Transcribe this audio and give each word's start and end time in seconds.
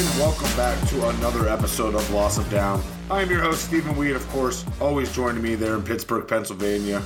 and 0.00 0.18
welcome 0.18 0.56
back 0.56 0.88
to 0.88 1.08
another 1.10 1.46
episode 1.46 1.94
of 1.94 2.10
Loss 2.10 2.38
of 2.38 2.48
Down. 2.48 2.82
I 3.10 3.20
am 3.20 3.28
your 3.28 3.40
host, 3.40 3.64
Stephen 3.66 3.94
Weed, 3.98 4.12
of 4.12 4.26
course, 4.30 4.64
always 4.80 5.14
joining 5.14 5.42
me 5.42 5.56
there 5.56 5.74
in 5.74 5.82
Pittsburgh, 5.82 6.26
Pennsylvania. 6.26 7.02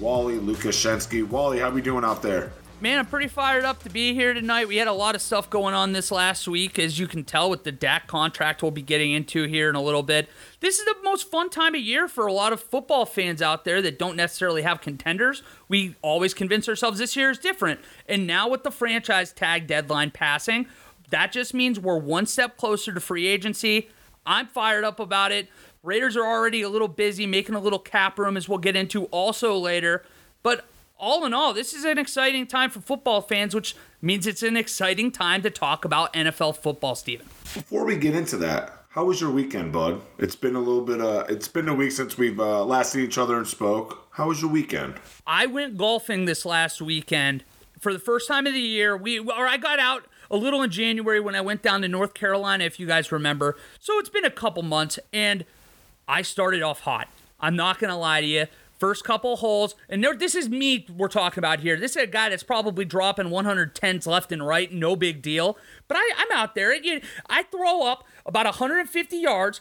Wally 0.00 0.38
Lukashensky. 0.38 1.28
Wally, 1.28 1.58
how 1.58 1.68
we 1.68 1.82
doing 1.82 2.02
out 2.02 2.22
there? 2.22 2.50
Man, 2.80 2.98
I'm 2.98 3.04
pretty 3.04 3.28
fired 3.28 3.66
up 3.66 3.82
to 3.82 3.90
be 3.90 4.14
here 4.14 4.32
tonight. 4.32 4.68
We 4.68 4.76
had 4.76 4.88
a 4.88 4.92
lot 4.94 5.14
of 5.14 5.20
stuff 5.20 5.50
going 5.50 5.74
on 5.74 5.92
this 5.92 6.10
last 6.10 6.48
week, 6.48 6.78
as 6.78 6.98
you 6.98 7.06
can 7.06 7.24
tell 7.24 7.50
with 7.50 7.64
the 7.64 7.72
Dak 7.72 8.06
contract 8.06 8.62
we'll 8.62 8.70
be 8.70 8.80
getting 8.80 9.12
into 9.12 9.42
here 9.42 9.68
in 9.68 9.74
a 9.74 9.82
little 9.82 10.02
bit. 10.02 10.30
This 10.60 10.78
is 10.78 10.86
the 10.86 10.96
most 11.04 11.30
fun 11.30 11.50
time 11.50 11.74
of 11.74 11.82
year 11.82 12.08
for 12.08 12.26
a 12.26 12.32
lot 12.32 12.54
of 12.54 12.62
football 12.62 13.04
fans 13.04 13.42
out 13.42 13.66
there 13.66 13.82
that 13.82 13.98
don't 13.98 14.16
necessarily 14.16 14.62
have 14.62 14.80
contenders. 14.80 15.42
We 15.68 15.94
always 16.00 16.32
convince 16.32 16.70
ourselves 16.70 17.00
this 17.00 17.16
year 17.16 17.28
is 17.28 17.38
different. 17.38 17.80
And 18.08 18.26
now 18.26 18.48
with 18.48 18.62
the 18.62 18.70
franchise 18.70 19.30
tag 19.30 19.66
deadline 19.66 20.10
passing, 20.10 20.66
that 21.10 21.32
just 21.32 21.54
means 21.54 21.78
we're 21.78 21.98
one 21.98 22.26
step 22.26 22.56
closer 22.56 22.92
to 22.92 23.00
free 23.00 23.26
agency. 23.26 23.88
I'm 24.26 24.46
fired 24.46 24.84
up 24.84 25.00
about 25.00 25.32
it. 25.32 25.48
Raiders 25.82 26.16
are 26.16 26.24
already 26.24 26.62
a 26.62 26.68
little 26.68 26.88
busy 26.88 27.26
making 27.26 27.54
a 27.54 27.60
little 27.60 27.78
cap 27.78 28.18
room, 28.18 28.36
as 28.36 28.48
we'll 28.48 28.58
get 28.58 28.76
into 28.76 29.04
also 29.06 29.56
later. 29.56 30.04
But 30.42 30.66
all 30.98 31.24
in 31.24 31.32
all, 31.32 31.54
this 31.54 31.72
is 31.72 31.84
an 31.84 31.98
exciting 31.98 32.46
time 32.46 32.70
for 32.70 32.80
football 32.80 33.22
fans, 33.22 33.54
which 33.54 33.74
means 34.02 34.26
it's 34.26 34.42
an 34.42 34.56
exciting 34.56 35.10
time 35.10 35.42
to 35.42 35.50
talk 35.50 35.84
about 35.84 36.12
NFL 36.12 36.58
football, 36.58 36.94
Steven. 36.94 37.26
Before 37.54 37.84
we 37.84 37.96
get 37.96 38.14
into 38.14 38.36
that, 38.38 38.84
how 38.90 39.04
was 39.04 39.20
your 39.20 39.30
weekend, 39.30 39.72
bud? 39.72 40.02
It's 40.18 40.36
been 40.36 40.56
a 40.56 40.58
little 40.58 40.82
bit. 40.82 41.00
Uh, 41.00 41.24
it's 41.28 41.48
been 41.48 41.68
a 41.68 41.74
week 41.74 41.92
since 41.92 42.18
we've 42.18 42.38
uh, 42.38 42.64
last 42.64 42.92
seen 42.92 43.04
each 43.04 43.18
other 43.18 43.38
and 43.38 43.46
spoke. 43.46 44.08
How 44.10 44.28
was 44.28 44.42
your 44.42 44.50
weekend? 44.50 44.94
I 45.26 45.46
went 45.46 45.78
golfing 45.78 46.26
this 46.26 46.44
last 46.44 46.82
weekend 46.82 47.44
for 47.78 47.92
the 47.92 47.98
first 47.98 48.28
time 48.28 48.46
of 48.46 48.52
the 48.52 48.60
year. 48.60 48.96
We 48.96 49.18
or 49.18 49.46
I 49.46 49.56
got 49.56 49.78
out 49.78 50.06
a 50.30 50.36
little 50.36 50.62
in 50.62 50.70
January 50.70 51.20
when 51.20 51.34
I 51.34 51.40
went 51.40 51.62
down 51.62 51.82
to 51.82 51.88
North 51.88 52.14
Carolina, 52.14 52.64
if 52.64 52.78
you 52.78 52.86
guys 52.86 53.10
remember. 53.10 53.56
So 53.78 53.98
it's 53.98 54.08
been 54.08 54.24
a 54.24 54.30
couple 54.30 54.62
months, 54.62 54.98
and 55.12 55.44
I 56.06 56.22
started 56.22 56.62
off 56.62 56.80
hot. 56.80 57.08
I'm 57.40 57.56
not 57.56 57.78
gonna 57.78 57.98
lie 57.98 58.20
to 58.20 58.26
you. 58.26 58.46
First 58.78 59.04
couple 59.04 59.36
holes, 59.36 59.74
and 59.90 60.02
there, 60.02 60.14
this 60.14 60.34
is 60.34 60.48
me 60.48 60.86
we're 60.96 61.08
talking 61.08 61.38
about 61.38 61.60
here. 61.60 61.76
This 61.76 61.96
is 61.96 62.04
a 62.04 62.06
guy 62.06 62.30
that's 62.30 62.42
probably 62.42 62.86
dropping 62.86 63.26
110s 63.26 64.06
left 64.06 64.32
and 64.32 64.46
right, 64.46 64.72
no 64.72 64.96
big 64.96 65.20
deal. 65.20 65.58
But 65.86 65.98
I, 65.98 66.10
I'm 66.16 66.32
out 66.32 66.54
there. 66.54 66.74
I 67.28 67.42
throw 67.42 67.82
up 67.82 68.04
about 68.24 68.46
150 68.46 69.16
yards, 69.18 69.60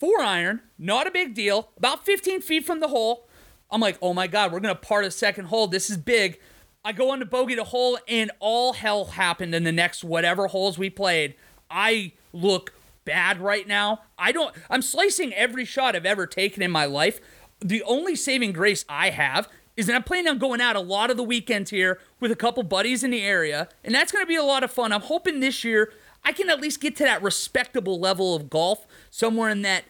four 0.00 0.20
iron, 0.20 0.62
not 0.76 1.06
a 1.06 1.12
big 1.12 1.34
deal, 1.34 1.68
about 1.76 2.04
15 2.04 2.40
feet 2.40 2.64
from 2.64 2.80
the 2.80 2.88
hole. 2.88 3.28
I'm 3.70 3.80
like, 3.80 3.96
oh 4.02 4.12
my 4.12 4.26
God, 4.26 4.52
we're 4.52 4.60
going 4.60 4.74
to 4.74 4.80
part 4.80 5.04
a 5.04 5.10
second 5.12 5.46
hole. 5.46 5.68
This 5.68 5.88
is 5.88 5.96
big. 5.96 6.40
I 6.86 6.92
go 6.92 7.10
on 7.10 7.18
to 7.18 7.26
bogey 7.26 7.56
the 7.56 7.64
hole, 7.64 7.98
and 8.06 8.30
all 8.38 8.74
hell 8.74 9.06
happened 9.06 9.56
in 9.56 9.64
the 9.64 9.72
next 9.72 10.04
whatever 10.04 10.46
holes 10.46 10.78
we 10.78 10.88
played. 10.88 11.34
I 11.68 12.12
look 12.32 12.74
bad 13.04 13.40
right 13.40 13.66
now. 13.66 14.02
I 14.16 14.30
don't, 14.30 14.54
I'm 14.70 14.82
slicing 14.82 15.34
every 15.34 15.64
shot 15.64 15.96
I've 15.96 16.06
ever 16.06 16.28
taken 16.28 16.62
in 16.62 16.70
my 16.70 16.84
life. 16.84 17.20
The 17.58 17.82
only 17.82 18.14
saving 18.14 18.52
grace 18.52 18.84
I 18.88 19.10
have 19.10 19.48
is 19.76 19.86
that 19.86 19.96
I'm 19.96 20.04
planning 20.04 20.28
on 20.28 20.38
going 20.38 20.60
out 20.60 20.76
a 20.76 20.80
lot 20.80 21.10
of 21.10 21.16
the 21.16 21.24
weekends 21.24 21.70
here 21.70 21.98
with 22.20 22.30
a 22.30 22.36
couple 22.36 22.62
buddies 22.62 23.02
in 23.02 23.10
the 23.10 23.24
area, 23.24 23.68
and 23.82 23.92
that's 23.92 24.12
going 24.12 24.22
to 24.22 24.28
be 24.28 24.36
a 24.36 24.44
lot 24.44 24.62
of 24.62 24.70
fun. 24.70 24.92
I'm 24.92 25.00
hoping 25.00 25.40
this 25.40 25.64
year 25.64 25.92
I 26.24 26.30
can 26.30 26.48
at 26.48 26.60
least 26.60 26.80
get 26.80 26.94
to 26.96 27.02
that 27.02 27.20
respectable 27.20 27.98
level 27.98 28.36
of 28.36 28.48
golf, 28.48 28.86
somewhere 29.10 29.50
in 29.50 29.62
that, 29.62 29.82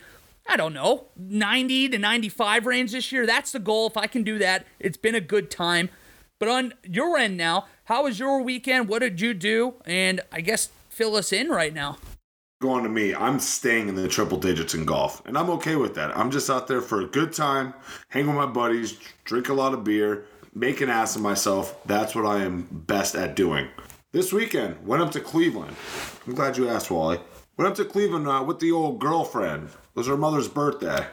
I 0.46 0.56
don't 0.56 0.72
know, 0.72 1.08
90 1.18 1.90
to 1.90 1.98
95 1.98 2.64
range 2.64 2.92
this 2.92 3.12
year. 3.12 3.26
That's 3.26 3.52
the 3.52 3.58
goal. 3.58 3.86
If 3.86 3.98
I 3.98 4.06
can 4.06 4.22
do 4.22 4.38
that, 4.38 4.64
it's 4.80 4.96
been 4.96 5.14
a 5.14 5.20
good 5.20 5.50
time. 5.50 5.90
But 6.38 6.48
on 6.48 6.74
your 6.84 7.16
end 7.16 7.36
now, 7.36 7.66
how 7.84 8.04
was 8.04 8.18
your 8.18 8.42
weekend? 8.42 8.88
What 8.88 9.00
did 9.00 9.20
you 9.20 9.32
do? 9.32 9.74
And 9.86 10.20
I 10.30 10.40
guess 10.42 10.68
fill 10.90 11.16
us 11.16 11.32
in 11.32 11.48
right 11.48 11.72
now. 11.72 11.98
Going 12.60 12.84
to 12.84 12.88
me, 12.88 13.14
I'm 13.14 13.38
staying 13.38 13.88
in 13.88 13.94
the 13.94 14.08
triple 14.08 14.38
digits 14.38 14.74
in 14.74 14.86
golf, 14.86 15.22
and 15.26 15.36
I'm 15.36 15.50
okay 15.50 15.76
with 15.76 15.94
that. 15.96 16.16
I'm 16.16 16.30
just 16.30 16.48
out 16.48 16.66
there 16.66 16.80
for 16.80 17.02
a 17.02 17.06
good 17.06 17.34
time, 17.34 17.74
hang 18.08 18.26
with 18.26 18.36
my 18.36 18.46
buddies, 18.46 18.98
drink 19.24 19.50
a 19.50 19.54
lot 19.54 19.74
of 19.74 19.84
beer, 19.84 20.24
make 20.54 20.80
an 20.80 20.88
ass 20.88 21.16
of 21.16 21.22
myself. 21.22 21.76
That's 21.84 22.14
what 22.14 22.24
I 22.24 22.44
am 22.44 22.66
best 22.70 23.14
at 23.14 23.36
doing. 23.36 23.68
This 24.12 24.32
weekend, 24.32 24.86
went 24.86 25.02
up 25.02 25.12
to 25.12 25.20
Cleveland. 25.20 25.76
I'm 26.26 26.34
glad 26.34 26.56
you 26.56 26.70
asked, 26.70 26.90
Wally. 26.90 27.20
Went 27.58 27.70
up 27.70 27.76
to 27.76 27.84
Cleveland 27.84 28.26
uh, 28.26 28.42
with 28.46 28.58
the 28.58 28.72
old 28.72 29.00
girlfriend. 29.00 29.68
It 29.68 29.74
was 29.94 30.06
her 30.06 30.16
mother's 30.16 30.48
birthday. 30.48 31.06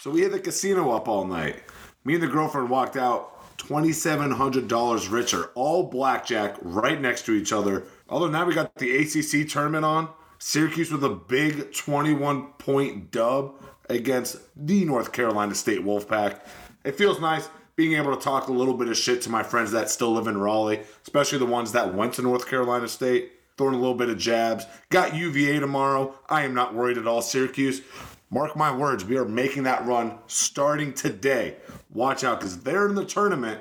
So 0.00 0.10
we 0.10 0.22
hit 0.22 0.32
the 0.32 0.40
casino 0.40 0.90
up 0.90 1.06
all 1.06 1.24
night. 1.24 1.62
Me 2.04 2.14
and 2.14 2.22
the 2.22 2.28
girlfriend 2.28 2.70
walked 2.70 2.96
out 2.96 3.35
$2,700 3.66 5.10
richer, 5.10 5.50
all 5.54 5.84
blackjack 5.84 6.56
right 6.62 7.00
next 7.00 7.26
to 7.26 7.32
each 7.32 7.52
other. 7.52 7.84
Although 8.08 8.28
now 8.28 8.44
we 8.44 8.54
got 8.54 8.74
the 8.76 8.96
ACC 8.96 9.48
tournament 9.48 9.84
on. 9.84 10.08
Syracuse 10.38 10.92
with 10.92 11.02
a 11.02 11.08
big 11.08 11.72
21 11.72 12.52
point 12.58 13.10
dub 13.10 13.54
against 13.88 14.36
the 14.56 14.84
North 14.84 15.12
Carolina 15.12 15.54
State 15.54 15.80
Wolfpack. 15.80 16.40
It 16.84 16.96
feels 16.96 17.20
nice 17.20 17.48
being 17.74 17.94
able 17.94 18.14
to 18.14 18.22
talk 18.22 18.48
a 18.48 18.52
little 18.52 18.74
bit 18.74 18.88
of 18.88 18.96
shit 18.96 19.22
to 19.22 19.30
my 19.30 19.42
friends 19.42 19.72
that 19.72 19.90
still 19.90 20.12
live 20.12 20.26
in 20.26 20.38
Raleigh, 20.38 20.82
especially 21.02 21.38
the 21.38 21.46
ones 21.46 21.72
that 21.72 21.94
went 21.94 22.14
to 22.14 22.22
North 22.22 22.48
Carolina 22.48 22.86
State, 22.86 23.32
throwing 23.56 23.74
a 23.74 23.78
little 23.78 23.94
bit 23.94 24.08
of 24.08 24.18
jabs. 24.18 24.64
Got 24.90 25.14
UVA 25.14 25.58
tomorrow. 25.58 26.14
I 26.28 26.42
am 26.42 26.54
not 26.54 26.74
worried 26.74 26.98
at 26.98 27.06
all. 27.06 27.22
Syracuse, 27.22 27.82
mark 28.30 28.56
my 28.56 28.74
words, 28.74 29.04
we 29.04 29.16
are 29.16 29.24
making 29.24 29.64
that 29.64 29.84
run 29.86 30.18
starting 30.26 30.92
today. 30.92 31.56
Watch 31.92 32.24
out 32.24 32.40
because 32.40 32.60
they're 32.60 32.88
in 32.88 32.94
the 32.94 33.04
tournament. 33.04 33.60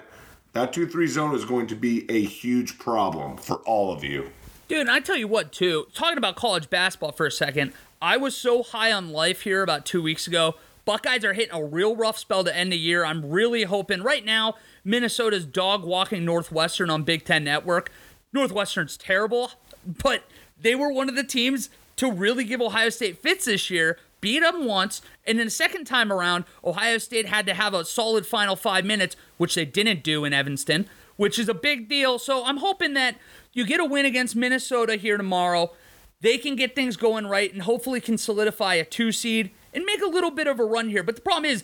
That 0.53 0.71
2 0.73 0.87
3 0.87 1.07
zone 1.07 1.35
is 1.35 1.45
going 1.45 1.67
to 1.67 1.75
be 1.75 2.09
a 2.09 2.21
huge 2.21 2.79
problem 2.79 3.37
for 3.37 3.57
all 3.65 3.91
of 3.91 4.03
you. 4.03 4.31
Dude, 4.67 4.89
I 4.89 4.99
tell 4.99 5.17
you 5.17 5.27
what, 5.27 5.51
too, 5.51 5.87
talking 5.93 6.17
about 6.17 6.35
college 6.35 6.69
basketball 6.69 7.11
for 7.11 7.25
a 7.27 7.31
second, 7.31 7.73
I 8.01 8.17
was 8.17 8.35
so 8.35 8.63
high 8.63 8.91
on 8.91 9.11
life 9.11 9.41
here 9.41 9.61
about 9.61 9.85
two 9.85 10.01
weeks 10.01 10.27
ago. 10.27 10.55
Buckeyes 10.85 11.23
are 11.25 11.33
hitting 11.33 11.55
a 11.55 11.63
real 11.63 11.95
rough 11.95 12.17
spell 12.17 12.43
to 12.43 12.55
end 12.55 12.71
the 12.71 12.77
year. 12.77 13.05
I'm 13.05 13.29
really 13.29 13.63
hoping 13.63 14.01
right 14.01 14.23
now 14.23 14.55
Minnesota's 14.83 15.45
dog 15.45 15.83
walking 15.83 16.23
Northwestern 16.23 16.89
on 16.89 17.03
Big 17.03 17.25
Ten 17.25 17.43
Network. 17.43 17.91
Northwestern's 18.33 18.97
terrible, 18.97 19.51
but 19.85 20.23
they 20.59 20.75
were 20.75 20.91
one 20.91 21.09
of 21.09 21.15
the 21.15 21.23
teams 21.23 21.69
to 21.95 22.11
really 22.11 22.43
give 22.43 22.61
Ohio 22.61 22.89
State 22.89 23.17
fits 23.17 23.45
this 23.45 23.69
year. 23.69 23.97
Beat 24.25 24.39
them 24.39 24.65
once, 24.65 25.03
and 25.27 25.37
then 25.37 25.45
the 25.45 25.51
second 25.51 25.85
time 25.85 26.11
around, 26.11 26.45
Ohio 26.63 26.97
State 26.97 27.27
had 27.27 27.45
to 27.45 27.53
have 27.53 27.75
a 27.75 27.85
solid 27.85 28.25
final 28.25 28.55
five 28.55 28.83
minutes, 28.83 29.15
which 29.37 29.53
they 29.53 29.65
didn't 29.65 30.03
do 30.03 30.25
in 30.25 30.33
Evanston, 30.33 30.87
which 31.15 31.37
is 31.37 31.47
a 31.47 31.53
big 31.53 31.87
deal. 31.87 32.17
So 32.17 32.43
I'm 32.43 32.57
hoping 32.57 32.95
that 32.95 33.17
you 33.53 33.67
get 33.67 33.79
a 33.79 33.85
win 33.85 34.03
against 34.03 34.35
Minnesota 34.35 34.95
here 34.95 35.15
tomorrow. 35.15 35.73
They 36.21 36.39
can 36.39 36.55
get 36.55 36.73
things 36.73 36.97
going 36.97 37.27
right 37.27 37.53
and 37.53 37.61
hopefully 37.61 38.01
can 38.01 38.17
solidify 38.17 38.73
a 38.73 38.83
two 38.83 39.11
seed 39.11 39.51
and 39.75 39.85
make 39.85 40.01
a 40.01 40.07
little 40.07 40.31
bit 40.31 40.47
of 40.47 40.59
a 40.59 40.65
run 40.65 40.89
here. 40.89 41.03
But 41.03 41.17
the 41.17 41.21
problem 41.21 41.45
is, 41.45 41.63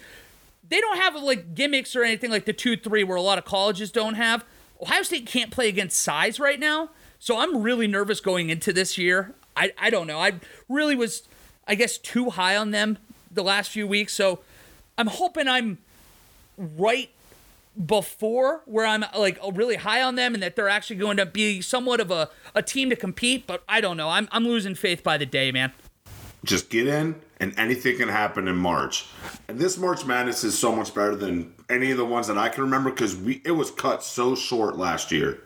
they 0.70 0.80
don't 0.80 0.98
have 1.00 1.16
like 1.16 1.56
gimmicks 1.56 1.96
or 1.96 2.04
anything 2.04 2.30
like 2.30 2.46
the 2.46 2.54
2 2.54 2.78
3 2.78 3.04
where 3.06 3.18
a 3.18 3.24
lot 3.24 3.40
of 3.40 3.44
colleges 3.44 3.92
don't 3.92 4.14
have. 4.14 4.46
Ohio 4.80 5.02
State 5.02 5.26
can't 5.26 5.50
play 5.50 5.68
against 5.68 5.98
size 5.98 6.40
right 6.40 6.60
now. 6.60 6.92
So 7.18 7.40
I'm 7.40 7.64
really 7.64 7.88
nervous 7.88 8.20
going 8.20 8.52
into 8.52 8.72
this 8.72 9.00
year. 9.00 9.34
I, 9.58 9.72
I 9.80 9.90
don't 9.90 10.06
know. 10.06 10.20
I 10.20 10.34
really 10.70 10.96
was, 10.96 11.24
I 11.72 11.76
guess, 11.76 11.98
too 11.98 12.32
high 12.32 12.58
on 12.58 12.72
them 12.72 12.98
the 13.32 13.42
last 13.42 13.72
few 13.72 13.88
weeks. 13.88 14.14
So 14.14 14.40
I'm 14.98 15.08
hoping 15.08 15.48
I'm 15.48 15.78
right 16.58 17.10
before 17.86 18.62
where 18.66 18.86
I'm 18.86 19.06
like 19.18 19.40
really 19.54 19.78
high 19.78 20.04
on 20.04 20.16
them 20.16 20.34
and 20.34 20.44
that 20.44 20.58
they're 20.58 20.68
actually 20.68 20.98
going 20.98 21.16
to 21.16 21.26
be 21.26 21.62
somewhat 21.62 22.02
of 22.02 22.12
a, 22.12 22.30
a 22.54 22.62
team 22.62 22.90
to 22.90 22.98
compete, 22.98 23.48
but 23.48 23.64
I 23.70 23.80
don't 23.80 23.96
know. 23.96 24.10
I'm, 24.10 24.28
I'm 24.34 24.44
losing 24.44 24.76
faith 24.76 25.02
by 25.02 25.18
the 25.18 25.26
day, 25.26 25.50
man. 25.54 25.72
Just 26.44 26.70
get 26.70 26.88
in 26.88 27.16
and 27.40 27.58
anything 27.58 27.96
can 27.96 28.10
happen 28.10 28.50
in 28.50 28.58
March. 28.58 29.08
And 29.48 29.58
this 29.58 29.78
March 29.78 30.06
Madness 30.06 30.44
is 30.44 30.60
so 30.60 30.76
much 30.76 30.94
better 30.94 31.16
than 31.16 31.54
any 31.70 31.92
of 31.92 31.98
the 31.98 32.06
ones 32.06 32.28
that 32.28 32.38
I 32.38 32.50
can 32.50 32.66
remember 32.66 32.90
because 32.90 33.16
we 33.16 33.42
it 33.46 33.52
was 33.52 33.72
cut 33.72 34.04
so 34.04 34.36
short 34.36 34.78
last 34.78 35.10
year. 35.10 35.40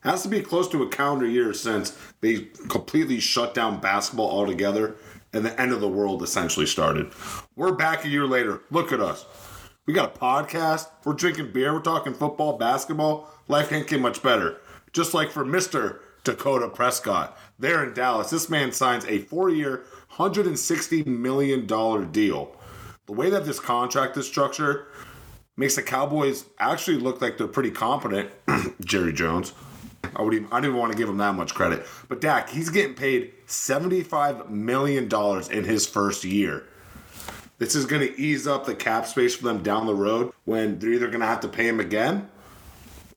Has 0.00 0.24
to 0.24 0.28
be 0.28 0.42
close 0.42 0.68
to 0.68 0.82
a 0.82 0.88
calendar 0.90 1.26
year 1.26 1.54
since 1.54 1.96
they 2.20 2.48
completely 2.68 3.18
shut 3.18 3.54
down 3.54 3.80
basketball 3.80 4.30
altogether 4.30 4.96
and 5.32 5.44
the 5.44 5.60
end 5.60 5.72
of 5.72 5.80
the 5.80 5.88
world 5.88 6.22
essentially 6.22 6.66
started. 6.66 7.12
We're 7.56 7.72
back 7.72 8.04
a 8.04 8.08
year 8.08 8.26
later. 8.26 8.62
Look 8.70 8.92
at 8.92 9.00
us. 9.00 9.24
We 9.86 9.94
got 9.94 10.16
a 10.16 10.18
podcast. 10.18 10.88
We're 11.04 11.14
drinking 11.14 11.52
beer. 11.52 11.72
We're 11.72 11.80
talking 11.80 12.14
football, 12.14 12.58
basketball. 12.58 13.28
Life 13.48 13.70
can't 13.70 13.86
get 13.86 14.00
much 14.00 14.22
better. 14.22 14.58
Just 14.92 15.14
like 15.14 15.30
for 15.30 15.44
Mr. 15.44 16.00
Dakota 16.24 16.68
Prescott. 16.68 17.38
There 17.58 17.82
in 17.84 17.94
Dallas, 17.94 18.30
this 18.30 18.48
man 18.48 18.72
signs 18.72 19.04
a 19.06 19.18
four 19.18 19.50
year, 19.50 19.84
$160 20.12 21.06
million 21.06 21.66
deal. 22.12 22.56
The 23.06 23.12
way 23.12 23.30
that 23.30 23.44
this 23.44 23.60
contract 23.60 24.16
is 24.16 24.26
structured 24.26 24.86
makes 25.56 25.76
the 25.76 25.82
Cowboys 25.82 26.44
actually 26.58 26.98
look 26.98 27.20
like 27.20 27.38
they're 27.38 27.48
pretty 27.48 27.70
competent. 27.70 28.30
Jerry 28.84 29.12
Jones. 29.12 29.52
I 30.14 30.22
would 30.22 30.34
even, 30.34 30.46
I 30.46 30.56
didn't 30.56 30.70
even 30.70 30.76
want 30.76 30.92
to 30.92 30.98
give 30.98 31.08
him 31.08 31.18
that 31.18 31.34
much 31.34 31.54
credit. 31.54 31.86
But 32.08 32.20
Dak, 32.20 32.48
he's 32.48 32.68
getting 32.68 32.94
paid 32.94 33.32
$75 33.46 34.48
million 34.48 35.08
in 35.50 35.64
his 35.64 35.86
first 35.86 36.24
year. 36.24 36.66
This 37.58 37.74
is 37.74 37.84
going 37.84 38.00
to 38.02 38.20
ease 38.20 38.46
up 38.46 38.64
the 38.64 38.74
cap 38.74 39.06
space 39.06 39.36
for 39.36 39.44
them 39.44 39.62
down 39.62 39.86
the 39.86 39.94
road 39.94 40.32
when 40.46 40.78
they're 40.78 40.92
either 40.92 41.08
going 41.08 41.20
to 41.20 41.26
have 41.26 41.40
to 41.40 41.48
pay 41.48 41.68
him 41.68 41.78
again 41.78 42.28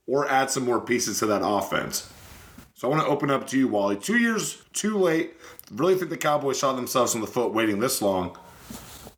or 0.06 0.30
add 0.30 0.52
some 0.52 0.66
more 0.66 0.82
pieces 0.82 1.20
to 1.20 1.26
that 1.28 1.42
offense. 1.44 2.10
So 2.74 2.90
I 2.90 2.92
want 2.92 3.04
to 3.04 3.10
open 3.10 3.32
up 3.32 3.48
to 3.48 3.58
you, 3.58 3.70
Wally. 3.70 3.96
Two 3.96 4.18
years 4.18 4.62
too 4.74 4.98
late. 4.98 5.36
Really 5.72 5.96
think 5.96 6.10
the 6.10 6.18
Cowboys 6.18 6.60
shot 6.60 6.76
themselves 6.76 7.16
in 7.16 7.22
the 7.22 7.28
foot 7.28 7.54
waiting 7.54 7.80
this 7.80 8.02
long. 8.02 8.38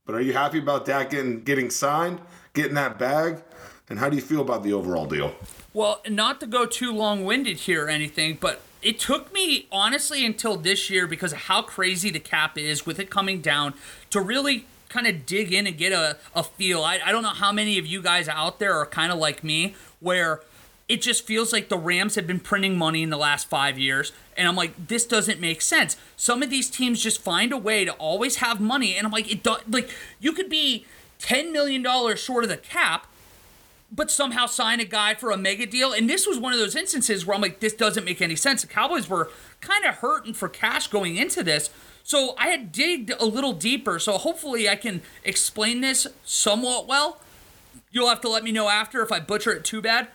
But 0.06 0.14
are 0.14 0.22
you 0.22 0.34
happy 0.34 0.60
about 0.60 0.86
Dak 0.86 1.10
getting 1.10 1.42
getting 1.42 1.72
signed, 1.72 2.22
getting 2.54 2.76
that 2.76 3.00
bag? 3.00 3.44
And 3.90 3.98
how 3.98 4.10
do 4.10 4.16
you 4.16 4.22
feel 4.22 4.42
about 4.42 4.62
the 4.62 4.74
overall 4.74 5.08
deal? 5.08 5.34
Well, 5.75 6.01
not 6.10 6.39
to 6.39 6.48
go 6.48 6.66
too 6.66 6.94
long 6.94 7.25
winded 7.25 7.57
here 7.57 7.88
or 7.88 7.89
anything, 7.89 8.38
but 8.39 8.62
it 8.81 8.98
took 8.98 9.33
me 9.33 9.68
honestly 9.74 10.25
until 10.25 10.56
this 10.56 10.89
year 10.89 11.06
because 11.06 11.33
of 11.33 11.39
how 11.39 11.63
crazy 11.63 12.10
the 12.10 12.22
cap 12.22 12.57
is 12.57 12.86
with 12.86 12.98
it 12.98 13.10
coming 13.10 13.42
down 13.42 13.74
to 14.12 14.22
really 14.22 14.68
kind 14.88 15.06
of 15.06 15.25
dig 15.25 15.51
in 15.51 15.68
and 15.68 15.77
get 15.77 15.92
a, 15.92 16.16
a 16.33 16.44
feel. 16.44 16.81
I, 16.81 17.01
I 17.06 17.12
don't 17.12 17.24
know 17.24 17.27
how 17.27 17.51
many 17.51 17.77
of 17.77 17.86
you 17.86 18.01
guys 18.01 18.30
out 18.30 18.57
there 18.57 18.75
are 18.75 18.86
kind 18.86 19.12
of 19.12 19.18
like 19.18 19.44
me 19.44 19.75
where 20.00 20.39
it 20.88 21.01
just 21.01 21.27
feels 21.27 21.51
like 21.51 21.68
the 21.68 21.77
Rams 21.77 22.16
have 22.16 22.25
been 22.25 22.39
printing 22.39 22.77
money 22.77 23.04
in 23.04 23.10
the 23.10 23.18
last 23.18 23.50
five 23.50 23.77
years. 23.77 24.13
And 24.38 24.48
I'm 24.48 24.56
like, 24.56 24.88
this 24.88 25.06
doesn't 25.06 25.42
make 25.42 25.62
sense. 25.62 25.98
Some 26.16 26.42
of 26.42 26.50
these 26.50 26.69
teams 26.69 27.04
just 27.04 27.22
find 27.22 27.51
a 27.51 27.57
way 27.57 27.83
to 27.83 27.92
always 27.95 28.38
have 28.38 28.62
money. 28.62 28.95
And 28.95 29.06
I'm 29.06 29.12
like, 29.12 29.30
it 29.30 29.44
do, 29.44 29.57
like 29.68 29.89
you 30.22 30.31
could 30.31 30.50
be 30.50 30.86
$10 31.19 31.51
million 31.51 31.83
short 32.16 32.45
of 32.45 32.50
the 32.50 32.56
cap, 32.56 33.07
but 33.96 34.12
somehow 34.12 34.46
sign 34.46 34.80
a 34.80 34.86
guy 34.86 35.16
for 35.16 35.32
a 35.32 35.38
mega 35.38 35.66
deal. 35.66 35.94
And 35.94 36.10
this 36.10 36.28
was 36.28 36.38
one 36.38 36.54
of 36.54 36.60
those 36.60 36.76
instances 36.76 37.26
where 37.26 37.36
I'm 37.36 37.42
like, 37.42 37.60
this 37.60 37.74
doesn't 37.74 38.04
make 38.04 38.22
any 38.22 38.36
sense. 38.36 38.62
The 38.62 38.68
Cowboys 38.68 39.10
were 39.10 39.30
kind 39.62 39.86
of 39.86 39.96
hurting 39.96 40.34
for 40.34 40.50
cash 40.50 40.88
going 40.88 41.16
into 41.16 41.44
this. 41.44 41.70
So 42.04 42.36
I 42.38 42.48
had 42.48 42.72
digged 42.72 43.12
a 43.12 43.26
little 43.26 43.54
deeper. 43.54 43.98
So 44.00 44.18
hopefully 44.18 44.68
I 44.68 44.76
can 44.76 45.02
explain 45.24 45.82
this 45.82 46.08
somewhat 46.24 46.88
well. 46.88 47.22
You'll 47.92 48.10
have 48.10 48.22
to 48.22 48.30
let 48.30 48.44
me 48.44 48.52
know 48.52 48.68
after 48.68 49.02
if 49.02 49.12
I 49.12 49.20
butcher 49.20 49.54
it 49.54 49.64
too 49.64 49.82
bad. 49.82 50.10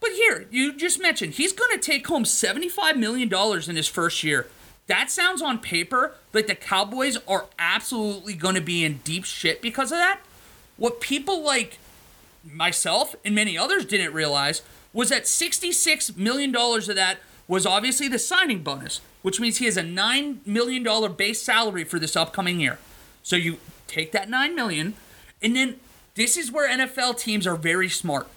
But 0.00 0.10
here, 0.12 0.46
you 0.50 0.74
just 0.74 1.00
mentioned 1.00 1.34
he's 1.34 1.52
going 1.52 1.70
to 1.72 1.78
take 1.78 2.06
home 2.06 2.24
$75 2.24 2.96
million 2.96 3.32
in 3.32 3.76
his 3.76 3.86
first 3.86 4.24
year. 4.24 4.48
That 4.86 5.10
sounds 5.10 5.40
on 5.40 5.58
paper 5.58 6.16
like 6.32 6.48
the 6.48 6.54
Cowboys 6.54 7.16
are 7.28 7.46
absolutely 7.58 8.34
going 8.34 8.56
to 8.56 8.60
be 8.60 8.84
in 8.84 8.98
deep 9.04 9.24
shit 9.24 9.62
because 9.62 9.92
of 9.92 9.98
that. 9.98 10.20
What 10.78 11.00
people 11.00 11.44
like 11.44 11.78
myself 12.44 13.14
and 13.24 13.34
many 13.34 13.56
others 13.56 13.84
didn't 13.84 14.12
realize 14.12 14.62
was 14.92 15.08
that 15.10 15.24
$66 15.24 16.16
million 16.16 16.54
of 16.54 16.96
that 16.96 17.18
was 17.46 17.66
obviously 17.66 18.08
the 18.08 18.18
signing 18.18 18.62
bonus, 18.62 19.00
which 19.22 19.40
means 19.40 19.58
he 19.58 19.64
has 19.66 19.76
a 19.76 19.82
$9 19.82 20.46
million 20.46 21.12
base 21.14 21.42
salary 21.42 21.84
for 21.84 21.98
this 21.98 22.16
upcoming 22.16 22.60
year. 22.60 22.78
So 23.22 23.36
you 23.36 23.58
take 23.86 24.12
that 24.12 24.28
9 24.28 24.54
million, 24.54 24.94
and 25.42 25.54
then 25.54 25.80
this 26.14 26.36
is 26.36 26.50
where 26.50 26.68
NFL 26.68 27.18
teams 27.18 27.46
are 27.46 27.56
very 27.56 27.88
smart 27.88 28.28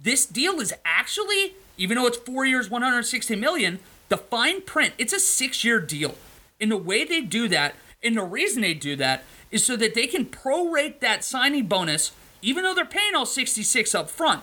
this 0.00 0.26
deal 0.26 0.60
is 0.60 0.74
actually, 0.84 1.54
even 1.76 1.96
though 1.96 2.06
it's 2.06 2.18
four 2.18 2.44
years, 2.44 2.70
160 2.70 3.36
million, 3.36 3.78
the 4.08 4.16
fine 4.16 4.62
print, 4.62 4.94
it's 4.98 5.12
a 5.12 5.20
six 5.20 5.64
year 5.64 5.80
deal. 5.80 6.16
And 6.60 6.70
the 6.70 6.76
way 6.76 7.04
they 7.04 7.20
do 7.20 7.48
that, 7.48 7.74
and 8.02 8.16
the 8.16 8.22
reason 8.22 8.62
they 8.62 8.74
do 8.74 8.96
that, 8.96 9.24
is 9.50 9.64
so 9.64 9.76
that 9.76 9.94
they 9.94 10.06
can 10.06 10.26
prorate 10.26 11.00
that 11.00 11.24
signing 11.24 11.66
bonus, 11.66 12.12
even 12.42 12.64
though 12.64 12.74
they're 12.74 12.84
paying 12.84 13.14
all 13.14 13.26
66 13.26 13.94
up 13.94 14.10
front. 14.10 14.42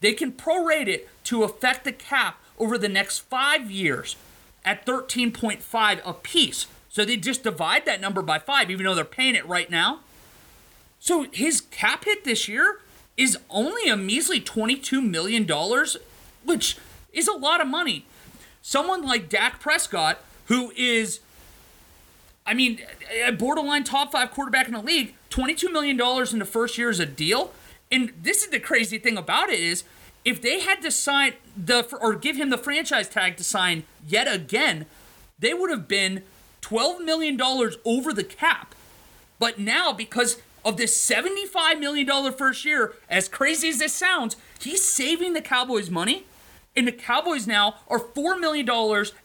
They 0.00 0.12
can 0.12 0.32
prorate 0.32 0.88
it 0.88 1.08
to 1.24 1.44
affect 1.44 1.84
the 1.84 1.92
cap 1.92 2.38
over 2.58 2.76
the 2.76 2.88
next 2.88 3.20
five 3.20 3.70
years 3.70 4.16
at 4.64 4.84
13.5 4.86 6.00
apiece. 6.04 6.66
So 6.88 7.04
they 7.04 7.16
just 7.16 7.42
divide 7.42 7.86
that 7.86 8.00
number 8.00 8.22
by 8.22 8.38
five, 8.38 8.70
even 8.70 8.84
though 8.84 8.94
they're 8.94 9.04
paying 9.04 9.34
it 9.34 9.46
right 9.46 9.70
now. 9.70 10.00
So 11.00 11.26
his 11.32 11.60
cap 11.60 12.04
hit 12.04 12.24
this 12.24 12.48
year 12.48 12.80
is 13.16 13.38
only 13.50 13.88
a 13.88 13.96
measly 13.96 14.40
$22 14.40 15.06
million, 15.06 15.46
which 16.44 16.76
is 17.12 17.28
a 17.28 17.36
lot 17.36 17.60
of 17.60 17.66
money. 17.66 18.06
Someone 18.62 19.02
like 19.02 19.28
Dak 19.28 19.60
Prescott, 19.60 20.20
who 20.46 20.72
is, 20.76 21.20
I 22.46 22.54
mean, 22.54 22.80
a 23.24 23.32
borderline 23.32 23.84
top 23.84 24.12
five 24.12 24.30
quarterback 24.30 24.66
in 24.66 24.72
the 24.72 24.80
league, 24.80 25.14
$22 25.34 25.72
million 25.72 26.00
in 26.32 26.38
the 26.38 26.44
first 26.44 26.78
year 26.78 26.90
is 26.90 27.00
a 27.00 27.06
deal. 27.06 27.52
And 27.90 28.12
this 28.22 28.44
is 28.44 28.50
the 28.50 28.60
crazy 28.60 28.98
thing 28.98 29.18
about 29.18 29.50
it 29.50 29.58
is 29.58 29.82
if 30.24 30.40
they 30.40 30.60
had 30.60 30.80
to 30.82 30.92
sign 30.92 31.34
the 31.56 31.86
or 32.00 32.14
give 32.14 32.36
him 32.36 32.50
the 32.50 32.58
franchise 32.58 33.08
tag 33.08 33.36
to 33.38 33.44
sign 33.44 33.82
yet 34.06 34.32
again, 34.32 34.86
they 35.38 35.52
would 35.52 35.70
have 35.70 35.88
been 35.88 36.22
$12 36.62 37.04
million 37.04 37.40
over 37.84 38.12
the 38.12 38.22
cap. 38.22 38.76
But 39.40 39.58
now, 39.58 39.92
because 39.92 40.40
of 40.64 40.76
this 40.76 40.96
$75 41.04 41.80
million 41.80 42.32
first 42.32 42.64
year, 42.64 42.94
as 43.10 43.28
crazy 43.28 43.68
as 43.68 43.80
this 43.80 43.92
sounds, 43.92 44.36
he's 44.60 44.84
saving 44.84 45.32
the 45.32 45.42
Cowboys 45.42 45.90
money. 45.90 46.26
And 46.76 46.86
the 46.88 46.92
Cowboys 46.92 47.46
now 47.46 47.76
are 47.88 47.98
$4 47.98 48.38
million 48.40 48.68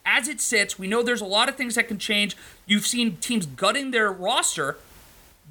as 0.06 0.28
it 0.28 0.42
sits. 0.42 0.78
We 0.78 0.88
know 0.88 1.04
there's 1.04 1.22
a 1.22 1.26
lot 1.26 1.50
of 1.50 1.56
things 1.56 1.76
that 1.76 1.88
can 1.88 2.00
change. 2.00 2.36
You've 2.66 2.86
seen 2.86 3.18
teams 3.18 3.46
gutting 3.46 3.92
their 3.92 4.12
roster 4.12 4.78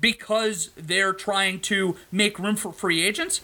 because 0.01 0.71
they're 0.77 1.13
trying 1.13 1.61
to 1.61 1.97
make 2.13 2.39
room 2.39 2.57
for 2.57 2.73
free 2.73 3.03
agents. 3.03 3.41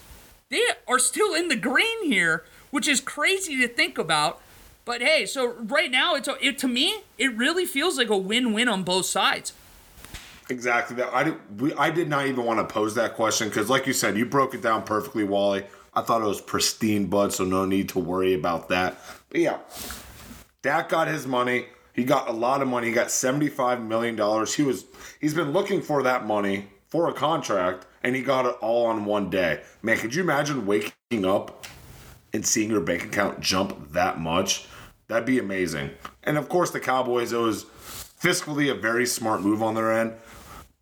They 0.50 0.62
are 0.86 0.98
still 0.98 1.34
in 1.34 1.48
the 1.48 1.56
green 1.56 2.04
here, 2.04 2.44
which 2.70 2.86
is 2.86 3.00
crazy 3.00 3.56
to 3.58 3.68
think 3.68 3.98
about. 3.98 4.40
But 4.84 5.00
hey, 5.00 5.26
so 5.26 5.52
right 5.52 5.90
now, 5.90 6.14
it's 6.14 6.28
a, 6.28 6.36
it, 6.46 6.58
to 6.58 6.68
me, 6.68 7.02
it 7.16 7.34
really 7.34 7.64
feels 7.64 7.96
like 7.96 8.10
a 8.10 8.16
win 8.16 8.52
win 8.52 8.68
on 8.68 8.82
both 8.82 9.06
sides. 9.06 9.52
Exactly. 10.50 10.96
That 10.96 11.12
I 11.14 11.24
did. 11.24 11.60
We, 11.60 11.72
I 11.74 11.90
did 11.90 12.08
not 12.08 12.26
even 12.26 12.44
want 12.44 12.60
to 12.60 12.72
pose 12.72 12.94
that 12.96 13.14
question 13.14 13.48
because, 13.48 13.70
like 13.70 13.86
you 13.86 13.94
said, 13.94 14.16
you 14.18 14.26
broke 14.26 14.54
it 14.54 14.60
down 14.60 14.82
perfectly, 14.82 15.24
Wally. 15.24 15.64
I 15.94 16.02
thought 16.02 16.20
it 16.20 16.26
was 16.26 16.40
pristine, 16.40 17.06
bud. 17.06 17.32
So 17.32 17.44
no 17.44 17.64
need 17.64 17.88
to 17.90 17.98
worry 17.98 18.34
about 18.34 18.68
that. 18.68 18.98
But 19.30 19.40
yeah, 19.40 19.58
Dak 20.60 20.90
got 20.90 21.08
his 21.08 21.26
money. 21.26 21.66
He 21.94 22.04
got 22.04 22.28
a 22.28 22.32
lot 22.32 22.60
of 22.60 22.68
money. 22.68 22.88
He 22.88 22.92
got 22.92 23.10
seventy-five 23.10 23.82
million 23.82 24.16
dollars. 24.16 24.54
He 24.54 24.62
was. 24.62 24.84
He's 25.20 25.34
been 25.34 25.52
looking 25.52 25.80
for 25.80 26.02
that 26.02 26.26
money 26.26 26.66
for 26.88 27.08
a 27.08 27.12
contract, 27.14 27.86
and 28.02 28.14
he 28.14 28.22
got 28.22 28.46
it 28.46 28.56
all 28.60 28.86
on 28.86 29.04
one 29.06 29.30
day. 29.30 29.62
Man, 29.82 29.96
could 29.96 30.14
you 30.14 30.22
imagine 30.22 30.66
waking 30.66 31.24
up 31.24 31.66
and 32.32 32.44
seeing 32.44 32.70
your 32.70 32.80
bank 32.80 33.04
account 33.04 33.40
jump 33.40 33.92
that 33.92 34.20
much? 34.20 34.66
That'd 35.08 35.26
be 35.26 35.38
amazing. 35.38 35.90
And 36.24 36.36
of 36.36 36.48
course, 36.48 36.70
the 36.70 36.80
Cowboys. 36.80 37.32
It 37.32 37.38
was 37.38 37.64
fiscally 37.64 38.70
a 38.70 38.74
very 38.74 39.06
smart 39.06 39.40
move 39.40 39.62
on 39.62 39.74
their 39.74 39.92
end 39.92 40.14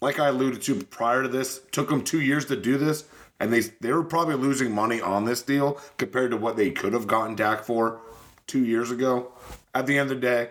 like 0.02 0.18
I 0.18 0.28
alluded 0.28 0.60
to 0.62 0.82
prior 0.82 1.22
to 1.22 1.28
this, 1.28 1.60
took 1.70 1.88
them 1.88 2.02
two 2.02 2.20
years 2.20 2.44
to 2.46 2.56
do 2.56 2.76
this, 2.76 3.04
and 3.40 3.52
they 3.52 3.60
they 3.60 3.92
were 3.92 4.02
probably 4.02 4.34
losing 4.34 4.74
money 4.74 5.00
on 5.00 5.24
this 5.24 5.40
deal 5.42 5.80
compared 5.96 6.32
to 6.32 6.36
what 6.36 6.56
they 6.56 6.72
could 6.72 6.92
have 6.92 7.06
gotten 7.06 7.36
Dak 7.36 7.62
for 7.62 8.00
two 8.46 8.64
years 8.64 8.90
ago. 8.90 9.32
At 9.74 9.86
the 9.86 9.96
end 9.96 10.10
of 10.10 10.20
the 10.20 10.26
day, 10.26 10.50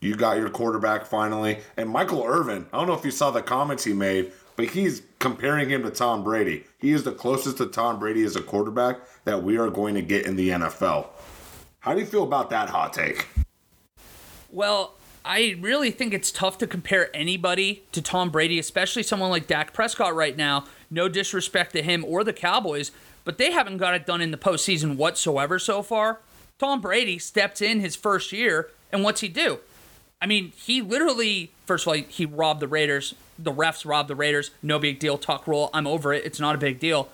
you 0.00 0.16
got 0.16 0.38
your 0.38 0.50
quarterback 0.50 1.04
finally, 1.04 1.58
and 1.76 1.88
Michael 1.88 2.24
Irvin. 2.24 2.66
I 2.72 2.78
don't 2.78 2.86
know 2.86 2.94
if 2.94 3.04
you 3.04 3.10
saw 3.10 3.30
the 3.30 3.42
comments 3.42 3.84
he 3.84 3.92
made, 3.92 4.32
but 4.56 4.68
he's 4.70 5.02
comparing 5.18 5.68
him 5.68 5.82
to 5.82 5.90
Tom 5.90 6.24
Brady. 6.24 6.64
He 6.78 6.92
is 6.92 7.04
the 7.04 7.12
closest 7.12 7.58
to 7.58 7.66
Tom 7.66 7.98
Brady 7.98 8.24
as 8.24 8.36
a 8.36 8.42
quarterback 8.42 9.00
that 9.24 9.42
we 9.42 9.58
are 9.58 9.68
going 9.68 9.94
to 9.94 10.02
get 10.02 10.26
in 10.26 10.36
the 10.36 10.50
NFL. 10.50 11.08
How 11.80 11.94
do 11.94 12.00
you 12.00 12.06
feel 12.06 12.24
about 12.24 12.50
that 12.50 12.70
hot 12.70 12.92
take? 12.92 13.26
Well, 14.50 14.94
I 15.24 15.56
really 15.60 15.90
think 15.90 16.14
it's 16.14 16.32
tough 16.32 16.58
to 16.58 16.66
compare 16.66 17.14
anybody 17.14 17.84
to 17.92 18.00
Tom 18.00 18.30
Brady, 18.30 18.58
especially 18.58 19.02
someone 19.02 19.30
like 19.30 19.46
Dak 19.46 19.74
Prescott 19.74 20.14
right 20.14 20.36
now. 20.36 20.64
No 20.90 21.08
disrespect 21.08 21.72
to 21.72 21.82
him 21.82 22.04
or 22.06 22.24
the 22.24 22.32
Cowboys, 22.32 22.90
but 23.24 23.36
they 23.36 23.52
haven't 23.52 23.76
got 23.76 23.94
it 23.94 24.06
done 24.06 24.22
in 24.22 24.30
the 24.30 24.38
postseason 24.38 24.96
whatsoever 24.96 25.58
so 25.58 25.82
far. 25.82 26.20
Tom 26.58 26.80
Brady 26.80 27.18
stepped 27.18 27.60
in 27.62 27.80
his 27.80 27.96
first 27.96 28.32
year, 28.32 28.70
and 28.90 29.04
what's 29.04 29.20
he 29.20 29.28
do? 29.28 29.60
I 30.20 30.26
mean, 30.26 30.52
he 30.56 30.82
literally, 30.82 31.50
first 31.66 31.86
of 31.86 31.88
all, 31.88 31.94
he 31.94 32.26
robbed 32.26 32.60
the 32.60 32.68
Raiders. 32.68 33.14
The 33.38 33.52
refs 33.52 33.88
robbed 33.88 34.08
the 34.08 34.14
Raiders. 34.14 34.50
No 34.62 34.78
big 34.78 34.98
deal. 34.98 35.16
Tuck 35.16 35.46
rule. 35.46 35.70
I'm 35.72 35.86
over 35.86 36.12
it. 36.12 36.24
It's 36.24 36.40
not 36.40 36.54
a 36.54 36.58
big 36.58 36.78
deal. 36.78 37.08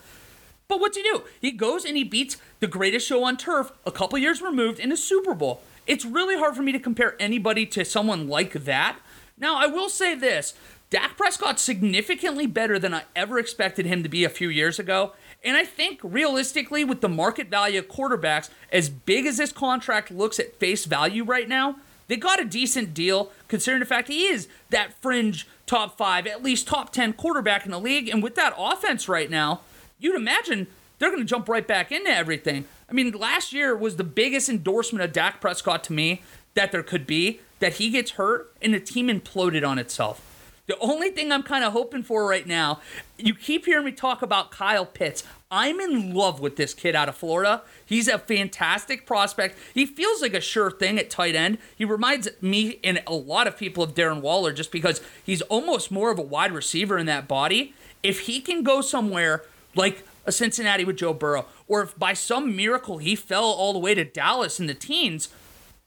But 0.67 0.81
what's 0.81 0.97
he 0.97 1.03
do? 1.03 1.23
He 1.39 1.51
goes 1.51 1.85
and 1.85 1.95
he 1.95 2.03
beats 2.03 2.37
the 2.59 2.67
greatest 2.67 3.07
show 3.07 3.23
on 3.23 3.37
turf 3.37 3.71
a 3.85 3.91
couple 3.91 4.17
years 4.17 4.41
removed 4.41 4.79
in 4.79 4.91
a 4.91 4.97
Super 4.97 5.33
Bowl. 5.33 5.61
It's 5.85 6.03
really 6.03 6.37
hard 6.37 6.55
for 6.55 6.61
me 6.61 6.73
to 6.73 6.79
compare 6.79 7.15
anybody 7.19 7.65
to 7.67 7.85
someone 7.85 8.27
like 8.27 8.51
that. 8.65 8.97
Now, 9.37 9.55
I 9.55 9.67
will 9.67 9.87
say 9.87 10.13
this 10.15 10.53
Dak 10.89 11.15
Prescott's 11.15 11.61
significantly 11.61 12.47
better 12.47 12.77
than 12.77 12.93
I 12.93 13.03
ever 13.15 13.39
expected 13.39 13.85
him 13.85 14.03
to 14.03 14.09
be 14.09 14.25
a 14.25 14.29
few 14.29 14.49
years 14.49 14.79
ago. 14.79 15.13
And 15.43 15.55
I 15.55 15.63
think 15.63 15.99
realistically, 16.03 16.83
with 16.83 17.01
the 17.01 17.09
market 17.09 17.47
value 17.47 17.79
of 17.79 17.87
quarterbacks, 17.87 18.49
as 18.71 18.89
big 18.89 19.25
as 19.25 19.37
this 19.37 19.51
contract 19.51 20.11
looks 20.11 20.39
at 20.39 20.55
face 20.55 20.83
value 20.85 21.23
right 21.23 21.47
now, 21.47 21.77
they 22.07 22.15
got 22.15 22.41
a 22.41 22.45
decent 22.45 22.93
deal 22.93 23.31
considering 23.47 23.79
the 23.79 23.85
fact 23.85 24.07
he 24.07 24.25
is 24.27 24.47
that 24.69 24.93
fringe 25.01 25.47
top 25.65 25.97
five, 25.97 26.25
at 26.25 26.43
least 26.43 26.67
top 26.67 26.91
10 26.91 27.13
quarterback 27.13 27.65
in 27.65 27.71
the 27.71 27.79
league. 27.79 28.09
And 28.09 28.23
with 28.23 28.35
that 28.35 28.53
offense 28.57 29.09
right 29.09 29.29
now, 29.29 29.61
you'd 29.99 30.15
imagine 30.15 30.67
they're 30.99 31.09
going 31.09 31.21
to 31.21 31.25
jump 31.25 31.49
right 31.49 31.67
back 31.67 31.91
into 31.91 32.09
everything. 32.09 32.65
I 32.89 32.93
mean, 32.93 33.11
last 33.11 33.53
year 33.53 33.75
was 33.75 33.97
the 33.97 34.03
biggest 34.03 34.49
endorsement 34.49 35.03
of 35.03 35.11
Dak 35.11 35.41
Prescott 35.41 35.83
to 35.85 35.93
me 35.93 36.21
that 36.53 36.71
there 36.71 36.83
could 36.83 37.05
be 37.05 37.41
that 37.59 37.73
he 37.73 37.89
gets 37.89 38.11
hurt 38.11 38.51
and 38.61 38.73
the 38.73 38.79
team 38.79 39.07
imploded 39.07 39.67
on 39.67 39.77
itself. 39.77 40.23
The 40.67 40.77
only 40.79 41.09
thing 41.11 41.31
I'm 41.31 41.43
kind 41.43 41.63
of 41.63 41.71
hoping 41.71 42.03
for 42.03 42.27
right 42.27 42.45
now, 42.45 42.81
you 43.17 43.33
keep 43.33 43.65
hearing 43.65 43.85
me 43.85 43.93
talk 43.93 44.21
about 44.21 44.51
Kyle 44.51 44.85
Pitts. 44.85 45.23
I'm 45.49 45.79
in 45.79 46.13
love 46.13 46.41
with 46.41 46.57
this 46.57 46.73
kid 46.73 46.93
out 46.93 47.07
of 47.07 47.15
Florida. 47.15 47.61
He's 47.85 48.09
a 48.09 48.19
fantastic 48.19 49.05
prospect. 49.05 49.57
He 49.73 49.85
feels 49.85 50.21
like 50.21 50.33
a 50.33 50.41
sure 50.41 50.69
thing 50.69 50.99
at 50.99 51.09
tight 51.09 51.35
end. 51.35 51.57
He 51.77 51.85
reminds 51.85 52.27
me 52.41 52.79
and 52.83 53.01
a 53.07 53.13
lot 53.13 53.47
of 53.47 53.57
people 53.57 53.81
of 53.81 53.93
Darren 53.93 54.21
Waller 54.21 54.51
just 54.51 54.73
because 54.73 55.01
he's 55.23 55.41
almost 55.43 55.89
more 55.89 56.11
of 56.11 56.19
a 56.19 56.23
wide 56.23 56.51
receiver 56.51 56.97
in 56.97 57.05
that 57.05 57.29
body. 57.29 57.73
If 58.03 58.21
he 58.21 58.41
can 58.41 58.61
go 58.61 58.81
somewhere 58.81 59.43
like 59.73 60.05
a 60.25 60.33
Cincinnati 60.33 60.83
with 60.83 60.97
Joe 60.97 61.13
Burrow, 61.13 61.45
or 61.69 61.81
if 61.83 61.97
by 61.97 62.13
some 62.13 62.53
miracle 62.53 62.97
he 62.97 63.15
fell 63.15 63.45
all 63.45 63.71
the 63.71 63.79
way 63.79 63.95
to 63.95 64.03
Dallas 64.03 64.59
in 64.59 64.67
the 64.67 64.73
teens, 64.73 65.29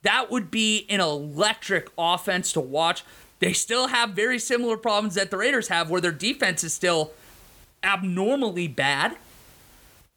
that 0.02 0.30
would 0.30 0.50
be 0.50 0.86
an 0.88 1.00
electric 1.00 1.90
offense 1.98 2.50
to 2.52 2.60
watch. 2.60 3.04
They 3.40 3.52
still 3.52 3.88
have 3.88 4.10
very 4.10 4.38
similar 4.38 4.78
problems 4.78 5.16
that 5.16 5.30
the 5.30 5.36
Raiders 5.36 5.68
have, 5.68 5.90
where 5.90 6.00
their 6.00 6.12
defense 6.12 6.64
is 6.64 6.72
still 6.72 7.12
abnormally 7.82 8.66
bad. 8.66 9.18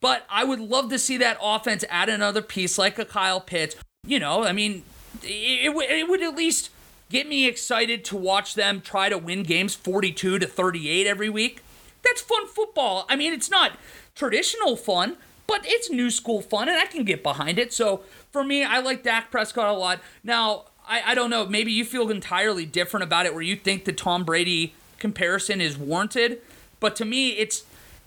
But 0.03 0.25
I 0.29 0.43
would 0.43 0.60
love 0.60 0.89
to 0.89 1.00
see 1.00 1.15
that 1.19 1.38
offense 1.41 1.86
add 1.89 2.10
another 2.10 2.41
piece 2.41 2.77
like 2.77 3.00
a 3.00 3.05
Kyle 3.05 3.39
Pitts. 3.39 3.77
You 4.05 4.19
know, 4.19 4.43
I 4.43 4.51
mean, 4.51 4.83
it, 5.24 5.74
it, 5.74 5.91
it 5.91 6.10
would 6.10 6.22
at 6.22 6.36
least 6.36 6.72
get 7.10 7.25
me 7.25 7.48
excited 7.48 8.03
to 8.05 8.17
watch 8.17 8.53
them 8.53 8.81
try 8.81 9.07
to 9.07 9.17
win 9.17 9.43
games 9.43 9.75
42 9.75 10.39
to 10.39 10.45
38 10.45 11.07
every 11.07 11.29
week. 11.29 11.63
That's 12.03 12.19
fun 12.19 12.48
football. 12.48 13.05
I 13.07 13.15
mean, 13.15 13.31
it's 13.31 13.50
not 13.50 13.77
traditional 14.13 14.75
fun, 14.75 15.15
but 15.48 15.62
it's 15.63 15.89
new 15.89 16.12
school 16.12 16.41
fun, 16.41 16.67
and 16.67 16.77
I 16.77 16.86
can 16.86 17.05
get 17.05 17.24
behind 17.24 17.57
it. 17.57 17.72
So 17.72 18.01
for 18.29 18.43
me, 18.43 18.62
I 18.62 18.81
like 18.81 19.03
Dak 19.03 19.31
Prescott 19.31 19.69
a 19.69 19.77
lot. 19.77 20.01
Now, 20.22 20.65
I, 20.86 21.01
I 21.12 21.15
don't 21.15 21.29
know, 21.29 21.45
maybe 21.45 21.72
you 21.72 21.86
feel 21.86 22.12
entirely 22.12 22.65
different 22.65 23.05
about 23.05 23.25
it 23.25 23.33
where 23.33 23.41
you 23.41 23.55
think 23.55 23.86
the 23.86 23.93
Tom 23.93 24.25
Brady 24.25 24.75
comparison 25.00 25.62
is 25.62 25.77
warranted. 25.77 26.41
But 26.81 26.98
to 26.98 27.05
me, 27.05 27.29
it's 27.38 27.63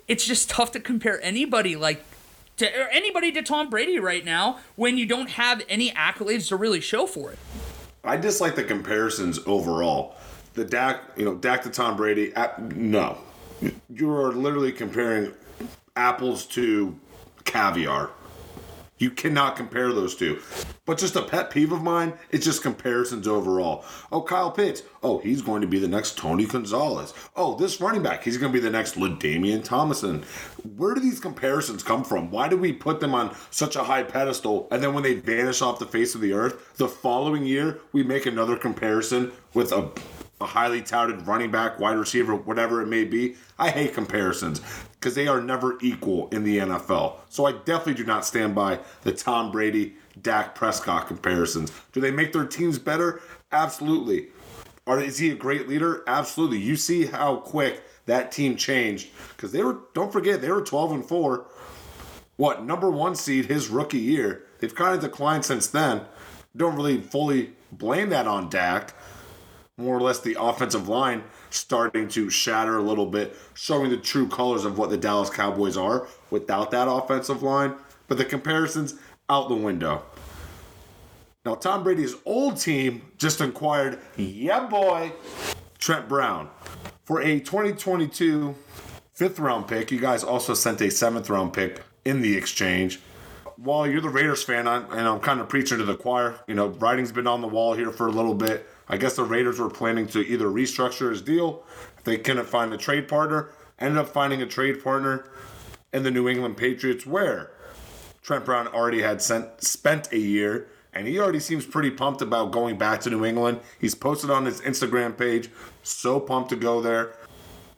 it's 0.09 0.25
just 0.25 0.51
tough 0.51 0.73
to 0.73 0.81
compare 0.81 1.21
anybody 1.23 1.77
like 1.77 2.05
to 2.57 2.67
or 2.67 2.89
anybody 2.89 3.33
to 3.33 3.43
Tom 3.43 3.69
Brady 3.71 3.99
right 3.99 4.25
now 4.25 4.61
when 4.77 4.97
you 4.97 5.07
don't 5.07 5.31
have 5.31 5.63
any 5.69 5.91
accolades 5.91 6.49
to 6.49 6.57
really 6.57 6.81
show 6.81 7.07
for 7.07 7.33
it. 7.33 7.39
I 8.05 8.17
dislike 8.17 8.55
the 8.55 8.65
comparisons 8.65 9.41
overall. 9.47 10.15
The 10.55 10.65
Dak, 10.65 11.03
you 11.17 11.25
know, 11.25 11.35
Dak 11.35 11.63
to 11.65 11.71
Tom 11.71 11.97
Brady. 11.97 12.33
No, 12.75 13.19
you 13.91 14.11
are 14.11 14.33
literally 14.33 14.73
comparing 14.73 15.35
apples 15.97 16.47
to 16.47 16.99
caviar. 17.45 18.11
You 18.99 19.11
cannot 19.11 19.57
compare 19.57 19.93
those 19.93 20.15
two. 20.15 20.41
But 20.87 20.97
just 20.97 21.17
a 21.17 21.23
pet 21.23 21.51
peeve 21.51 21.73
of 21.73 21.83
mine, 21.83 22.15
it's 22.31 22.47
just 22.47 22.63
comparisons 22.63 23.29
overall. 23.29 23.85
Oh, 24.11 24.23
Kyle 24.23 24.51
Pitts. 24.51 24.83
Oh, 25.03 25.19
he's 25.19 25.43
going 25.43 25.61
to 25.61 25.67
be 25.67 25.79
the 25.79 25.89
next 25.89 26.17
Tony 26.17 26.47
Gonzalez. 26.47 27.13
Oh, 27.35 27.57
this 27.57 27.81
running 27.81 28.03
back, 28.03 28.25
he's 28.25 28.39
going 28.39 28.53
to 28.53 28.59
be 28.59 28.63
the 28.63 28.71
next 28.71 28.95
LaDainian 28.95 29.65
Tomlinson. 29.65 30.25
Where 30.77 30.95
do 30.95 31.01
these 31.01 31.21
comparisons 31.21 31.83
come 31.83 32.05
from? 32.05 32.31
Why 32.31 32.49
do 32.49 32.57
we 32.57 32.73
put 32.73 33.01
them 33.01 33.15
on 33.15 33.37
such 33.51 33.77
a 33.77 33.85
high 33.85 34.03
pedestal 34.03 34.67
and 34.71 34.83
then 34.83 34.95
when 34.95 35.03
they 35.03 35.15
vanish 35.15 35.61
off 35.61 35.79
the 35.79 35.87
face 35.87 36.15
of 36.15 36.23
the 36.23 36.33
earth, 36.33 36.77
the 36.77 36.89
following 36.89 37.45
year 37.45 37.81
we 37.93 38.03
make 38.03 38.25
another 38.25 38.57
comparison 38.57 39.33
with 39.53 39.73
a 39.73 39.91
a 40.41 40.45
highly 40.45 40.83
touted 40.83 41.27
running 41.27 41.51
back, 41.51 41.79
wide 41.79 41.97
receiver, 41.97 42.35
whatever 42.35 42.83
it 42.83 42.87
may 42.87 43.05
be. 43.05 43.37
I 43.59 43.71
hate 43.71 43.95
comparisons 43.95 44.61
because 44.99 45.15
they 45.15 45.29
are 45.29 45.41
never 45.41 45.79
equal 45.81 46.29
in 46.29 46.43
the 46.43 46.59
NFL. 46.59 47.17
So 47.29 47.47
I 47.47 47.53
definitely 47.53 47.95
do 47.95 48.05
not 48.05 48.25
stand 48.25 48.55
by 48.55 48.81
the 49.03 49.13
Tom 49.13 49.51
Brady, 49.51 49.95
Dak 50.21 50.55
Prescott 50.55 51.07
comparisons. 51.07 51.73
Do 51.93 52.01
they 52.01 52.11
make 52.11 52.33
their 52.33 52.47
teams 52.47 52.79
better? 52.79 53.21
Absolutely. 53.53 54.29
Or 54.87 55.01
is 55.01 55.19
he 55.19 55.31
a 55.31 55.35
great 55.35 55.69
leader? 55.69 56.03
Absolutely. 56.07 56.59
You 56.59 56.77
see 56.77 57.07
how 57.07 57.37
quick 57.37 57.83
that 58.07 58.33
team 58.33 58.57
changed 58.57 59.09
because 59.37 59.53
they 59.53 59.63
were. 59.63 59.79
Don't 59.95 60.13
forget 60.13 60.41
they 60.41 60.51
were 60.51 60.63
12 60.63 60.93
and 60.93 61.05
four. 61.05 61.47
What 62.37 62.65
number 62.65 62.91
one 62.91 63.15
seed 63.15 63.47
his 63.47 63.69
rookie 63.69 63.99
year? 63.99 64.45
They've 64.59 64.75
kind 64.75 64.95
of 64.95 65.01
declined 65.01 65.45
since 65.45 65.67
then. 65.67 66.03
Don't 66.57 66.77
really 66.77 67.01
fully 67.01 67.53
blame 67.73 68.11
that 68.11 68.27
on 68.27 68.49
Dak 68.49 68.95
more 69.77 69.97
or 69.97 70.01
less 70.01 70.21
the 70.21 70.37
offensive 70.41 70.89
line 70.89 71.25
starting 71.51 72.09
to 72.09 72.31
shatter 72.31 72.79
a 72.79 72.83
little 72.83 73.07
bit, 73.07 73.37
showing 73.55 73.91
the 73.91 73.97
true 73.97 74.29
colors 74.29 74.65
of 74.65 74.79
what 74.79 74.91
the 74.91 74.97
Dallas 74.97 75.31
Cowboys 75.31 75.77
are 75.77 76.07
without 76.31 76.71
that 76.71 76.89
offensive 76.89 77.43
line. 77.43 77.75
But 78.09 78.19
the 78.19 78.25
comparisons 78.25 78.95
out 79.29 79.49
the 79.49 79.55
window. 79.57 80.03
Now, 81.45 81.55
Tom 81.55 81.85
Brady's 81.85 82.15
old 82.25 82.61
team 82.61 83.03
just 83.19 83.41
acquired, 83.41 84.01
yeah, 84.17 84.67
boy, 84.67 85.13
Trent 85.79 86.09
Brown 86.09 86.49
for 87.05 87.21
a 87.21 87.39
2022 87.39 88.55
fifth 89.13 89.39
round 89.39 89.69
pick. 89.69 89.91
You 89.91 90.01
guys 90.01 90.25
also 90.25 90.55
sent 90.55 90.81
a 90.81 90.91
seventh 90.91 91.31
round 91.31 91.53
pick 91.53 91.83
in 92.05 92.21
the 92.21 92.37
exchange. 92.37 93.01
While 93.57 93.87
you're 93.87 94.03
the 94.03 94.11
Raiders 94.11 94.43
fan, 94.43 94.69
I'm, 94.69 94.85
and 94.91 95.09
I'm 95.09 95.21
kind 95.21 95.41
of 95.41 95.49
preaching 95.49 95.79
to 95.79 95.85
the 95.85 95.97
choir, 95.97 96.39
you 96.47 96.55
know, 96.55 96.69
writing's 96.69 97.11
been 97.11 97.27
on 97.27 97.41
the 97.41 97.49
wall 97.49 97.73
here 97.73 97.91
for 97.91 98.07
a 98.07 98.11
little 98.11 98.35
bit. 98.35 98.69
I 98.87 98.99
guess 98.99 99.17
the 99.17 99.25
Raiders 99.25 99.59
were 99.59 99.71
planning 99.71 100.07
to 100.09 100.21
either 100.21 100.47
restructure 100.47 101.11
his 101.11 101.23
deal 101.23 101.65
if 101.97 102.05
they 102.05 102.19
couldn't 102.19 102.47
find 102.47 102.73
a 102.75 102.77
trade 102.77 103.09
partner. 103.09 103.51
Ended 103.79 103.99
up 103.99 104.09
finding 104.09 104.43
a 104.43 104.47
trade 104.47 104.85
partner 104.85 105.31
in 105.93 106.03
the 106.03 106.11
New 106.11 106.29
England 106.29 106.59
Patriots, 106.59 107.07
where 107.07 107.51
Trent 108.23 108.45
Brown 108.45 108.69
already 108.69 109.01
had 109.01 109.23
sent, 109.23 109.63
spent 109.63 110.13
a 110.13 110.19
year, 110.19 110.69
and 110.93 111.07
he 111.07 111.19
already 111.19 111.41
seems 111.41 111.65
pretty 111.65 111.91
pumped 111.91 112.21
about 112.21 112.53
going 112.53 112.77
back 112.77 113.01
to 113.03 113.11
New 113.11 113.25
England. 113.25 113.61
He's 113.79 113.95
posted 113.95 114.31
on 114.31 114.45
his 114.45 114.61
Instagram 114.63 115.17
page, 115.17 115.49
so 115.83 116.21
pumped 116.21 116.51
to 116.51 116.57
go 116.57 116.81
there. 116.83 117.17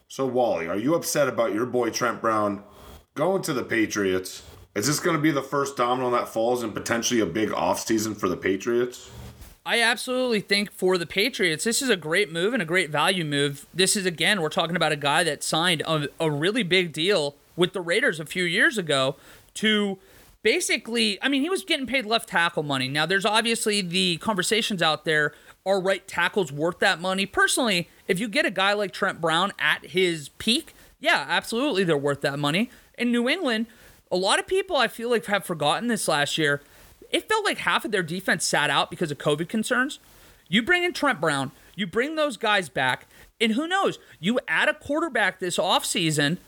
So, 0.09 0.27
Wally, 0.27 0.67
are 0.67 0.77
you 0.77 0.95
upset 0.95 1.29
about 1.29 1.55
your 1.55 1.67
boy 1.67 1.91
Trent 1.91 2.21
Brown 2.21 2.65
going 3.15 3.43
to 3.43 3.53
the 3.53 3.63
Patriots? 3.63 4.43
Is 4.79 4.87
this 4.87 5.01
going 5.01 5.17
to 5.17 5.21
be 5.21 5.33
the 5.33 5.43
first 5.43 5.77
domino 5.77 6.09
that 6.11 6.29
falls 6.29 6.63
and 6.63 6.73
potentially 6.73 7.19
a 7.19 7.27
big 7.27 7.49
offseason 7.49 8.17
for 8.17 8.29
the 8.29 8.37
Patriots? 8.37 9.11
I 9.67 9.83
absolutely 9.83 10.39
think 10.41 10.71
for 10.71 10.97
the 10.97 11.05
Patriots, 11.05 11.65
this 11.65 11.83
is 11.83 11.89
a 11.89 11.97
great 11.97 12.31
move 12.31 12.53
and 12.53 12.63
a 12.63 12.65
great 12.65 12.89
value 12.89 13.25
move. 13.25 13.67
This 13.75 13.97
is, 13.97 14.07
again, 14.07 14.41
we're 14.41 14.51
talking 14.51 14.77
about 14.77 14.93
a 14.93 14.97
guy 14.97 15.25
that 15.25 15.43
signed 15.43 15.83
a, 15.85 16.07
a 16.21 16.31
really 16.31 16.63
big 16.63 16.93
deal 16.93 17.35
with 17.57 17.73
the 17.73 17.81
Raiders 17.81 18.21
a 18.21 18.25
few 18.25 18.45
years 18.45 18.79
ago 18.79 19.17
to 19.55 19.99
basically, 20.45 21.21
I 21.21 21.29
mean, 21.29 21.43
he 21.43 21.51
was 21.51 21.65
getting 21.65 21.89
paid 21.89 22.07
left 22.07 22.29
tackle 22.29 22.63
money. 22.63 22.87
Now, 22.87 23.05
there's 23.05 23.27
obviously 23.27 23.81
the 23.81 24.19
conversations 24.19 24.81
out 24.81 25.05
there 25.05 25.35
are 25.67 25.81
right 25.81 26.07
tackles 26.07 26.53
worth 26.53 26.79
that 26.79 27.01
money? 27.01 27.27
Personally, 27.27 27.89
if 28.07 28.21
you 28.21 28.29
get 28.29 28.47
a 28.47 28.51
guy 28.53 28.75
like 28.75 28.93
Trent 28.93 29.21
Brown 29.21 29.51
at 29.59 29.87
his 29.87 30.29
peak, 30.39 30.73
yeah, 31.01 31.27
absolutely, 31.29 31.83
they're 31.83 31.99
worth 31.99 32.21
that 32.21 32.39
money. 32.39 32.71
In 32.97 33.11
New 33.11 33.29
England, 33.29 33.67
a 34.11 34.17
lot 34.17 34.39
of 34.39 34.47
people 34.47 34.77
I 34.77 34.89
feel 34.89 35.11
like 35.11 35.27
have 35.27 35.45
forgotten 35.45 35.89
this 35.89 36.09
last 36.09 36.39
year 36.39 36.63
it 37.11 37.29
felt 37.29 37.45
like 37.45 37.59
half 37.59 37.85
of 37.85 37.91
their 37.91 38.03
defense 38.03 38.45
sat 38.45 38.71
out 38.71 38.91
because 38.91 39.11
of 39.11 39.19
COVID 39.19 39.49
concerns. 39.49 39.99
You 40.49 40.63
bring 40.63 40.85
in 40.85 40.93
Trent 40.93 41.21
Brown, 41.21 41.53
you 41.75 41.87
bring 41.87 42.17
those 42.17 42.37
guys 42.37 42.69
back, 42.69 43.07
and 43.41 43.53
who 43.53 43.67
knows, 43.67 43.99
you 44.21 44.39
add 44.49 44.69
a 44.69 44.75
quarterback 44.75 45.39
this 45.39 45.59
offseason, 45.59 46.39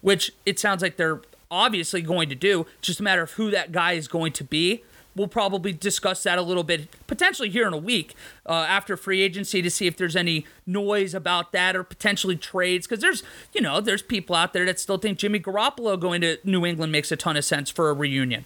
which 0.00 0.32
it 0.46 0.58
sounds 0.58 0.82
like 0.82 0.96
they're 0.96 1.20
obviously 1.50 2.02
going 2.02 2.28
to 2.28 2.34
do, 2.34 2.66
just 2.80 3.00
a 3.00 3.02
matter 3.02 3.22
of 3.22 3.32
who 3.32 3.50
that 3.50 3.72
guy 3.72 3.92
is 3.92 4.08
going 4.08 4.32
to 4.32 4.44
be. 4.44 4.82
We'll 5.18 5.28
probably 5.28 5.72
discuss 5.72 6.22
that 6.22 6.38
a 6.38 6.42
little 6.42 6.62
bit, 6.62 6.88
potentially 7.06 7.50
here 7.50 7.66
in 7.66 7.74
a 7.74 7.78
week 7.78 8.14
uh, 8.46 8.52
after 8.52 8.96
free 8.96 9.20
agency 9.20 9.60
to 9.60 9.70
see 9.70 9.86
if 9.86 9.96
there's 9.96 10.16
any 10.16 10.46
noise 10.64 11.12
about 11.12 11.52
that 11.52 11.74
or 11.76 11.82
potentially 11.82 12.36
trades. 12.36 12.86
Because 12.86 13.02
there's, 13.02 13.22
you 13.52 13.60
know, 13.60 13.80
there's 13.80 14.02
people 14.02 14.36
out 14.36 14.52
there 14.52 14.64
that 14.64 14.78
still 14.78 14.98
think 14.98 15.18
Jimmy 15.18 15.40
Garoppolo 15.40 15.98
going 15.98 16.20
to 16.20 16.38
New 16.44 16.64
England 16.64 16.92
makes 16.92 17.10
a 17.10 17.16
ton 17.16 17.36
of 17.36 17.44
sense 17.44 17.68
for 17.68 17.90
a 17.90 17.92
reunion. 17.92 18.44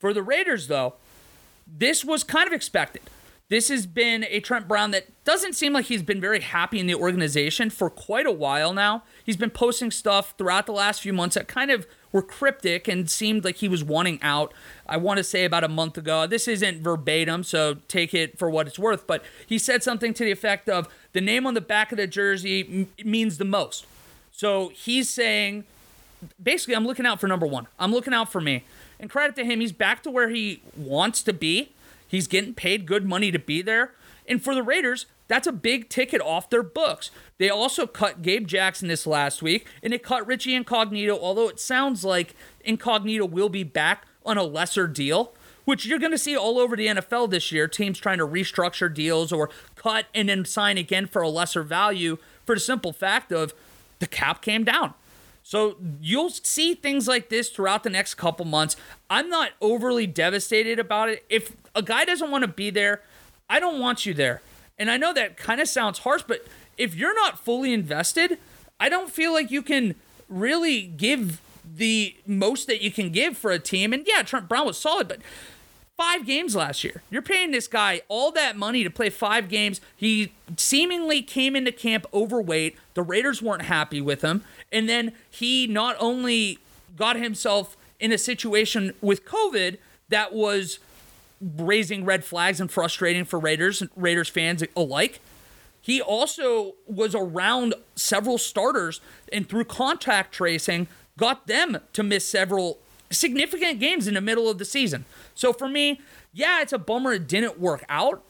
For 0.00 0.12
the 0.12 0.22
Raiders, 0.22 0.66
though, 0.66 0.94
this 1.64 2.04
was 2.04 2.24
kind 2.24 2.46
of 2.48 2.52
expected. 2.52 3.02
This 3.48 3.68
has 3.68 3.86
been 3.86 4.24
a 4.30 4.40
Trent 4.40 4.66
Brown 4.66 4.92
that 4.92 5.08
doesn't 5.24 5.52
seem 5.52 5.74
like 5.74 5.84
he's 5.84 6.02
been 6.02 6.22
very 6.22 6.40
happy 6.40 6.80
in 6.80 6.86
the 6.86 6.94
organization 6.94 7.68
for 7.68 7.90
quite 7.90 8.24
a 8.24 8.32
while 8.32 8.72
now. 8.72 9.02
He's 9.24 9.36
been 9.36 9.50
posting 9.50 9.90
stuff 9.90 10.34
throughout 10.38 10.64
the 10.64 10.72
last 10.72 11.02
few 11.02 11.12
months 11.12 11.34
that 11.34 11.48
kind 11.48 11.70
of 11.70 11.86
were 12.12 12.22
cryptic 12.22 12.86
and 12.88 13.10
seemed 13.10 13.44
like 13.44 13.56
he 13.56 13.68
was 13.68 13.82
wanting 13.82 14.20
out. 14.22 14.52
I 14.86 14.98
want 14.98 15.18
to 15.18 15.24
say 15.24 15.44
about 15.44 15.64
a 15.64 15.68
month 15.68 15.96
ago. 15.96 16.26
This 16.26 16.46
isn't 16.46 16.82
verbatim, 16.82 17.42
so 17.42 17.76
take 17.88 18.14
it 18.14 18.38
for 18.38 18.50
what 18.50 18.66
it's 18.66 18.78
worth, 18.78 19.06
but 19.06 19.24
he 19.46 19.58
said 19.58 19.82
something 19.82 20.14
to 20.14 20.24
the 20.24 20.30
effect 20.30 20.68
of 20.68 20.88
the 21.12 21.20
name 21.20 21.46
on 21.46 21.54
the 21.54 21.60
back 21.60 21.92
of 21.92 21.98
the 21.98 22.06
jersey 22.06 22.88
m- 23.00 23.08
means 23.10 23.38
the 23.38 23.44
most. 23.44 23.86
So 24.32 24.68
he's 24.74 25.08
saying 25.08 25.64
basically, 26.42 26.74
I'm 26.74 26.86
looking 26.86 27.06
out 27.06 27.20
for 27.20 27.26
number 27.26 27.46
one. 27.46 27.66
I'm 27.78 27.92
looking 27.92 28.14
out 28.14 28.30
for 28.30 28.40
me. 28.40 28.64
And 29.00 29.10
credit 29.10 29.34
to 29.36 29.44
him, 29.44 29.60
he's 29.60 29.72
back 29.72 30.02
to 30.04 30.10
where 30.10 30.28
he 30.28 30.62
wants 30.76 31.22
to 31.24 31.32
be. 31.32 31.72
He's 32.06 32.26
getting 32.26 32.54
paid 32.54 32.86
good 32.86 33.04
money 33.06 33.30
to 33.32 33.38
be 33.38 33.62
there. 33.62 33.92
And 34.28 34.42
for 34.42 34.54
the 34.54 34.62
Raiders, 34.62 35.06
that's 35.28 35.46
a 35.46 35.52
big 35.52 35.88
ticket 35.88 36.20
off 36.20 36.50
their 36.50 36.62
books. 36.62 37.10
They 37.38 37.48
also 37.48 37.86
cut 37.86 38.22
Gabe 38.22 38.46
Jackson 38.46 38.88
this 38.88 39.06
last 39.06 39.42
week, 39.42 39.66
and 39.82 39.92
they 39.92 39.98
cut 39.98 40.26
Richie 40.26 40.54
Incognito, 40.54 41.18
although 41.18 41.48
it 41.48 41.60
sounds 41.60 42.04
like 42.04 42.34
Incognito 42.64 43.24
will 43.24 43.48
be 43.48 43.64
back 43.64 44.06
on 44.24 44.38
a 44.38 44.42
lesser 44.42 44.86
deal, 44.86 45.34
which 45.64 45.86
you're 45.86 45.98
going 45.98 46.12
to 46.12 46.18
see 46.18 46.36
all 46.36 46.58
over 46.58 46.76
the 46.76 46.86
NFL 46.86 47.30
this 47.30 47.52
year. 47.52 47.68
Teams 47.68 47.98
trying 47.98 48.18
to 48.18 48.26
restructure 48.26 48.92
deals 48.92 49.32
or 49.32 49.50
cut 49.76 50.06
and 50.14 50.28
then 50.28 50.44
sign 50.44 50.78
again 50.78 51.06
for 51.06 51.22
a 51.22 51.28
lesser 51.28 51.62
value 51.62 52.18
for 52.44 52.54
the 52.54 52.60
simple 52.60 52.92
fact 52.92 53.32
of 53.32 53.54
the 53.98 54.06
cap 54.06 54.42
came 54.42 54.64
down. 54.64 54.94
So 55.42 55.76
you'll 56.00 56.30
see 56.30 56.74
things 56.74 57.08
like 57.08 57.28
this 57.28 57.48
throughout 57.50 57.82
the 57.82 57.90
next 57.90 58.14
couple 58.14 58.44
months. 58.44 58.76
I'm 59.10 59.28
not 59.28 59.50
overly 59.60 60.06
devastated 60.06 60.78
about 60.78 61.08
it. 61.08 61.24
If 61.28 61.56
a 61.74 61.82
guy 61.82 62.04
doesn't 62.04 62.30
want 62.30 62.42
to 62.42 62.48
be 62.48 62.70
there, 62.70 63.02
I 63.50 63.58
don't 63.58 63.80
want 63.80 64.06
you 64.06 64.14
there. 64.14 64.40
And 64.78 64.90
I 64.90 64.96
know 64.96 65.12
that 65.12 65.36
kind 65.36 65.60
of 65.60 65.68
sounds 65.68 66.00
harsh, 66.00 66.22
but 66.26 66.46
if 66.78 66.94
you're 66.94 67.14
not 67.14 67.38
fully 67.38 67.72
invested, 67.72 68.38
I 68.80 68.88
don't 68.88 69.10
feel 69.10 69.32
like 69.32 69.50
you 69.50 69.62
can 69.62 69.94
really 70.28 70.82
give 70.82 71.40
the 71.64 72.16
most 72.26 72.66
that 72.66 72.80
you 72.80 72.90
can 72.90 73.10
give 73.10 73.36
for 73.36 73.50
a 73.50 73.58
team. 73.58 73.92
And 73.92 74.04
yeah, 74.06 74.22
Trent 74.22 74.48
Brown 74.48 74.66
was 74.66 74.78
solid, 74.78 75.08
but 75.08 75.20
five 75.96 76.26
games 76.26 76.56
last 76.56 76.82
year. 76.82 77.02
You're 77.10 77.22
paying 77.22 77.50
this 77.50 77.68
guy 77.68 78.02
all 78.08 78.32
that 78.32 78.56
money 78.56 78.82
to 78.82 78.90
play 78.90 79.10
five 79.10 79.48
games. 79.48 79.80
He 79.96 80.32
seemingly 80.56 81.22
came 81.22 81.54
into 81.54 81.70
camp 81.70 82.06
overweight. 82.12 82.76
The 82.94 83.02
Raiders 83.02 83.40
weren't 83.40 83.62
happy 83.62 84.00
with 84.00 84.22
him. 84.22 84.42
And 84.72 84.88
then 84.88 85.12
he 85.30 85.66
not 85.66 85.96
only 86.00 86.58
got 86.96 87.16
himself 87.16 87.76
in 88.00 88.10
a 88.10 88.18
situation 88.18 88.94
with 89.00 89.24
COVID 89.24 89.78
that 90.08 90.32
was 90.32 90.78
raising 91.42 92.04
red 92.04 92.24
flags 92.24 92.60
and 92.60 92.70
frustrating 92.70 93.24
for 93.24 93.38
Raiders 93.38 93.82
Raiders 93.96 94.28
fans 94.28 94.62
alike. 94.76 95.20
He 95.80 96.00
also 96.00 96.74
was 96.86 97.14
around 97.14 97.74
several 97.96 98.38
starters 98.38 99.00
and 99.32 99.48
through 99.48 99.64
contact 99.64 100.32
tracing 100.32 100.86
got 101.18 101.48
them 101.48 101.78
to 101.92 102.02
miss 102.02 102.26
several 102.26 102.78
significant 103.10 103.80
games 103.80 104.06
in 104.06 104.14
the 104.14 104.20
middle 104.20 104.48
of 104.48 104.58
the 104.58 104.64
season. 104.64 105.04
So 105.34 105.52
for 105.52 105.68
me, 105.68 106.00
yeah, 106.32 106.62
it's 106.62 106.72
a 106.72 106.78
bummer 106.78 107.12
it 107.14 107.26
didn't 107.26 107.58
work 107.58 107.84
out, 107.88 108.22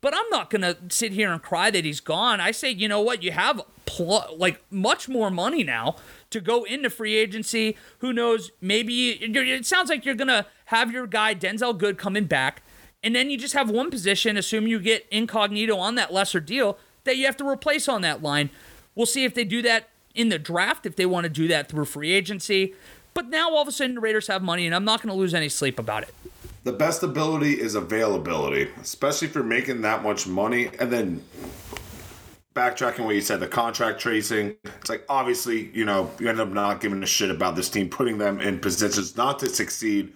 but 0.00 0.14
I'm 0.14 0.28
not 0.30 0.50
going 0.50 0.62
to 0.62 0.76
sit 0.88 1.12
here 1.12 1.30
and 1.32 1.42
cry 1.42 1.70
that 1.70 1.84
he's 1.84 2.00
gone. 2.00 2.40
I 2.40 2.52
say, 2.52 2.70
you 2.70 2.88
know 2.88 3.00
what? 3.00 3.22
You 3.22 3.32
have 3.32 3.60
pl- 3.86 4.34
like 4.36 4.62
much 4.70 5.08
more 5.08 5.30
money 5.30 5.62
now 5.62 5.96
to 6.30 6.40
go 6.40 6.64
into 6.64 6.88
free 6.88 7.16
agency. 7.16 7.76
Who 7.98 8.12
knows? 8.12 8.50
Maybe 8.60 9.10
it 9.10 9.66
sounds 9.66 9.90
like 9.90 10.04
you're 10.04 10.14
going 10.14 10.28
to 10.28 10.46
have 10.66 10.90
your 10.92 11.06
guy 11.06 11.34
Denzelle 11.34 11.76
Good 11.76 11.98
coming 11.98 12.24
back, 12.24 12.62
and 13.02 13.14
then 13.14 13.30
you 13.30 13.36
just 13.36 13.54
have 13.54 13.70
one 13.70 13.90
position, 13.90 14.36
assume 14.36 14.66
you 14.66 14.78
get 14.78 15.06
incognito 15.10 15.76
on 15.76 15.96
that 15.96 16.12
lesser 16.12 16.40
deal, 16.40 16.78
that 17.04 17.16
you 17.16 17.26
have 17.26 17.36
to 17.38 17.48
replace 17.48 17.88
on 17.88 18.02
that 18.02 18.22
line. 18.22 18.50
We'll 18.94 19.06
see 19.06 19.24
if 19.24 19.34
they 19.34 19.44
do 19.44 19.62
that 19.62 19.88
in 20.14 20.28
the 20.28 20.38
draft, 20.38 20.86
if 20.86 20.96
they 20.96 21.06
want 21.06 21.24
to 21.24 21.30
do 21.30 21.48
that 21.48 21.68
through 21.68 21.86
free 21.86 22.12
agency. 22.12 22.74
But 23.14 23.28
now 23.28 23.50
all 23.50 23.62
of 23.62 23.68
a 23.68 23.72
sudden 23.72 23.96
the 23.96 24.00
Raiders 24.00 24.26
have 24.28 24.42
money, 24.42 24.66
and 24.66 24.74
I'm 24.74 24.84
not 24.84 25.02
going 25.02 25.12
to 25.12 25.18
lose 25.18 25.34
any 25.34 25.48
sleep 25.48 25.78
about 25.78 26.04
it. 26.04 26.14
The 26.62 26.72
best 26.72 27.02
ability 27.02 27.58
is 27.58 27.74
availability, 27.74 28.70
especially 28.80 29.28
if 29.28 29.34
you're 29.34 29.42
making 29.42 29.80
that 29.80 30.02
much 30.02 30.26
money. 30.26 30.68
And 30.78 30.92
then 30.92 31.24
backtracking 32.54 33.04
what 33.04 33.14
you 33.14 33.22
said, 33.22 33.40
the 33.40 33.48
contract 33.48 33.98
tracing. 33.98 34.56
It's 34.64 34.90
like 34.90 35.04
obviously, 35.08 35.70
you 35.72 35.86
know, 35.86 36.10
you 36.18 36.28
end 36.28 36.38
up 36.38 36.48
not 36.48 36.80
giving 36.80 37.02
a 37.02 37.06
shit 37.06 37.30
about 37.30 37.56
this 37.56 37.70
team, 37.70 37.88
putting 37.88 38.18
them 38.18 38.40
in 38.40 38.58
positions 38.58 39.16
not 39.16 39.38
to 39.38 39.48
succeed. 39.48 40.12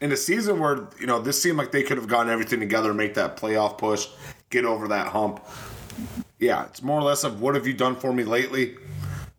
In 0.00 0.10
a 0.10 0.16
season 0.16 0.58
where, 0.58 0.88
you 0.98 1.06
know, 1.06 1.20
this 1.20 1.40
seemed 1.40 1.58
like 1.58 1.70
they 1.70 1.84
could 1.84 1.98
have 1.98 2.08
gotten 2.08 2.32
everything 2.32 2.58
together, 2.58 2.92
make 2.92 3.14
that 3.14 3.36
playoff 3.36 3.78
push, 3.78 4.08
get 4.48 4.64
over 4.64 4.88
that 4.88 5.08
hump. 5.08 5.44
Yeah, 6.40 6.64
it's 6.64 6.82
more 6.82 6.98
or 6.98 7.02
less 7.02 7.22
of 7.22 7.40
what 7.40 7.54
have 7.54 7.66
you 7.66 7.74
done 7.74 7.94
for 7.94 8.12
me 8.12 8.24
lately? 8.24 8.76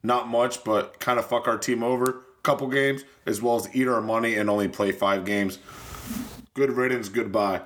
Not 0.03 0.29
much, 0.29 0.63
but 0.63 1.00
kind 1.00 1.19
of 1.19 1.25
fuck 1.25 1.47
our 1.47 1.57
team 1.57 1.83
over 1.83 2.09
a 2.09 2.41
couple 2.43 2.67
games, 2.67 3.03
as 3.25 3.41
well 3.41 3.55
as 3.55 3.67
eat 3.75 3.88
our 3.88 4.01
money 4.01 4.35
and 4.35 4.50
only 4.50 4.67
play 4.67 4.91
five 4.91 5.25
games. 5.25 5.59
Good 6.53 6.71
riddance, 6.71 7.09
goodbye. 7.09 7.61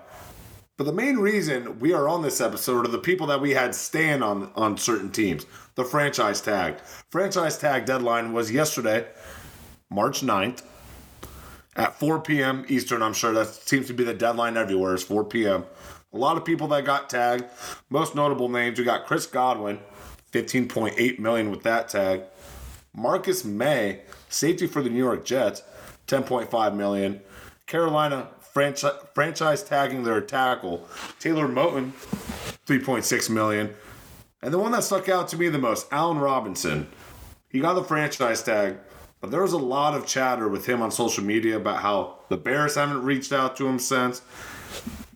But 0.78 0.84
the 0.84 0.94
main 0.94 1.18
reason 1.18 1.80
we 1.80 1.94
are 1.94 2.10
on 2.10 2.22
this 2.22 2.42
episode 2.42 2.86
are 2.86 2.92
the 2.92 2.98
people 2.98 3.28
that 3.28 3.40
we 3.40 3.52
had 3.52 3.74
stand 3.74 4.24
on 4.24 4.52
on 4.56 4.78
certain 4.78 5.12
teams. 5.12 5.46
The 5.76 5.86
franchise 5.86 6.42
tag. 6.42 6.80
Franchise 7.10 7.58
tag 7.58 7.86
deadline 7.86 8.34
was 8.34 8.52
yesterday, 8.52 9.08
March 9.90 10.22
9th, 10.22 10.64
at 11.78 11.98
4 11.98 12.20
p.m. 12.22 12.66
Eastern. 12.68 13.02
I'm 13.02 13.14
sure 13.14 13.32
that 13.34 13.48
seems 13.48 13.88
to 13.88 13.94
be 13.94 14.04
the 14.04 14.14
deadline 14.14 14.58
everywhere 14.58 14.94
is 14.96 15.04
4 15.04 15.24
p.m. 15.26 15.64
A 16.14 16.18
lot 16.18 16.38
of 16.38 16.46
people 16.46 16.68
that 16.70 16.86
got 16.86 17.10
tagged. 17.10 17.46
Most 17.90 18.16
notable 18.16 18.50
names, 18.50 18.78
we 18.78 18.86
got 18.86 19.06
Chris 19.06 19.26
Godwin, 19.28 19.80
15.8 20.32 21.20
million 21.20 21.52
with 21.52 21.64
that 21.64 21.90
tag. 21.90 22.24
Marcus 22.94 23.44
Maye, 23.44 24.02
safety 24.30 24.68
for 24.68 24.82
the 24.82 24.90
New 24.90 25.04
York 25.04 25.26
Jets, 25.26 25.62
10.5 26.08 26.76
million. 26.76 27.22
Carolina 27.68 28.30
franchise, 28.40 28.94
franchise 29.14 29.64
tagging 29.64 30.04
their 30.04 30.22
tackle, 30.22 30.88
Taylor 31.20 31.48
Moton, 31.48 31.92
3.6 32.66 33.30
million. 33.30 33.74
And 34.42 34.54
the 34.54 34.60
one 34.60 34.72
that 34.74 34.84
stuck 34.84 35.10
out 35.10 35.28
to 35.30 35.38
me 35.38 35.50
the 35.50 35.58
most, 35.58 35.88
Allen 35.92 36.20
Robinson. 36.20 36.88
He 37.50 37.60
got 37.60 37.74
the 37.74 37.84
franchise 37.84 38.44
tag, 38.44 38.78
but 39.20 39.32
there 39.32 39.42
was 39.42 39.54
a 39.54 39.58
lot 39.58 39.96
of 39.96 40.06
chatter 40.06 40.48
with 40.48 40.68
him 40.68 40.82
on 40.82 40.92
social 40.92 41.24
media 41.24 41.58
about 41.58 41.82
how 41.82 42.20
the 42.30 42.38
Bears 42.38 42.76
haven't 42.76 43.04
reached 43.04 43.34
out 43.34 43.56
to 43.58 43.68
him 43.68 43.80
since. 43.80 44.22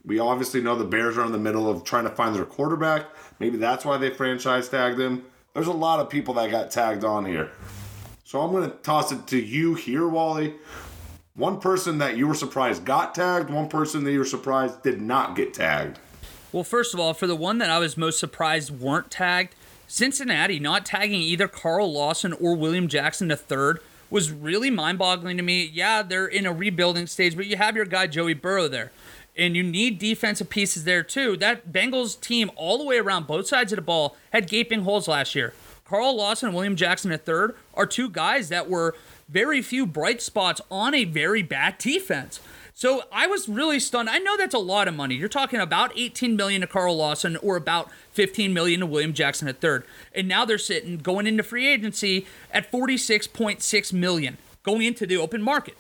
We 0.03 0.17
obviously 0.17 0.61
know 0.61 0.75
the 0.75 0.85
Bears 0.85 1.17
are 1.17 1.25
in 1.25 1.31
the 1.31 1.37
middle 1.37 1.69
of 1.69 1.83
trying 1.83 2.05
to 2.05 2.09
find 2.09 2.35
their 2.35 2.45
quarterback. 2.45 3.05
Maybe 3.39 3.57
that's 3.57 3.85
why 3.85 3.97
they 3.97 4.09
franchise 4.09 4.67
tagged 4.69 4.99
him. 4.99 5.25
There's 5.53 5.67
a 5.67 5.71
lot 5.71 5.99
of 5.99 6.09
people 6.09 6.33
that 6.35 6.49
got 6.49 6.71
tagged 6.71 7.03
on 7.03 7.25
here. 7.25 7.51
So 8.23 8.41
I'm 8.41 8.51
going 8.51 8.69
to 8.69 8.77
toss 8.77 9.11
it 9.11 9.27
to 9.27 9.39
you 9.39 9.75
here, 9.75 10.07
Wally. 10.07 10.55
One 11.35 11.59
person 11.59 11.99
that 11.99 12.17
you 12.17 12.27
were 12.27 12.35
surprised 12.35 12.85
got 12.85 13.15
tagged, 13.15 13.49
one 13.49 13.69
person 13.69 14.03
that 14.03 14.11
you 14.11 14.19
were 14.19 14.25
surprised 14.25 14.83
did 14.83 15.01
not 15.01 15.35
get 15.35 15.53
tagged. 15.53 15.99
Well, 16.51 16.63
first 16.63 16.93
of 16.93 16.99
all, 16.99 17.13
for 17.13 17.27
the 17.27 17.35
one 17.35 17.59
that 17.59 17.69
I 17.69 17.79
was 17.79 17.95
most 17.95 18.19
surprised 18.19 18.71
weren't 18.71 19.11
tagged, 19.11 19.55
Cincinnati 19.87 20.59
not 20.59 20.85
tagging 20.85 21.21
either 21.21 21.47
Carl 21.47 21.91
Lawson 21.91 22.33
or 22.33 22.55
William 22.55 22.87
Jackson 22.87 23.31
III 23.31 23.75
was 24.09 24.31
really 24.31 24.69
mind 24.69 24.97
boggling 24.97 25.37
to 25.37 25.43
me. 25.43 25.63
Yeah, 25.63 26.01
they're 26.01 26.27
in 26.27 26.45
a 26.45 26.53
rebuilding 26.53 27.07
stage, 27.07 27.35
but 27.35 27.45
you 27.45 27.57
have 27.57 27.75
your 27.75 27.85
guy 27.85 28.07
Joey 28.07 28.33
Burrow 28.33 28.67
there. 28.67 28.91
And 29.37 29.55
you 29.55 29.63
need 29.63 29.99
defensive 29.99 30.49
pieces 30.49 30.83
there 30.83 31.03
too. 31.03 31.37
That 31.37 31.71
Bengals 31.71 32.19
team, 32.19 32.51
all 32.55 32.77
the 32.77 32.83
way 32.83 32.97
around 32.97 33.27
both 33.27 33.47
sides 33.47 33.71
of 33.71 33.77
the 33.77 33.81
ball, 33.81 34.17
had 34.33 34.49
gaping 34.49 34.81
holes 34.81 35.07
last 35.07 35.35
year. 35.35 35.53
Carl 35.85 36.15
Lawson 36.15 36.49
and 36.49 36.55
William 36.55 36.75
Jackson 36.75 37.11
III 37.11 37.55
are 37.73 37.85
two 37.85 38.09
guys 38.09 38.49
that 38.49 38.69
were 38.69 38.95
very 39.29 39.61
few 39.61 39.85
bright 39.85 40.21
spots 40.21 40.61
on 40.69 40.93
a 40.93 41.03
very 41.03 41.43
bad 41.43 41.77
defense. 41.77 42.39
So 42.73 43.03
I 43.11 43.27
was 43.27 43.49
really 43.49 43.79
stunned. 43.79 44.09
I 44.09 44.19
know 44.19 44.37
that's 44.37 44.53
a 44.53 44.59
lot 44.59 44.87
of 44.87 44.95
money. 44.95 45.15
You're 45.15 45.27
talking 45.27 45.59
about 45.59 45.91
18 45.97 46.35
million 46.35 46.61
to 46.61 46.67
Carl 46.67 46.95
Lawson 46.95 47.35
or 47.37 47.57
about 47.57 47.91
15 48.13 48.53
million 48.53 48.79
to 48.79 48.85
William 48.85 49.13
Jackson 49.13 49.47
III. 49.47 49.79
And 50.15 50.27
now 50.27 50.45
they're 50.45 50.57
sitting 50.57 50.97
going 50.97 51.27
into 51.27 51.43
free 51.43 51.67
agency 51.67 52.25
at 52.51 52.71
46.6 52.71 53.93
million 53.93 54.37
going 54.63 54.83
into 54.83 55.05
the 55.05 55.17
open 55.17 55.41
market 55.41 55.77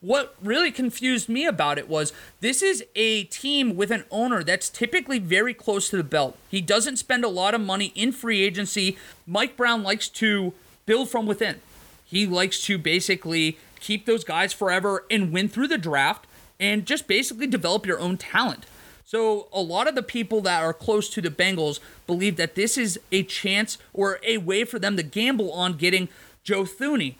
what 0.00 0.36
really 0.42 0.70
confused 0.70 1.28
me 1.28 1.46
about 1.46 1.78
it 1.78 1.88
was 1.88 2.12
this 2.40 2.62
is 2.62 2.84
a 2.94 3.24
team 3.24 3.74
with 3.76 3.90
an 3.90 4.04
owner 4.10 4.44
that's 4.44 4.68
typically 4.68 5.18
very 5.18 5.54
close 5.54 5.88
to 5.90 5.96
the 5.96 6.04
belt. 6.04 6.36
He 6.48 6.60
doesn't 6.60 6.98
spend 6.98 7.24
a 7.24 7.28
lot 7.28 7.54
of 7.54 7.60
money 7.60 7.92
in 7.94 8.12
free 8.12 8.42
agency. 8.42 8.96
Mike 9.26 9.56
Brown 9.56 9.82
likes 9.82 10.08
to 10.10 10.52
build 10.84 11.08
from 11.08 11.26
within. 11.26 11.60
He 12.06 12.26
likes 12.26 12.62
to 12.62 12.78
basically 12.78 13.58
keep 13.80 14.06
those 14.06 14.24
guys 14.24 14.52
forever 14.52 15.04
and 15.10 15.32
win 15.32 15.48
through 15.48 15.68
the 15.68 15.76
draft 15.76 16.26
and 16.58 16.86
just 16.86 17.06
basically 17.06 17.46
develop 17.46 17.84
your 17.84 17.98
own 17.98 18.16
talent. 18.16 18.64
So, 19.04 19.48
a 19.52 19.60
lot 19.60 19.86
of 19.86 19.94
the 19.94 20.02
people 20.02 20.40
that 20.40 20.62
are 20.62 20.72
close 20.72 21.08
to 21.10 21.20
the 21.20 21.30
Bengals 21.30 21.78
believe 22.06 22.36
that 22.36 22.54
this 22.54 22.76
is 22.76 22.98
a 23.12 23.22
chance 23.22 23.78
or 23.92 24.18
a 24.24 24.38
way 24.38 24.64
for 24.64 24.78
them 24.78 24.96
to 24.96 25.02
gamble 25.02 25.52
on 25.52 25.74
getting 25.74 26.08
Joe 26.42 26.64
Thuney 26.64 27.16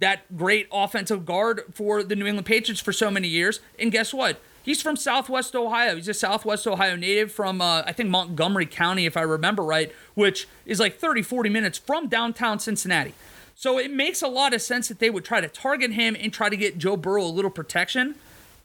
that 0.00 0.36
great 0.36 0.68
offensive 0.72 1.24
guard 1.24 1.62
for 1.72 2.02
the 2.02 2.16
New 2.16 2.26
England 2.26 2.46
Patriots 2.46 2.80
for 2.80 2.92
so 2.92 3.10
many 3.10 3.28
years. 3.28 3.60
And 3.78 3.90
guess 3.90 4.12
what? 4.12 4.40
He's 4.62 4.80
from 4.80 4.96
Southwest 4.96 5.54
Ohio. 5.54 5.96
He's 5.96 6.08
a 6.08 6.14
Southwest 6.14 6.66
Ohio 6.66 6.96
native 6.96 7.30
from, 7.30 7.60
uh, 7.60 7.82
I 7.86 7.92
think, 7.92 8.10
Montgomery 8.10 8.66
County, 8.66 9.06
if 9.06 9.16
I 9.16 9.22
remember 9.22 9.62
right, 9.62 9.92
which 10.14 10.48
is 10.66 10.80
like 10.80 10.98
30, 10.98 11.22
40 11.22 11.50
minutes 11.50 11.78
from 11.78 12.08
downtown 12.08 12.58
Cincinnati. 12.58 13.14
So 13.54 13.78
it 13.78 13.90
makes 13.90 14.22
a 14.22 14.28
lot 14.28 14.52
of 14.52 14.62
sense 14.62 14.88
that 14.88 14.98
they 14.98 15.10
would 15.10 15.24
try 15.24 15.40
to 15.40 15.48
target 15.48 15.92
him 15.92 16.16
and 16.18 16.32
try 16.32 16.48
to 16.48 16.56
get 16.56 16.78
Joe 16.78 16.96
Burrow 16.96 17.24
a 17.24 17.26
little 17.26 17.50
protection. 17.50 18.16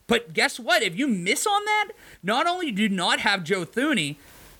But 0.06 0.34
guess 0.34 0.58
what? 0.58 0.82
If 0.82 0.98
you 0.98 1.06
miss 1.06 1.46
on 1.46 1.64
that, 1.64 1.90
not 2.22 2.46
only 2.46 2.72
do 2.72 2.82
you 2.82 2.88
not 2.88 3.20
have 3.20 3.44
Joe 3.44 3.64
Thuney, 3.64 4.16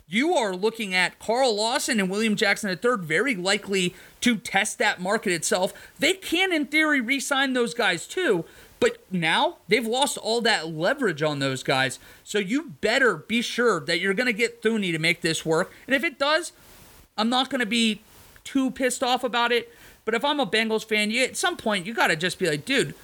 you 0.08 0.34
are 0.34 0.54
looking 0.54 0.94
at 0.94 1.18
Carl 1.20 1.56
Lawson 1.56 2.00
and 2.00 2.10
William 2.10 2.34
Jackson 2.34 2.70
III 2.70 2.96
very 2.98 3.34
likely 3.36 3.94
to 4.20 4.36
test 4.36 4.78
that 4.78 5.00
market 5.00 5.32
itself. 5.32 5.72
They 5.98 6.14
can, 6.14 6.52
in 6.52 6.66
theory, 6.66 7.00
re 7.00 7.20
sign 7.20 7.52
those 7.52 7.74
guys 7.74 8.06
too, 8.08 8.44
but 8.80 8.98
now 9.10 9.58
they've 9.68 9.86
lost 9.86 10.18
all 10.18 10.40
that 10.42 10.68
leverage 10.68 11.22
on 11.22 11.38
those 11.38 11.62
guys. 11.62 12.00
So 12.24 12.38
you 12.38 12.74
better 12.80 13.16
be 13.16 13.40
sure 13.40 13.80
that 13.80 14.00
you're 14.00 14.14
going 14.14 14.26
to 14.26 14.32
get 14.32 14.62
Thuney 14.62 14.90
to 14.90 14.98
make 14.98 15.20
this 15.20 15.44
work. 15.46 15.72
And 15.86 15.94
if 15.94 16.02
it 16.02 16.18
does, 16.18 16.52
I'm 17.16 17.28
not 17.28 17.50
going 17.50 17.60
to 17.60 17.66
be 17.66 18.02
too 18.42 18.72
pissed 18.72 19.04
off 19.04 19.22
about 19.22 19.52
it. 19.52 19.72
But 20.04 20.14
if 20.14 20.24
I'm 20.24 20.40
a 20.40 20.46
Bengals 20.46 20.84
fan, 20.84 21.10
you, 21.10 21.24
at 21.24 21.36
some 21.36 21.56
point 21.56 21.86
you 21.86 21.94
got 21.94 22.08
to 22.08 22.16
just 22.16 22.38
be 22.38 22.48
like, 22.48 22.64
dude, 22.64 22.94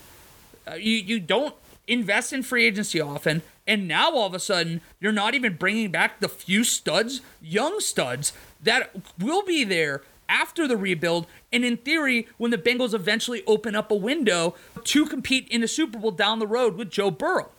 uh, 0.69 0.75
you 0.75 0.95
you 0.95 1.21
don't 1.21 1.55
invest 1.87 2.33
in 2.33 2.43
free 2.43 2.65
agency 2.67 3.01
often. 3.01 3.43
And 3.67 3.89
now 3.89 4.13
all 4.13 4.27
of 4.27 4.35
a 4.35 4.39
sudden, 4.39 4.81
you're 5.01 5.13
not 5.13 5.35
even 5.35 5.57
bringing 5.57 5.91
back 5.91 6.21
the 6.21 6.29
few 6.29 6.63
studs, 6.63 7.21
young 7.43 7.81
studs, 7.81 8.33
that 8.63 8.91
will 9.19 9.43
be 9.43 9.65
there 9.65 10.03
after 10.29 10.69
the 10.69 10.77
rebuild. 10.77 11.27
And 11.53 11.65
in 11.65 11.77
theory, 11.77 12.29
when 12.39 12.51
the 12.51 12.59
Bengals 12.59 12.95
eventually 12.95 13.43
open 13.47 13.75
up 13.75 13.91
a 13.91 13.97
window 13.97 14.55
to 14.85 15.07
compete 15.07 15.49
in 15.49 15.61
the 15.61 15.69
Super 15.69 15.99
Bowl 15.99 16.13
down 16.13 16.39
the 16.39 16.47
road 16.47 16.77
with 16.77 16.91
Joe 16.91 17.11
Burrow. 17.11 17.51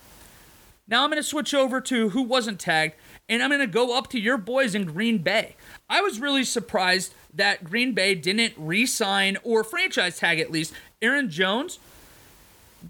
Now 0.87 1.03
I'm 1.03 1.09
going 1.09 1.21
to 1.21 1.27
switch 1.27 1.53
over 1.53 1.81
to 1.81 2.09
who 2.09 2.21
wasn't 2.21 2.59
tagged, 2.59 2.95
and 3.29 3.43
I'm 3.43 3.49
going 3.49 3.61
to 3.61 3.67
go 3.67 3.97
up 3.97 4.09
to 4.11 4.19
your 4.19 4.37
boys 4.37 4.73
in 4.75 4.85
Green 4.85 5.19
Bay. 5.19 5.55
I 5.89 6.01
was 6.01 6.19
really 6.19 6.43
surprised 6.43 7.13
that 7.33 7.63
Green 7.63 7.93
Bay 7.93 8.15
didn't 8.15 8.53
re 8.57 8.85
sign 8.85 9.37
or 9.43 9.63
franchise 9.63 10.17
tag 10.17 10.39
at 10.39 10.51
least 10.51 10.73
Aaron 11.01 11.29
Jones. 11.29 11.79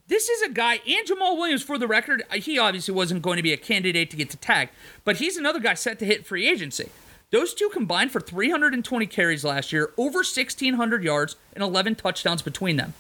This 0.08 0.30
is 0.30 0.42
a 0.42 0.50
guy, 0.50 0.80
and 0.88 1.08
Jamaal 1.08 1.38
Williams, 1.38 1.64
for 1.64 1.78
the 1.78 1.88
record, 1.88 2.24
he 2.34 2.60
obviously 2.60 2.94
wasn't 2.94 3.22
going 3.22 3.38
to 3.38 3.44
be 3.44 3.54
a 3.54 3.58
candidate 3.58 4.12
to 4.12 4.18
get 4.18 4.30
to 4.30 4.38
tag, 4.38 4.70
but 5.06 5.18
he's 5.18 5.38
another 5.38 5.60
guy 5.60 5.74
set 5.74 5.98
to 6.00 6.06
hit 6.06 6.26
free 6.26 6.48
agency. 6.48 6.90
Those 7.32 7.54
two 7.54 7.70
combined 7.70 8.12
for 8.12 8.22
320 8.22 9.06
carries 9.08 9.44
last 9.44 9.74
year, 9.74 9.92
over 9.98 10.20
1,600 10.20 11.04
yards, 11.04 11.36
and 11.54 11.64
11 11.64 11.96
touchdowns 11.96 12.42
between 12.42 12.78
them. 12.78 12.94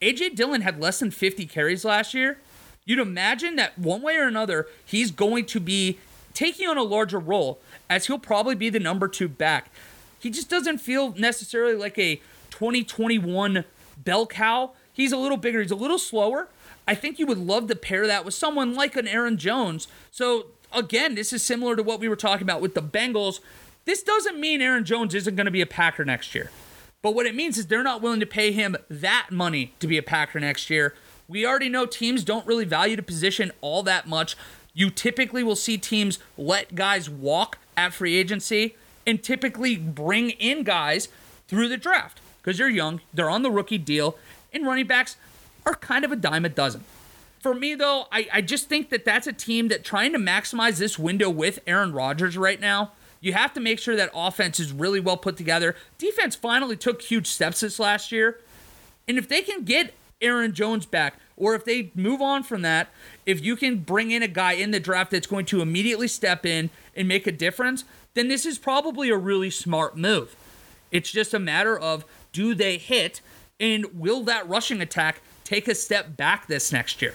A.J. 0.00 0.30
Dillon 0.30 0.60
had 0.60 0.80
less 0.80 1.00
than 1.00 1.10
50 1.10 1.46
carries 1.46 1.84
last 1.84 2.14
year. 2.14 2.38
You'd 2.84 2.98
imagine 2.98 3.56
that 3.56 3.78
one 3.78 4.02
way 4.02 4.16
or 4.16 4.26
another, 4.26 4.66
he's 4.84 5.10
going 5.10 5.46
to 5.46 5.60
be 5.60 5.98
taking 6.34 6.68
on 6.68 6.76
a 6.76 6.82
larger 6.82 7.18
role, 7.18 7.60
as 7.88 8.06
he'll 8.06 8.18
probably 8.18 8.54
be 8.54 8.68
the 8.68 8.80
number 8.80 9.08
two 9.08 9.28
back. 9.28 9.70
He 10.18 10.30
just 10.30 10.50
doesn't 10.50 10.78
feel 10.78 11.14
necessarily 11.16 11.74
like 11.74 11.98
a 11.98 12.16
2021 12.50 13.64
bell 13.98 14.26
cow. 14.26 14.72
He's 14.92 15.12
a 15.12 15.16
little 15.16 15.36
bigger, 15.36 15.62
he's 15.62 15.70
a 15.70 15.76
little 15.76 15.98
slower. 15.98 16.48
I 16.86 16.94
think 16.94 17.18
you 17.18 17.26
would 17.26 17.38
love 17.38 17.68
to 17.68 17.76
pair 17.76 18.06
that 18.06 18.24
with 18.24 18.34
someone 18.34 18.74
like 18.74 18.96
an 18.96 19.08
Aaron 19.08 19.38
Jones. 19.38 19.88
So, 20.10 20.46
again, 20.72 21.14
this 21.14 21.32
is 21.32 21.42
similar 21.42 21.76
to 21.76 21.82
what 21.82 22.00
we 22.00 22.08
were 22.08 22.16
talking 22.16 22.42
about 22.42 22.60
with 22.60 22.74
the 22.74 22.82
Bengals. 22.82 23.40
This 23.86 24.02
doesn't 24.02 24.38
mean 24.38 24.60
Aaron 24.60 24.84
Jones 24.84 25.14
isn't 25.14 25.36
going 25.36 25.46
to 25.46 25.50
be 25.50 25.62
a 25.62 25.66
Packer 25.66 26.04
next 26.04 26.34
year. 26.34 26.50
But 27.00 27.14
what 27.14 27.26
it 27.26 27.34
means 27.34 27.58
is 27.58 27.66
they're 27.66 27.82
not 27.82 28.00
willing 28.00 28.20
to 28.20 28.26
pay 28.26 28.52
him 28.52 28.76
that 28.88 29.28
money 29.30 29.74
to 29.80 29.86
be 29.86 29.98
a 29.98 30.02
Packer 30.02 30.40
next 30.40 30.70
year. 30.70 30.94
We 31.28 31.46
already 31.46 31.68
know 31.68 31.86
teams 31.86 32.24
don't 32.24 32.46
really 32.46 32.64
value 32.64 32.96
the 32.96 33.02
position 33.02 33.52
all 33.60 33.82
that 33.82 34.06
much. 34.06 34.36
You 34.74 34.90
typically 34.90 35.42
will 35.42 35.56
see 35.56 35.78
teams 35.78 36.18
let 36.36 36.74
guys 36.74 37.08
walk 37.08 37.58
at 37.76 37.92
free 37.94 38.16
agency 38.16 38.76
and 39.06 39.22
typically 39.22 39.76
bring 39.76 40.30
in 40.30 40.64
guys 40.64 41.08
through 41.48 41.68
the 41.68 41.76
draft 41.76 42.20
because 42.42 42.58
they're 42.58 42.68
young, 42.68 43.00
they're 43.12 43.30
on 43.30 43.42
the 43.42 43.50
rookie 43.50 43.78
deal, 43.78 44.18
and 44.52 44.66
running 44.66 44.86
backs 44.86 45.16
are 45.64 45.74
kind 45.74 46.04
of 46.04 46.12
a 46.12 46.16
dime 46.16 46.44
a 46.44 46.48
dozen. 46.48 46.84
For 47.40 47.54
me, 47.54 47.74
though, 47.74 48.06
I, 48.10 48.26
I 48.32 48.40
just 48.40 48.68
think 48.68 48.90
that 48.90 49.04
that's 49.04 49.26
a 49.26 49.32
team 49.32 49.68
that 49.68 49.84
trying 49.84 50.12
to 50.12 50.18
maximize 50.18 50.78
this 50.78 50.98
window 50.98 51.30
with 51.30 51.60
Aaron 51.66 51.92
Rodgers 51.92 52.36
right 52.36 52.60
now 52.60 52.92
you 53.24 53.32
have 53.32 53.54
to 53.54 53.60
make 53.60 53.78
sure 53.78 53.96
that 53.96 54.10
offense 54.14 54.60
is 54.60 54.70
really 54.70 55.00
well 55.00 55.16
put 55.16 55.38
together. 55.38 55.74
Defense 55.96 56.36
finally 56.36 56.76
took 56.76 57.00
huge 57.00 57.26
steps 57.26 57.60
this 57.60 57.78
last 57.78 58.12
year. 58.12 58.38
And 59.08 59.16
if 59.16 59.30
they 59.30 59.40
can 59.40 59.64
get 59.64 59.94
Aaron 60.20 60.52
Jones 60.52 60.84
back, 60.84 61.14
or 61.34 61.54
if 61.54 61.64
they 61.64 61.90
move 61.94 62.20
on 62.20 62.42
from 62.42 62.60
that, 62.62 62.88
if 63.26 63.44
you 63.44 63.56
can 63.56 63.78
bring 63.78 64.10
in 64.10 64.22
a 64.22 64.28
guy 64.28 64.52
in 64.52 64.70
the 64.70 64.80
draft 64.80 65.10
that's 65.10 65.26
going 65.26 65.46
to 65.46 65.60
immediately 65.60 66.08
step 66.08 66.44
in 66.44 66.70
and 66.96 67.08
make 67.08 67.26
a 67.26 67.32
difference, 67.32 67.84
then 68.14 68.28
this 68.28 68.46
is 68.46 68.58
probably 68.58 69.10
a 69.10 69.16
really 69.16 69.50
smart 69.50 69.96
move. 69.96 70.36
It's 70.90 71.10
just 71.10 71.34
a 71.34 71.38
matter 71.38 71.78
of 71.78 72.04
do 72.32 72.54
they 72.54 72.78
hit 72.78 73.20
and 73.58 73.86
will 73.98 74.22
that 74.24 74.48
rushing 74.48 74.80
attack 74.80 75.20
take 75.44 75.68
a 75.68 75.74
step 75.74 76.16
back 76.16 76.46
this 76.46 76.72
next 76.72 77.02
year? 77.02 77.14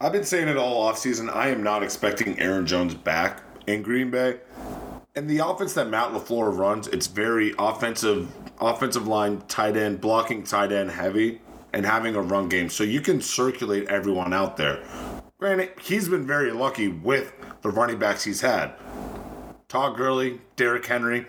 I've 0.00 0.12
been 0.12 0.24
saying 0.24 0.48
it 0.48 0.56
all 0.56 0.90
offseason. 0.90 1.34
I 1.34 1.48
am 1.48 1.62
not 1.62 1.82
expecting 1.82 2.38
Aaron 2.38 2.66
Jones 2.66 2.94
back 2.94 3.42
in 3.66 3.82
Green 3.82 4.10
Bay 4.10 4.38
and 5.18 5.28
the 5.28 5.38
offense 5.38 5.74
that 5.74 5.88
Matt 5.90 6.12
LaFleur 6.12 6.56
runs, 6.56 6.86
it's 6.86 7.08
very 7.08 7.52
offensive 7.58 8.32
offensive 8.60 9.06
line, 9.08 9.42
tight 9.48 9.76
end, 9.76 10.00
blocking 10.00 10.44
tight 10.44 10.70
end 10.72 10.90
heavy, 10.90 11.40
and 11.72 11.84
having 11.84 12.14
a 12.14 12.22
run 12.22 12.48
game. 12.48 12.68
So 12.68 12.84
you 12.84 13.00
can 13.00 13.20
circulate 13.20 13.88
everyone 13.88 14.32
out 14.32 14.56
there. 14.56 14.82
Granted, 15.38 15.70
he's 15.80 16.08
been 16.08 16.26
very 16.26 16.50
lucky 16.50 16.88
with 16.88 17.32
the 17.62 17.70
running 17.70 17.96
backs 17.96 18.24
he's 18.24 18.40
had. 18.40 18.72
Todd 19.68 19.96
Gurley, 19.96 20.40
Derrick 20.56 20.84
Henry, 20.84 21.26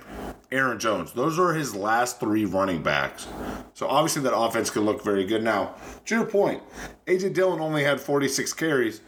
Aaron 0.52 0.80
Jones. 0.80 1.14
Those 1.14 1.38
are 1.38 1.54
his 1.54 1.76
last 1.76 2.20
three 2.20 2.44
running 2.44 2.82
backs. 2.82 3.28
So 3.76 3.88
obviously 3.88 4.24
that 4.24 4.36
offense 4.36 4.72
can 4.72 4.84
look 4.84 5.04
very 5.04 5.26
good. 5.26 5.44
Now, 5.44 5.76
to 6.06 6.16
your 6.16 6.26
point, 6.26 6.64
AJ 7.06 7.36
Dillon 7.36 7.60
only 7.60 7.84
had 7.84 8.00
46 8.00 8.52
carries, 8.54 9.02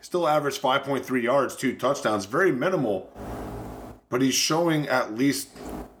still 0.00 0.28
averaged 0.28 0.62
5.3 0.62 1.20
yards, 1.20 1.56
two 1.56 1.74
touchdowns, 1.74 2.26
very 2.26 2.52
minimal 2.52 3.10
but 4.12 4.20
he's 4.20 4.34
showing 4.34 4.86
at 4.88 5.14
least 5.14 5.48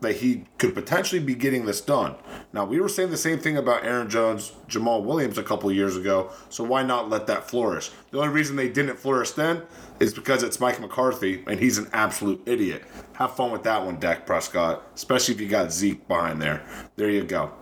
that 0.02 0.16
he 0.16 0.44
could 0.58 0.74
potentially 0.74 1.20
be 1.20 1.34
getting 1.34 1.64
this 1.64 1.80
done. 1.80 2.14
Now, 2.52 2.64
we 2.64 2.80
were 2.80 2.88
saying 2.88 3.10
the 3.10 3.16
same 3.16 3.38
thing 3.38 3.56
about 3.56 3.84
Aaron 3.84 4.10
Jones, 4.10 4.52
Jamaal 4.68 5.02
Williams 5.02 5.38
a 5.38 5.42
couple 5.42 5.72
years 5.72 5.96
ago, 5.96 6.30
so 6.50 6.62
why 6.62 6.82
not 6.82 7.08
let 7.08 7.26
that 7.28 7.48
flourish? 7.48 7.90
The 8.10 8.18
only 8.18 8.32
reason 8.32 8.56
they 8.56 8.68
didn't 8.68 8.98
flourish 8.98 9.30
then 9.30 9.62
is 10.00 10.12
because 10.12 10.42
it's 10.42 10.60
Mike 10.60 10.80
McCarthy 10.80 11.42
and 11.46 11.58
he's 11.58 11.78
an 11.78 11.88
absolute 11.92 12.42
idiot. 12.46 12.82
Have 13.14 13.36
fun 13.36 13.50
with 13.52 13.62
that 13.62 13.84
one, 13.84 13.98
Dak 13.98 14.26
Prescott, 14.26 14.82
especially 14.94 15.34
if 15.34 15.40
you 15.40 15.48
got 15.48 15.72
Zeke 15.72 16.06
behind 16.08 16.42
there. 16.42 16.62
There 16.96 17.10
you 17.10 17.24
go. 17.24 17.52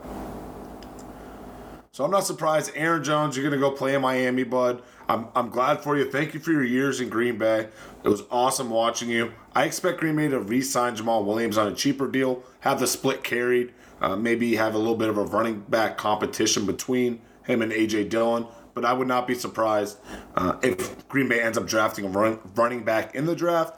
So 1.91 2.03
I'm 2.05 2.11
not 2.11 2.25
surprised, 2.25 2.71
Aaron 2.73 3.03
Jones, 3.03 3.35
you're 3.35 3.47
going 3.47 3.59
to 3.59 3.69
go 3.69 3.75
play 3.75 3.93
in 3.93 4.01
Miami, 4.01 4.43
bud. 4.43 4.81
I'm, 5.11 5.27
I'm 5.35 5.49
glad 5.49 5.81
for 5.81 5.97
you. 5.97 6.09
Thank 6.09 6.33
you 6.33 6.39
for 6.39 6.51
your 6.51 6.63
years 6.63 7.01
in 7.01 7.09
Green 7.09 7.37
Bay. 7.37 7.67
It 8.01 8.07
was 8.07 8.23
awesome 8.31 8.69
watching 8.69 9.09
you. 9.09 9.33
I 9.53 9.65
expect 9.65 9.99
Green 9.99 10.15
Bay 10.15 10.29
to 10.29 10.39
re 10.39 10.61
sign 10.61 10.95
Jamaal 10.95 11.25
Williams 11.25 11.57
on 11.57 11.67
a 11.67 11.75
cheaper 11.75 12.07
deal, 12.07 12.43
have 12.61 12.79
the 12.79 12.87
split 12.87 13.21
carried, 13.21 13.73
uh, 13.99 14.15
maybe 14.15 14.55
have 14.55 14.73
a 14.73 14.77
little 14.77 14.95
bit 14.95 15.09
of 15.09 15.17
a 15.17 15.25
running 15.25 15.59
back 15.67 15.97
competition 15.97 16.65
between 16.65 17.19
him 17.43 17.61
and 17.61 17.73
A.J. 17.73 18.05
Dillon. 18.05 18.47
But 18.73 18.85
I 18.85 18.93
would 18.93 19.09
not 19.09 19.27
be 19.27 19.35
surprised 19.35 19.97
uh, 20.35 20.57
if 20.63 21.05
Green 21.09 21.27
Bay 21.27 21.41
ends 21.41 21.57
up 21.57 21.67
drafting 21.67 22.05
a 22.05 22.07
run, 22.07 22.39
running 22.55 22.85
back 22.85 23.13
in 23.13 23.25
the 23.25 23.35
draft. 23.35 23.77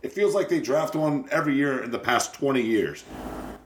It 0.00 0.12
feels 0.12 0.34
like 0.34 0.48
they 0.48 0.58
draft 0.58 0.96
one 0.96 1.28
every 1.30 1.54
year 1.54 1.82
in 1.82 1.90
the 1.90 1.98
past 1.98 2.32
20 2.32 2.62
years. 2.62 3.04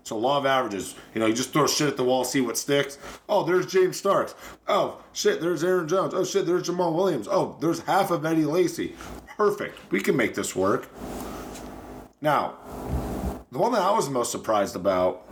So 0.07 0.17
law 0.17 0.39
of 0.39 0.47
averages, 0.47 0.95
you 1.15 1.21
know, 1.21 1.27
you 1.27 1.35
just 1.35 1.53
throw 1.53 1.67
shit 1.67 1.89
at 1.89 1.97
the 1.97 2.05
wall, 2.05 2.23
see 2.23 2.41
what 2.41 2.57
sticks. 2.57 2.97
Oh, 3.29 3.43
there's 3.43 3.67
James 3.67 3.97
Starks. 3.97 4.37
Oh 4.69 5.03
shit, 5.13 5.41
there's 5.41 5.65
Aaron 5.65 5.89
Jones. 5.89 6.15
Oh 6.15 6.23
shit, 6.23 6.47
there's 6.47 6.69
Jamaal 6.69 6.95
Williams. 6.95 7.27
Oh, 7.29 7.57
there's 7.61 7.81
half 7.81 8.13
of 8.13 8.25
Eddie 8.25 8.45
Lacy. 8.45 8.95
Perfect. 9.37 9.77
We 9.91 10.01
can 10.01 10.17
make 10.17 10.37
this 10.37 10.55
work. 10.55 10.89
Now, 12.21 12.55
the 13.51 13.59
one 13.59 13.73
that 13.73 13.83
I 13.83 13.91
was 13.91 14.09
most 14.09 14.31
surprised 14.31 14.77
about 14.77 15.27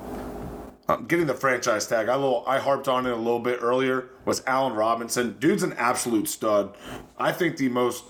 um, 0.88 1.06
getting 1.06 1.26
the 1.26 1.34
franchise 1.34 1.87
tag, 1.87 2.08
I 2.08 2.16
little 2.16 2.42
I 2.44 2.58
harped 2.58 2.88
on 2.88 3.06
it 3.06 3.12
a 3.12 3.16
little 3.16 3.38
bit 3.38 3.60
earlier, 3.62 4.08
was 4.24 4.42
Allen 4.44 4.72
Robinson. 4.72 5.37
Dude's 5.38 5.62
an 5.62 5.74
absolute 5.74 6.26
stud. 6.26 6.74
I 7.16 7.30
think 7.30 7.58
the 7.58 7.68
most 7.68 8.02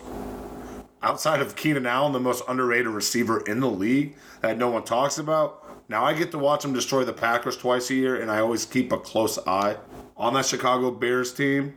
outside 1.02 1.42
of 1.42 1.56
Keenan 1.56 1.84
Allen, 1.84 2.12
the 2.14 2.20
most 2.20 2.42
underrated 2.48 2.86
receiver 2.86 3.40
in 3.40 3.60
the 3.60 3.68
league 3.68 4.16
that 4.40 4.56
no 4.56 4.70
one 4.70 4.82
talks 4.82 5.18
about. 5.18 5.60
Now 5.88 6.04
I 6.04 6.14
get 6.14 6.30
to 6.30 6.38
watch 6.38 6.62
them 6.62 6.72
destroy 6.72 7.04
the 7.04 7.12
Packers 7.12 7.56
twice 7.56 7.90
a 7.90 7.94
year, 7.94 8.20
and 8.20 8.30
I 8.30 8.40
always 8.40 8.64
keep 8.64 8.90
a 8.90 8.98
close 8.98 9.38
eye 9.46 9.76
on 10.16 10.32
that 10.34 10.46
Chicago 10.46 10.90
Bears 10.90 11.32
team. 11.32 11.76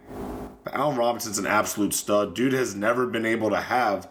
But 0.63 0.73
Allen 0.73 0.97
Robinson's 0.97 1.37
an 1.37 1.45
absolute 1.45 1.93
stud. 1.93 2.33
Dude 2.33 2.53
has 2.53 2.73
never 2.73 3.05
been 3.05 3.25
able 3.25 3.49
to 3.49 3.59
have 3.59 4.09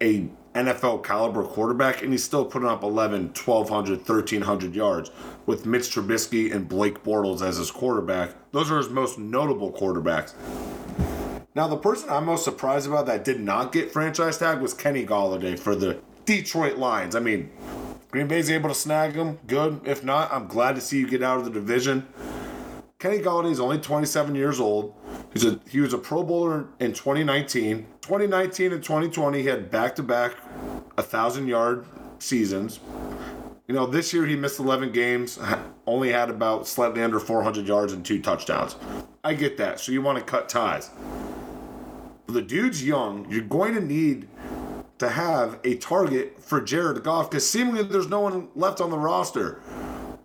a 0.00 0.28
NFL 0.54 1.04
caliber 1.04 1.44
quarterback, 1.44 2.02
and 2.02 2.10
he's 2.10 2.24
still 2.24 2.44
putting 2.44 2.68
up 2.68 2.82
11, 2.82 3.34
1,200, 3.34 3.98
1,300 3.98 4.74
yards 4.74 5.10
with 5.44 5.66
Mitch 5.66 5.94
Trubisky 5.94 6.52
and 6.54 6.66
Blake 6.66 7.04
Bortles 7.04 7.42
as 7.42 7.58
his 7.58 7.70
quarterback. 7.70 8.30
Those 8.52 8.70
are 8.70 8.78
his 8.78 8.88
most 8.88 9.18
notable 9.18 9.72
quarterbacks. 9.72 10.32
Now, 11.54 11.68
the 11.68 11.76
person 11.76 12.08
I'm 12.08 12.24
most 12.26 12.44
surprised 12.44 12.86
about 12.86 13.06
that 13.06 13.24
did 13.24 13.40
not 13.40 13.72
get 13.72 13.92
franchise 13.92 14.38
tag 14.38 14.60
was 14.60 14.72
Kenny 14.72 15.04
Golladay 15.04 15.58
for 15.58 15.74
the 15.74 16.00
Detroit 16.24 16.76
Lions. 16.76 17.14
I 17.14 17.20
mean, 17.20 17.50
Green 18.10 18.26
Bay's 18.26 18.50
able 18.50 18.70
to 18.70 18.74
snag 18.74 19.14
him. 19.14 19.38
Good. 19.46 19.82
If 19.84 20.02
not, 20.02 20.32
I'm 20.32 20.46
glad 20.46 20.76
to 20.76 20.80
see 20.80 20.98
you 20.98 21.06
get 21.06 21.22
out 21.22 21.38
of 21.38 21.44
the 21.44 21.50
division. 21.50 22.08
Kenny 22.98 23.18
Golladay 23.18 23.52
is 23.52 23.60
only 23.60 23.78
27 23.78 24.34
years 24.34 24.58
old. 24.58 24.94
He's 25.32 25.44
a, 25.44 25.60
he 25.68 25.80
was 25.80 25.92
a 25.92 25.98
Pro 25.98 26.22
Bowler 26.22 26.68
in 26.80 26.92
2019. 26.92 27.86
2019 28.00 28.72
and 28.72 28.82
2020, 28.82 29.42
he 29.42 29.46
had 29.46 29.70
back 29.70 29.94
to 29.96 30.02
back 30.02 30.32
1,000 30.94 31.46
yard 31.46 31.84
seasons. 32.18 32.80
You 33.66 33.74
know, 33.74 33.84
this 33.84 34.14
year 34.14 34.24
he 34.24 34.34
missed 34.34 34.58
11 34.58 34.92
games, 34.92 35.38
only 35.86 36.10
had 36.10 36.30
about 36.30 36.66
slightly 36.66 37.02
under 37.02 37.20
400 37.20 37.66
yards 37.66 37.92
and 37.92 38.04
two 38.04 38.22
touchdowns. 38.22 38.76
I 39.22 39.34
get 39.34 39.58
that. 39.58 39.80
So 39.80 39.92
you 39.92 40.00
want 40.00 40.18
to 40.18 40.24
cut 40.24 40.48
ties. 40.48 40.90
But 42.26 42.32
the 42.32 42.42
dude's 42.42 42.82
young. 42.82 43.30
You're 43.30 43.42
going 43.42 43.74
to 43.74 43.80
need 43.82 44.28
to 44.98 45.08
have 45.08 45.58
a 45.64 45.76
target 45.76 46.42
for 46.42 46.60
Jared 46.60 47.02
Goff 47.02 47.30
because 47.30 47.48
seemingly 47.48 47.82
there's 47.82 48.08
no 48.08 48.20
one 48.20 48.48
left 48.54 48.80
on 48.80 48.90
the 48.90 48.98
roster. 48.98 49.60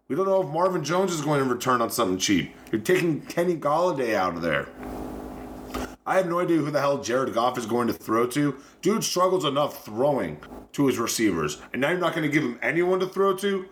We 0.08 0.16
don't 0.16 0.28
know 0.28 0.42
if 0.42 0.50
Marvin 0.50 0.84
Jones 0.84 1.12
is 1.12 1.22
going 1.22 1.44
to 1.44 1.52
return 1.52 1.82
on 1.82 1.90
something 1.90 2.18
cheap. 2.18 2.54
You're 2.72 2.82
taking 2.82 3.22
Kenny 3.22 3.56
Golladay 3.56 4.16
out 4.16 4.36
of 4.36 4.42
there. 4.42 4.68
I 6.06 6.18
have 6.18 6.28
no 6.28 6.40
idea 6.40 6.58
who 6.58 6.70
the 6.70 6.82
hell 6.82 7.02
Jared 7.02 7.34
Goff 7.34 7.58
is 7.58 7.66
going 7.66 7.88
to 7.88 7.94
throw 7.94 8.28
to. 8.28 8.58
Dude 8.82 9.04
struggles 9.04 9.46
enough 9.46 9.86
throwing 9.86 10.38
to 10.74 10.88
his 10.88 10.98
receivers, 10.98 11.62
and 11.72 11.82
now 11.82 11.90
you're 11.92 12.00
not 12.00 12.14
going 12.14 12.30
to 12.30 12.34
give 12.34 12.44
him 12.44 12.60
anyone 12.62 13.00
to 13.00 13.08
throw 13.08 13.36
to. 13.38 13.66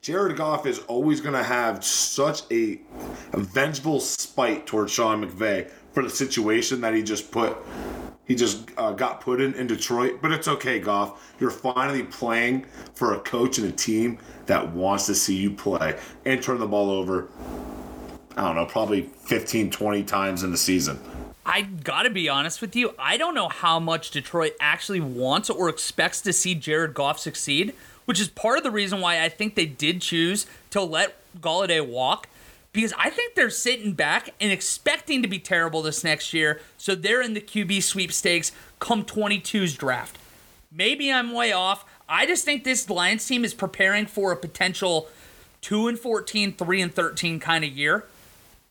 Jared 0.00 0.36
Goff 0.36 0.66
is 0.66 0.78
always 0.80 1.20
going 1.20 1.34
to 1.34 1.42
have 1.42 1.84
such 1.84 2.42
a, 2.50 2.80
a 3.32 3.38
vengeful 3.38 4.00
spite 4.00 4.66
towards 4.66 4.92
Sean 4.92 5.24
McVay 5.24 5.70
for 5.92 6.02
the 6.02 6.10
situation 6.10 6.80
that 6.80 6.94
he 6.94 7.02
just 7.02 7.30
put 7.30 7.56
he 8.26 8.34
just 8.34 8.70
uh, 8.76 8.92
got 8.92 9.20
put 9.20 9.40
in 9.40 9.54
in 9.54 9.66
Detroit. 9.66 10.20
But 10.22 10.32
it's 10.32 10.48
okay, 10.48 10.78
Goff. 10.78 11.34
You're 11.38 11.50
finally 11.50 12.02
playing 12.02 12.66
for 12.94 13.14
a 13.14 13.20
coach 13.20 13.58
and 13.58 13.68
a 13.68 13.72
team 13.72 14.18
that 14.46 14.72
wants 14.72 15.06
to 15.06 15.14
see 15.14 15.36
you 15.36 15.50
play 15.50 15.98
and 16.24 16.42
turn 16.42 16.58
the 16.58 16.66
ball 16.66 16.90
over. 16.90 17.28
I 18.36 18.42
don't 18.42 18.56
know, 18.56 18.66
probably 18.66 19.02
15, 19.02 19.70
20 19.70 20.02
times 20.04 20.42
in 20.42 20.50
the 20.50 20.56
season. 20.56 20.98
I 21.46 21.62
gotta 21.62 22.10
be 22.10 22.28
honest 22.28 22.60
with 22.60 22.74
you. 22.74 22.94
I 22.98 23.16
don't 23.16 23.34
know 23.34 23.48
how 23.48 23.78
much 23.78 24.10
Detroit 24.10 24.54
actually 24.60 25.00
wants 25.00 25.50
or 25.50 25.68
expects 25.68 26.20
to 26.22 26.32
see 26.32 26.54
Jared 26.54 26.94
Goff 26.94 27.18
succeed, 27.18 27.74
which 28.06 28.20
is 28.20 28.28
part 28.28 28.56
of 28.56 28.64
the 28.64 28.70
reason 28.70 29.00
why 29.00 29.22
I 29.22 29.28
think 29.28 29.54
they 29.54 29.66
did 29.66 30.00
choose 30.00 30.46
to 30.70 30.80
let 30.80 31.16
Golladay 31.40 31.86
walk 31.86 32.28
because 32.74 32.92
I 32.98 33.08
think 33.08 33.36
they're 33.36 33.50
sitting 33.50 33.92
back 33.92 34.30
and 34.40 34.50
expecting 34.50 35.22
to 35.22 35.28
be 35.28 35.38
terrible 35.38 35.80
this 35.80 36.02
next 36.02 36.34
year. 36.34 36.60
So 36.76 36.96
they're 36.96 37.22
in 37.22 37.32
the 37.32 37.40
QB 37.40 37.84
sweepstakes 37.84 38.50
come 38.80 39.04
22's 39.04 39.74
draft. 39.74 40.18
Maybe 40.72 41.10
I'm 41.10 41.32
way 41.32 41.52
off. 41.52 41.84
I 42.08 42.26
just 42.26 42.44
think 42.44 42.64
this 42.64 42.90
Lions 42.90 43.24
team 43.24 43.44
is 43.44 43.54
preparing 43.54 44.06
for 44.06 44.32
a 44.32 44.36
potential 44.36 45.08
2 45.60 45.86
and 45.86 45.98
14, 45.98 46.52
3 46.52 46.82
and 46.82 46.92
13 46.92 47.38
kind 47.38 47.64
of 47.64 47.70
year. 47.70 48.06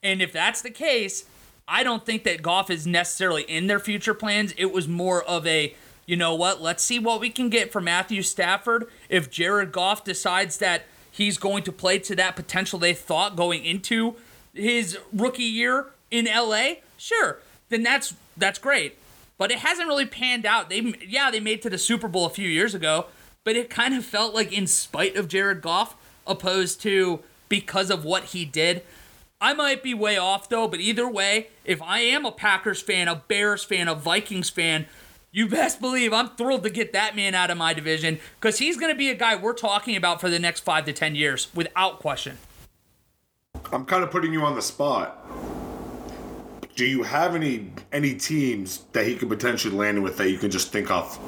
And 0.03 0.21
if 0.21 0.33
that's 0.33 0.61
the 0.61 0.69
case, 0.69 1.23
I 1.65 1.83
don't 1.83 2.05
think 2.05 2.25
that 2.25 2.41
Goff 2.41 2.69
is 2.69 2.85
necessarily 2.85 3.43
in 3.43 3.67
their 3.67 3.79
future 3.79 4.13
plans. 4.13 4.53
It 4.57 4.73
was 4.73 4.85
more 4.85 5.23
of 5.23 5.47
a, 5.47 5.73
you 6.05 6.17
know 6.17 6.35
what, 6.35 6.61
let's 6.61 6.83
see 6.83 6.99
what 6.99 7.21
we 7.21 7.29
can 7.29 7.49
get 7.49 7.71
for 7.71 7.79
Matthew 7.79 8.21
Stafford. 8.21 8.87
If 9.07 9.31
Jared 9.31 9.71
Goff 9.71 10.03
decides 10.03 10.57
that 10.57 10.83
he's 11.13 11.37
going 11.37 11.63
to 11.63 11.71
play 11.71 11.99
to 11.99 12.15
that 12.15 12.35
potential 12.35 12.79
they 12.79 12.93
thought 12.93 13.35
going 13.35 13.63
into 13.63 14.15
his 14.53 14.97
rookie 15.13 15.43
year 15.43 15.87
in 16.11 16.25
LA, 16.25 16.75
sure, 16.97 17.39
then 17.69 17.83
that's 17.83 18.15
that's 18.35 18.59
great. 18.59 18.97
But 19.37 19.51
it 19.51 19.59
hasn't 19.59 19.87
really 19.87 20.05
panned 20.05 20.45
out. 20.45 20.69
They 20.69 20.93
yeah, 21.07 21.31
they 21.31 21.39
made 21.39 21.61
to 21.61 21.69
the 21.69 21.77
Super 21.77 22.07
Bowl 22.07 22.25
a 22.25 22.29
few 22.29 22.49
years 22.49 22.75
ago, 22.75 23.05
but 23.43 23.55
it 23.55 23.69
kind 23.69 23.93
of 23.93 24.03
felt 24.03 24.33
like 24.33 24.51
in 24.51 24.67
spite 24.67 25.15
of 25.15 25.27
Jared 25.27 25.61
Goff 25.61 25.95
opposed 26.25 26.81
to 26.81 27.21
because 27.49 27.89
of 27.89 28.03
what 28.03 28.25
he 28.25 28.45
did. 28.45 28.83
I 29.41 29.53
might 29.53 29.83
be 29.83 29.93
way 29.93 30.17
off 30.17 30.49
though, 30.49 30.67
but 30.67 30.79
either 30.79 31.07
way, 31.07 31.47
if 31.65 31.81
I 31.81 31.99
am 31.99 32.25
a 32.25 32.31
Packers 32.31 32.81
fan, 32.81 33.07
a 33.07 33.15
Bears 33.15 33.63
fan, 33.63 33.87
a 33.87 33.95
Vikings 33.95 34.49
fan, 34.49 34.85
you 35.33 35.47
best 35.47 35.81
believe 35.81 36.13
I'm 36.13 36.29
thrilled 36.29 36.63
to 36.63 36.69
get 36.69 36.93
that 36.93 37.15
man 37.15 37.33
out 37.33 37.49
of 37.49 37.57
my 37.57 37.73
division 37.73 38.19
because 38.39 38.59
he's 38.59 38.77
going 38.77 38.91
to 38.91 38.97
be 38.97 39.09
a 39.09 39.15
guy 39.15 39.35
we're 39.35 39.53
talking 39.53 39.95
about 39.95 40.21
for 40.21 40.29
the 40.29 40.39
next 40.39 40.61
five 40.61 40.85
to 40.85 40.93
10 40.93 41.15
years 41.15 41.47
without 41.55 41.99
question. 41.99 42.37
I'm 43.71 43.83
kind 43.83 44.03
of 44.03 44.11
putting 44.11 44.31
you 44.31 44.43
on 44.43 44.55
the 44.55 44.61
spot. 44.61 45.27
Do 46.75 46.85
you 46.85 47.03
have 47.03 47.35
any 47.35 47.71
any 47.91 48.15
teams 48.15 48.83
that 48.93 49.05
he 49.05 49.15
could 49.15 49.29
potentially 49.29 49.75
land 49.75 50.01
with 50.03 50.17
that 50.17 50.29
you 50.29 50.37
can 50.37 50.49
just 50.49 50.71
think 50.71 50.89
off 50.89 51.19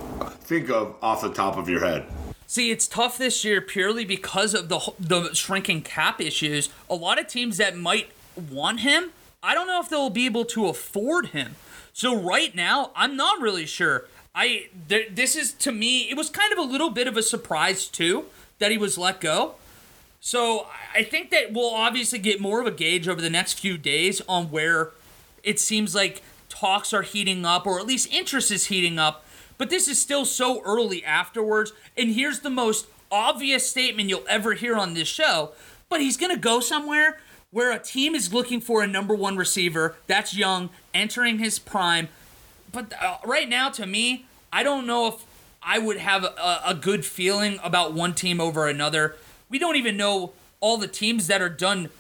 think 0.42 0.70
of 0.70 0.96
off 1.02 1.22
the 1.22 1.34
top 1.34 1.58
of 1.58 1.68
your 1.70 1.84
head? 1.84 2.06
See, 2.48 2.72
it's 2.72 2.88
tough 2.88 3.18
this 3.18 3.44
year 3.44 3.62
purely 3.62 4.06
because 4.06 4.54
of 4.54 4.70
the 4.70 4.94
the 5.00 5.34
shrinking 5.34 5.82
cap 5.82 6.20
issues. 6.20 6.70
A 6.90 6.96
lot 6.96 7.20
of 7.20 7.28
teams 7.28 7.58
that 7.58 7.78
might 7.78 8.10
want 8.36 8.80
him, 8.82 9.12
I 9.44 9.54
don't 9.54 9.68
know 9.68 9.80
if 9.80 9.90
they'll 9.90 10.10
be 10.10 10.26
able 10.26 10.46
to 10.46 10.68
afford 10.68 11.28
him. 11.28 11.56
So 11.96 12.14
right 12.14 12.54
now, 12.54 12.92
I'm 12.94 13.16
not 13.16 13.40
really 13.40 13.66
sure. 13.66 14.04
I 14.36 14.68
th- 14.90 15.12
this 15.14 15.34
is 15.34 15.54
to 15.54 15.72
me, 15.72 16.10
it 16.10 16.18
was 16.18 16.30
kind 16.30 16.52
of 16.52 16.60
a 16.60 16.62
little 16.62 16.90
bit 16.90 17.08
of 17.08 17.16
a 17.16 17.24
surprise 17.24 17.88
too 17.88 18.26
that 18.60 18.70
he 18.70 18.78
was 18.78 18.98
let 18.98 19.22
go. 19.22 19.56
So 20.20 20.68
I 20.94 21.04
think 21.04 21.30
that 21.30 21.54
we'll 21.54 21.74
obviously 21.74 22.20
get 22.20 22.42
more 22.42 22.60
of 22.60 22.68
a 22.68 22.72
gauge 22.72 23.08
over 23.08 23.22
the 23.22 23.30
next 23.30 23.62
few 23.62 23.78
days 23.78 24.22
on 24.28 24.52
where 24.52 24.92
it 25.42 25.58
seems 25.58 25.96
like 25.96 26.22
talks 26.50 26.92
are 26.92 27.02
heating 27.02 27.46
up, 27.46 27.66
or 27.66 27.80
at 27.80 27.88
least 27.88 28.12
interest 28.12 28.52
is 28.52 28.66
heating 28.66 29.00
up. 29.00 29.24
But 29.58 29.70
this 29.70 29.88
is 29.88 29.98
still 29.98 30.26
so 30.26 30.62
early 30.66 31.02
afterwards. 31.02 31.72
And 31.98 32.12
here's 32.12 32.42
the 32.42 32.50
most 32.50 32.88
obvious 33.10 33.70
statement 33.70 34.10
you'll 34.10 34.28
ever 34.28 34.52
hear 34.56 34.76
on 34.76 34.96
this 34.96 35.08
show. 35.08 35.52
But 35.88 36.02
he's 36.02 36.18
going 36.18 36.34
to 36.36 36.42
go 36.42 36.60
somewhere 36.60 37.22
where 37.56 37.72
a 37.72 37.80
team 37.80 38.14
is 38.16 38.34
looking 38.34 38.60
for 38.60 38.84
a 38.84 38.88
number 38.88 39.16
one 39.16 39.38
receiver 39.38 39.96
that's 40.08 40.36
young, 40.36 40.70
entering 40.94 41.40
his 41.40 41.58
prime. 41.58 42.10
But 42.70 42.92
uh, 43.02 43.16
right 43.24 43.48
now, 43.48 43.70
to 43.70 43.88
me, 43.88 44.26
I 44.52 44.62
don't 44.62 44.86
know 44.86 45.08
if 45.08 45.26
I 45.64 45.80
would 45.80 45.96
have 45.96 46.26
a, 46.26 46.62
a 46.66 46.76
good 46.76 47.06
feeling 47.06 47.58
about 47.64 47.94
one 47.94 48.14
team 48.14 48.42
over 48.42 48.68
another. 48.68 49.16
We 49.48 49.58
don't 49.58 49.78
even 49.78 49.96
know 49.96 50.34
all 50.60 50.76
the 50.76 50.90
teams 50.90 51.28
that 51.28 51.42
are 51.42 51.48
done 51.48 51.92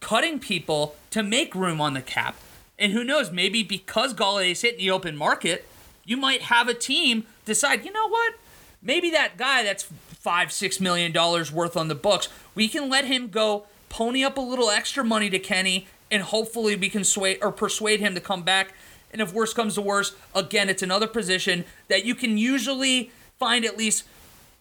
cutting 0.00 0.38
people 0.38 0.96
to 1.10 1.22
make 1.22 1.54
room 1.54 1.82
on 1.82 1.92
the 1.92 2.00
cap. 2.00 2.36
And 2.78 2.92
who 2.92 3.04
knows, 3.04 3.30
maybe 3.30 3.62
because 3.62 4.14
Golladay's 4.14 4.62
hitting 4.62 4.78
the 4.78 4.90
open 4.90 5.18
market, 5.18 5.68
you 6.06 6.16
might 6.16 6.40
have 6.44 6.66
a 6.66 6.72
team 6.72 7.26
decide, 7.44 7.84
you 7.84 7.92
know 7.92 8.08
what? 8.08 8.36
Maybe 8.80 9.10
that 9.10 9.36
guy 9.36 9.64
that's 9.64 9.82
five, 9.82 10.50
six 10.50 10.80
million 10.80 11.12
dollars 11.12 11.52
worth 11.52 11.76
on 11.76 11.88
the 11.88 11.94
books, 11.94 12.30
we 12.54 12.68
can 12.68 12.88
let 12.88 13.04
him 13.04 13.28
go 13.28 13.66
pony 13.94 14.24
up 14.24 14.36
a 14.36 14.40
little 14.40 14.70
extra 14.70 15.04
money 15.04 15.30
to 15.30 15.38
Kenny, 15.38 15.86
and 16.10 16.20
hopefully 16.20 16.74
we 16.74 16.88
can 16.88 17.04
sway 17.04 17.38
or 17.38 17.52
persuade 17.52 18.00
him 18.00 18.12
to 18.16 18.20
come 18.20 18.42
back. 18.42 18.74
And 19.12 19.22
if 19.22 19.32
worse 19.32 19.54
comes 19.54 19.76
to 19.76 19.82
worse, 19.82 20.16
again, 20.34 20.68
it's 20.68 20.82
another 20.82 21.06
position 21.06 21.64
that 21.86 22.04
you 22.04 22.16
can 22.16 22.36
usually 22.36 23.12
find 23.38 23.64
at 23.64 23.78
least 23.78 24.02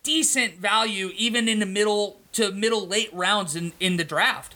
decent 0.04 0.58
value, 0.58 1.10
even 1.17 1.50
in 1.50 1.58
the 1.58 1.65
middle 1.65 2.19
to 2.34 2.52
middle 2.52 2.86
late 2.86 3.10
rounds 3.12 3.56
in, 3.56 3.74
in 3.80 3.98
the 3.98 4.04
draft. 4.04 4.54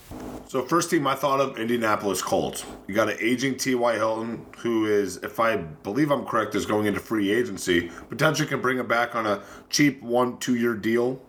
So 0.48 0.64
first 0.64 0.92
team 0.92 1.08
I 1.08 1.16
thought 1.16 1.40
of 1.42 1.58
Indianapolis 1.58 2.22
Colts. 2.22 2.64
You 2.86 2.94
got 2.94 3.10
an 3.10 3.18
aging 3.20 3.58
T.Y. 3.58 3.96
Hilton 3.96 4.46
who 4.60 4.86
is, 4.86 5.18
if 5.18 5.40
I 5.40 5.58
believe 5.58 6.12
I'm 6.12 6.24
correct, 6.24 6.54
is 6.54 6.68
going 6.68 6.86
into 6.86 7.00
free 7.00 7.32
agency. 7.32 7.90
Potentially 8.10 8.48
can 8.48 8.62
bring 8.62 8.78
him 8.78 8.88
back 8.88 9.16
on 9.16 9.26
a 9.26 9.42
cheap 9.72 10.04
one 10.04 10.38
two 10.38 10.56
year 10.56 10.76
deal 10.76 11.20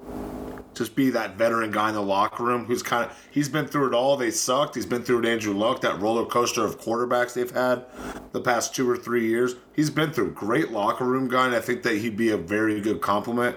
just 0.79 0.95
be 0.95 1.11
that 1.11 1.37
veteran 1.37 1.71
guy 1.71 1.88
in 1.88 1.95
the 1.95 2.03
locker 2.03 2.45
room 2.45 2.64
who's 2.64 2.83
kind 2.83 3.05
of 3.05 3.29
he's 3.31 3.49
been 3.49 3.67
through 3.67 3.88
it 3.88 3.95
all. 3.95 4.17
They 4.17 4.31
sucked. 4.31 4.75
He's 4.75 4.87
been 4.87 5.03
through 5.03 5.21
it. 5.21 5.27
Andrew 5.27 5.53
Luck, 5.53 5.81
that 5.83 6.01
roller 6.01 6.25
coaster 6.25 6.64
of 6.64 6.81
quarterbacks 6.81 7.35
they've 7.35 7.51
had 7.51 7.85
the 8.33 8.41
past 8.41 8.75
two 8.75 8.88
or 8.88 8.97
three 8.97 9.27
years. 9.27 9.57
He's 9.75 9.91
been 9.91 10.12
through 10.12 10.33
great 10.33 10.71
locker 10.71 11.05
room 11.05 11.29
guy, 11.29 11.47
and 11.47 11.55
I 11.55 11.61
think 11.61 11.83
that 11.83 11.97
he'd 11.97 12.17
be 12.17 12.31
a 12.31 12.37
very 12.37 12.81
good 12.81 13.01
compliment 13.01 13.57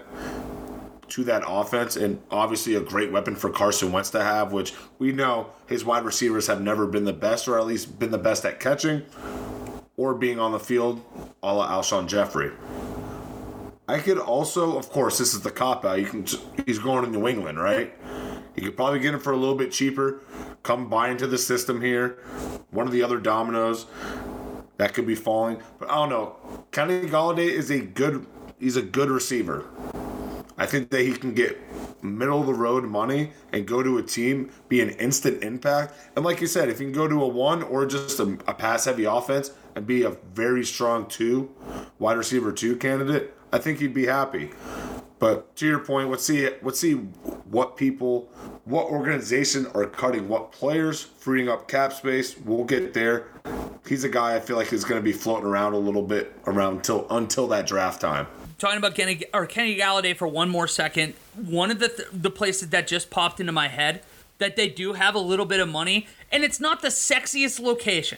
to 1.10 1.24
that 1.26 1.44
offense, 1.46 1.98
and 1.98 2.22
obviously 2.32 2.76
a 2.76 2.82
great 2.82 3.12
weapon 3.12 3.36
for 3.36 3.50
Carson 3.50 3.92
Wentz 3.92 4.10
to 4.12 4.24
have. 4.24 4.52
Which 4.52 4.74
we 4.98 5.12
know 5.12 5.52
his 5.68 5.86
wide 5.86 6.04
receivers 6.04 6.48
have 6.48 6.62
never 6.62 6.88
been 6.88 7.06
the 7.06 7.14
best, 7.14 7.48
or 7.48 7.60
at 7.60 7.66
least 7.66 8.00
been 8.00 8.12
the 8.12 8.18
best 8.18 8.46
at 8.46 8.60
catching 8.60 9.04
or 9.98 10.16
being 10.16 10.40
on 10.40 10.52
the 10.52 10.60
field, 10.60 11.04
a 11.44 11.54
la 11.54 11.70
Alshon 11.70 12.08
Jeffery. 12.08 12.52
I 13.88 14.00
could 14.00 14.17
also, 14.17 14.78
of 14.78 14.89
course, 14.89 15.17
this 15.17 15.34
is 15.34 15.41
the 15.41 15.52
cop 15.52 15.84
out. 15.84 16.00
You 16.00 16.06
can, 16.06 16.26
he's 16.65 16.80
going 16.80 17.04
to 17.04 17.12
New 17.12 17.28
England, 17.28 17.60
right? 17.60 17.94
You 18.56 18.63
could 18.63 18.76
probably 18.76 19.00
get 19.00 19.13
him 19.13 19.20
for 19.20 19.34
a 19.34 19.38
little 19.38 19.56
bit 19.56 19.72
cheaper. 19.72 20.22
Come 20.63 20.89
buy 20.89 21.10
into 21.10 21.28
the 21.28 21.38
system 21.38 21.82
here. 21.82 22.20
One 22.70 22.86
of 22.86 22.94
the 22.94 23.04
other 23.04 23.17
dominoes 23.17 23.88
that 24.78 24.94
could 24.94 25.08
be 25.08 25.15
falling, 25.15 25.62
but 25.80 25.89
I 25.89 25.96
don't 25.96 26.10
know. 26.10 26.36
Kenny 26.72 27.02
Golladay 27.02 27.50
is 27.50 27.70
a 27.70 27.80
good. 27.80 28.26
He's 28.60 28.78
a 28.78 28.82
good 28.82 29.10
receiver. 29.10 29.65
I 30.58 30.67
think 30.67 30.89
that 30.91 31.02
he 31.02 31.13
can 31.13 31.34
get 31.34 31.60
middle 32.04 32.39
of 32.39 32.48
the 32.48 32.54
road 32.54 32.84
money 32.84 33.32
and 33.52 33.65
go 33.65 33.82
to 33.82 33.98
a 33.98 34.04
team, 34.04 34.52
be 34.70 34.82
an 34.82 34.91
instant 34.91 35.44
impact. 35.44 35.96
And 36.15 36.24
like 36.24 36.41
you 36.41 36.48
said, 36.48 36.70
if 36.70 36.80
you 36.80 36.86
can 36.86 36.94
go 36.94 37.08
to 37.08 37.24
a 37.24 37.28
one 37.28 37.63
or 37.63 37.86
just 37.86 38.20
a, 38.20 38.38
a 38.48 38.54
pass 38.54 38.86
heavy 38.86 39.06
offense 39.06 39.52
and 39.76 39.88
be 39.88 40.04
a 40.04 40.12
very 40.34 40.63
strong 40.63 41.08
two, 41.08 41.50
wide 42.00 42.17
receiver 42.17 42.52
two 42.52 42.76
candidate, 42.76 43.34
I 43.52 43.58
think 43.58 43.80
he'd 43.80 43.94
be 43.94 44.06
happy. 44.06 44.52
But 45.20 45.56
to 45.58 45.68
your 45.68 45.80
point, 45.80 46.10
let's 46.10 46.26
see 46.26 46.50
let's 46.64 46.80
see 46.80 46.94
what 46.94 47.78
people, 47.78 48.32
what 48.66 48.88
organization 48.88 49.68
are 49.76 49.86
cutting 49.86 50.28
what 50.28 50.52
players, 50.52 51.04
freeing 51.04 51.48
up 51.48 51.68
cap 51.68 51.94
space. 51.94 52.36
We'll 52.40 52.64
get 52.64 52.96
there. 52.96 53.28
He's 53.88 54.04
a 54.04 54.10
guy 54.10 54.36
I 54.36 54.40
feel 54.40 54.56
like 54.56 54.74
is 54.74 54.84
going 54.84 55.00
to 55.00 55.04
be 55.04 55.12
floating 55.12 55.46
around 55.46 55.74
a 55.74 55.78
little 55.78 56.02
bit 56.02 56.34
around 56.48 56.78
until 56.78 57.06
until 57.12 57.48
that 57.50 57.68
draft 57.68 58.02
time. 58.02 58.26
Talking 58.58 58.80
about 58.80 58.96
Kenny 58.96 59.24
or 59.32 59.46
Kenny 59.46 59.78
Golladay 59.78 60.16
for 60.16 60.28
one 60.28 60.50
more 60.50 60.68
second. 60.68 61.14
One 61.36 61.70
of 61.70 61.80
the 61.80 61.90
th- 61.90 62.10
the 62.12 62.32
places 62.32 62.70
that 62.70 62.88
just 62.88 63.12
popped 63.12 63.40
into 63.40 63.52
my 63.52 63.68
head 63.68 64.02
that 64.40 64.56
they 64.56 64.70
do 64.70 64.94
have 64.94 65.14
a 65.14 65.20
little 65.20 65.46
bit 65.46 65.60
of 65.60 65.70
money, 65.70 66.08
and 66.32 66.44
it's 66.44 66.60
not 66.60 66.82
the 66.82 66.88
sexiest 66.88 67.60
location. 67.60 68.18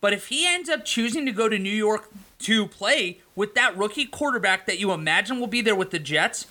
But 0.00 0.12
if 0.12 0.28
he 0.28 0.46
ends 0.46 0.68
up 0.68 0.84
choosing 0.84 1.26
to 1.26 1.32
go 1.32 1.48
to 1.48 1.58
New 1.58 1.70
York 1.70 2.10
to 2.40 2.66
play 2.66 3.20
with 3.40 3.54
that 3.54 3.74
rookie 3.74 4.04
quarterback 4.04 4.66
that 4.66 4.78
you 4.78 4.92
imagine 4.92 5.40
will 5.40 5.46
be 5.46 5.62
there 5.62 5.74
with 5.74 5.92
the 5.92 5.98
Jets, 5.98 6.46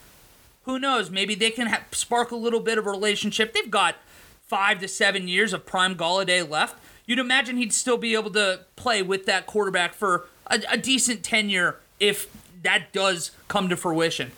who 0.63 0.79
knows? 0.79 1.11
Maybe 1.11 1.35
they 1.35 1.51
can 1.51 1.67
ha- 1.67 1.83
spark 1.91 2.31
a 2.31 2.35
little 2.35 2.59
bit 2.59 2.79
of 2.79 2.87
a 2.87 2.89
relationship. 2.89 3.53
They've 3.53 3.69
got 3.69 3.97
five 4.47 4.79
to 4.79 4.87
seven 4.87 5.27
years 5.27 5.53
of 5.53 5.67
prime 5.67 5.93
Golladay 5.93 6.49
left. 6.49 6.79
you'd 7.05 7.19
imagine 7.19 7.57
he'd 7.57 7.73
still 7.73 7.97
be 7.97 8.15
able 8.15 8.31
to 8.31 8.61
play 8.75 9.03
with 9.03 9.27
that 9.27 9.45
quarterback 9.45 9.93
for 9.93 10.25
a, 10.47 10.63
a 10.71 10.77
decent 10.77 11.21
tenure 11.21 11.75
if 11.99 12.27
that 12.63 12.91
does 12.91 13.29
come 13.47 13.69
to 13.69 13.77
fruition. 13.77 14.31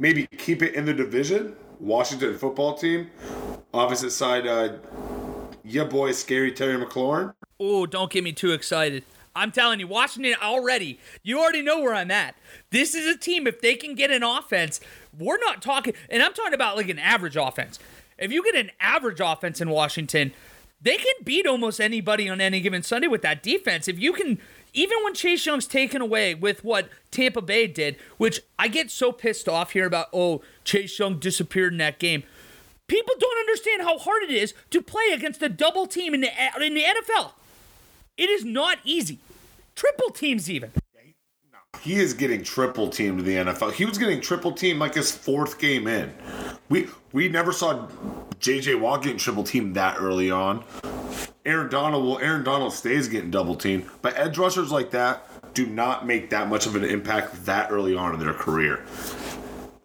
Maybe 0.00 0.26
keep 0.26 0.62
it 0.62 0.74
in 0.74 0.86
the 0.86 0.92
division. 0.92 1.54
Washington 1.78 2.36
football 2.36 2.74
team. 2.76 3.12
Opposite 3.72 4.10
side, 4.10 4.44
uh, 4.44 4.72
yeah, 5.64 5.84
boy, 5.84 6.10
scary 6.10 6.50
Terry 6.50 6.84
McLaurin. 6.84 7.32
Oh, 7.60 7.86
don't 7.86 8.10
get 8.10 8.24
me 8.24 8.32
too 8.32 8.50
excited. 8.50 9.04
I'm 9.36 9.52
telling 9.52 9.78
you, 9.78 9.86
Washington 9.86 10.34
already, 10.42 10.98
you 11.22 11.38
already 11.38 11.62
know 11.62 11.80
where 11.80 11.94
I'm 11.94 12.10
at. 12.10 12.34
This 12.70 12.94
is 12.94 13.06
a 13.06 13.18
team, 13.18 13.46
if 13.46 13.60
they 13.60 13.74
can 13.74 13.94
get 13.94 14.10
an 14.10 14.22
offense, 14.22 14.80
we're 15.16 15.38
not 15.38 15.62
talking, 15.62 15.92
and 16.08 16.22
I'm 16.22 16.32
talking 16.32 16.54
about 16.54 16.76
like 16.76 16.88
an 16.88 16.98
average 16.98 17.36
offense. 17.36 17.78
If 18.18 18.32
you 18.32 18.42
get 18.42 18.54
an 18.56 18.70
average 18.80 19.20
offense 19.20 19.60
in 19.60 19.68
Washington, 19.68 20.32
they 20.80 20.96
can 20.96 21.14
beat 21.22 21.46
almost 21.46 21.80
anybody 21.80 22.28
on 22.28 22.40
any 22.40 22.60
given 22.60 22.82
Sunday 22.82 23.08
with 23.08 23.22
that 23.22 23.42
defense. 23.42 23.88
If 23.88 23.98
you 23.98 24.14
can, 24.14 24.38
even 24.72 24.96
when 25.04 25.14
Chase 25.14 25.44
Young's 25.44 25.66
taken 25.66 26.00
away 26.00 26.34
with 26.34 26.64
what 26.64 26.88
Tampa 27.10 27.42
Bay 27.42 27.66
did, 27.66 27.96
which 28.16 28.40
I 28.58 28.68
get 28.68 28.90
so 28.90 29.12
pissed 29.12 29.48
off 29.48 29.72
here 29.72 29.86
about, 29.86 30.08
oh, 30.12 30.42
Chase 30.64 30.98
Young 30.98 31.18
disappeared 31.18 31.72
in 31.72 31.78
that 31.78 31.98
game. 31.98 32.22
People 32.86 33.14
don't 33.18 33.38
understand 33.38 33.82
how 33.82 33.98
hard 33.98 34.22
it 34.22 34.30
is 34.30 34.54
to 34.70 34.80
play 34.80 35.10
against 35.12 35.42
a 35.42 35.48
double 35.48 35.86
team 35.86 36.14
in 36.14 36.20
the, 36.20 36.30
in 36.62 36.74
the 36.74 36.82
NFL. 36.82 37.32
It 38.16 38.30
is 38.30 38.44
not 38.44 38.78
easy. 38.84 39.18
Triple 39.76 40.10
teams, 40.10 40.50
even. 40.50 40.72
He 41.82 41.96
is 41.96 42.14
getting 42.14 42.42
triple 42.42 42.88
teamed 42.88 43.20
in 43.20 43.26
the 43.26 43.34
NFL. 43.34 43.72
He 43.72 43.84
was 43.84 43.98
getting 43.98 44.20
triple 44.20 44.50
teamed 44.50 44.80
like 44.80 44.94
his 44.94 45.12
fourth 45.12 45.60
game 45.60 45.86
in. 45.86 46.12
We 46.68 46.88
we 47.12 47.28
never 47.28 47.52
saw 47.52 47.86
J.J. 48.40 48.76
Watt 48.76 49.02
getting 49.02 49.18
triple 49.18 49.44
teamed 49.44 49.76
that 49.76 49.98
early 50.00 50.30
on. 50.30 50.64
Aaron 51.44 51.68
Donald 51.68 52.04
well, 52.04 52.18
Aaron 52.18 52.42
Donald 52.42 52.72
stays 52.72 53.08
getting 53.08 53.30
double 53.30 53.54
teamed, 53.54 53.88
but 54.02 54.18
edge 54.18 54.38
rushers 54.38 54.72
like 54.72 54.90
that 54.90 55.28
do 55.54 55.66
not 55.66 56.06
make 56.06 56.30
that 56.30 56.48
much 56.48 56.66
of 56.66 56.74
an 56.76 56.84
impact 56.84 57.44
that 57.44 57.70
early 57.70 57.94
on 57.94 58.14
in 58.14 58.20
their 58.20 58.34
career. 58.34 58.84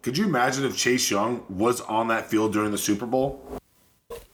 Could 0.00 0.18
you 0.18 0.24
imagine 0.24 0.64
if 0.64 0.76
Chase 0.76 1.10
Young 1.10 1.44
was 1.48 1.80
on 1.82 2.08
that 2.08 2.28
field 2.28 2.52
during 2.52 2.72
the 2.72 2.78
Super 2.78 3.06
Bowl? 3.06 3.60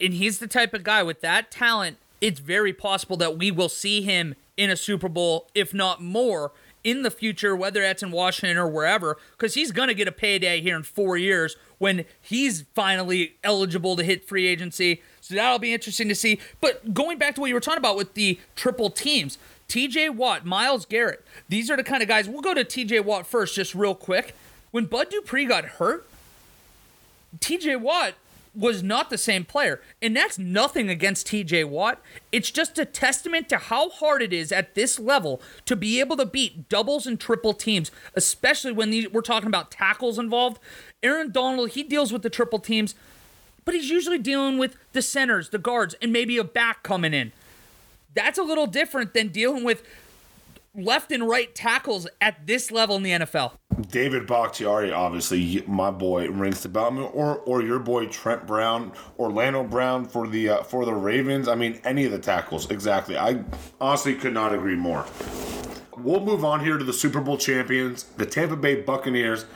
And 0.01 0.15
he's 0.15 0.39
the 0.39 0.47
type 0.47 0.73
of 0.73 0.83
guy 0.85 1.03
with 1.03 1.21
that 1.21 1.51
talent. 1.51 1.99
It's 2.21 2.41
very 2.41 2.73
possible 2.73 3.17
that 3.19 3.39
we 3.39 3.51
will 3.51 3.69
see 3.69 4.03
him 4.03 4.35
in 4.57 4.71
a 4.71 4.77
Super 4.77 5.09
Bowl, 5.09 5.49
if 5.55 5.73
not 5.73 6.03
more, 6.03 6.53
in 6.85 7.03
the 7.03 7.11
future, 7.11 7.55
whether 7.55 7.81
that's 7.81 8.03
in 8.03 8.11
Washington 8.11 8.57
or 8.57 8.69
wherever, 8.69 9.19
because 9.37 9.55
he's 9.55 9.73
going 9.73 9.89
to 9.89 9.95
get 9.95 10.09
a 10.09 10.13
payday 10.13 10.61
here 10.61 10.77
in 10.77 10.83
four 10.83 11.17
years 11.17 11.57
when 11.79 12.05
he's 12.21 12.65
finally 12.75 13.37
eligible 13.45 13.97
to 13.97 14.03
hit 14.03 14.27
free 14.27 14.47
agency. 14.47 15.03
So 15.21 15.35
that'll 15.35 15.59
be 15.59 15.73
interesting 15.73 16.09
to 16.09 16.15
see. 16.15 16.41
But 16.61 16.95
going 16.95 17.19
back 17.19 17.35
to 17.35 17.41
what 17.41 17.49
you 17.49 17.55
were 17.55 17.61
talking 17.61 17.79
about 17.79 17.97
with 17.97 18.15
the 18.15 18.39
triple 18.57 18.91
teams, 18.91 19.39
TJ 19.69 20.15
Watt, 20.15 20.47
Myles 20.47 20.87
Garrett, 20.87 21.25
these 21.49 21.71
are 21.71 21.77
the 21.77 21.85
kind 21.85 22.03
of 22.03 22.09
guys. 22.09 22.29
We'll 22.29 22.41
go 22.41 22.55
to 22.55 22.65
TJ 22.65 23.05
Watt 23.05 23.27
first, 23.27 23.55
just 23.55 23.75
real 23.75 23.95
quick. 23.95 24.35
When 24.71 24.87
Bud 24.87 25.11
Dupree 25.11 25.45
got 25.45 25.65
hurt, 25.65 26.09
TJ 27.39 27.81
Watt 27.81 28.15
was 28.59 28.83
not 28.83 29.09
the 29.09 29.19
same 29.19 29.45
player. 29.45 29.81
And 30.03 30.17
that's 30.17 30.39
nothing 30.39 30.91
against 30.91 31.29
TJ 31.29 31.67
Watt. 31.67 32.01
It's 32.33 32.51
just 32.51 32.79
a 32.79 32.85
testament 32.85 33.49
to 33.51 33.59
how 33.59 33.91
hard 33.91 34.21
it 34.21 34.33
is 34.33 34.51
at 34.51 34.75
this 34.75 34.99
level 34.99 35.41
to 35.65 35.77
be 35.77 36.01
able 36.01 36.17
to 36.17 36.27
beat 36.27 36.69
doubles 36.69 37.07
and 37.07 37.19
triple 37.19 37.55
teams, 37.55 37.91
especially 38.15 38.73
when 38.73 38.91
these, 38.91 39.09
we're 39.11 39.21
talking 39.21 39.47
about 39.47 39.71
tackles 39.71 40.19
involved. 40.19 40.59
Aaron 41.03 41.31
Donald, 41.31 41.71
he 41.71 41.85
deals 41.85 42.13
with 42.13 42.23
the 42.23 42.31
triple 42.31 42.59
teams, 42.59 42.95
but 43.65 43.75
he's 43.75 43.91
usually 43.91 44.19
dealing 44.19 44.59
with 44.59 44.77
the 44.93 45.03
centers, 45.03 45.51
the 45.51 45.59
guards, 45.59 45.95
and 46.03 46.13
maybe 46.13 46.37
a 46.37 46.45
back 46.45 46.83
coming 46.83 47.15
in. 47.15 47.33
That's 48.15 48.39
a 48.39 48.43
little 48.43 48.67
different 48.67 49.15
than 49.15 49.29
dealing 49.29 49.63
with 49.63 49.85
left 50.75 51.13
and 51.13 51.29
right 51.29 51.55
tackles 51.55 52.07
at 52.21 52.47
this 52.47 52.71
level 52.71 52.97
in 52.97 53.03
the 53.03 53.11
NFL. 53.11 53.53
David 53.91 54.27
Bakhtiari, 54.27 54.93
obviously, 54.93 55.63
my 55.67 55.91
boy 55.91 56.29
rings 56.31 56.63
the 56.63 56.69
bell, 56.69 56.99
or 57.15 57.39
or 57.39 57.63
your 57.63 57.79
boy 57.79 58.07
Trent 58.07 58.47
Brown, 58.47 58.93
Orlando 59.19 59.63
Brown 59.63 60.05
for 60.05 60.27
the 60.27 60.49
uh, 60.49 60.63
for 60.63 60.85
the 60.85 60.95
Ravens. 60.95 61.49
I 61.49 61.55
mean, 61.55 61.81
any 61.85 62.05
of 62.05 62.13
the 62.13 62.19
tackles, 62.19 62.71
exactly. 62.71 63.17
I 63.17 63.45
honestly 63.81 64.15
could 64.15 64.35
not 64.35 64.55
agree 64.55 64.77
more. 64.77 65.07
We'll 65.97 66.21
move 66.21 66.45
on 66.45 66.61
here 66.61 66.79
to 66.79 66.85
the 66.85 66.93
Super 66.93 67.21
Bowl 67.21 67.37
champions, 67.39 68.05
the 68.17 68.27
Tampa 68.27 68.57
Bay 68.57 68.83
Buccaneers. 68.83 69.47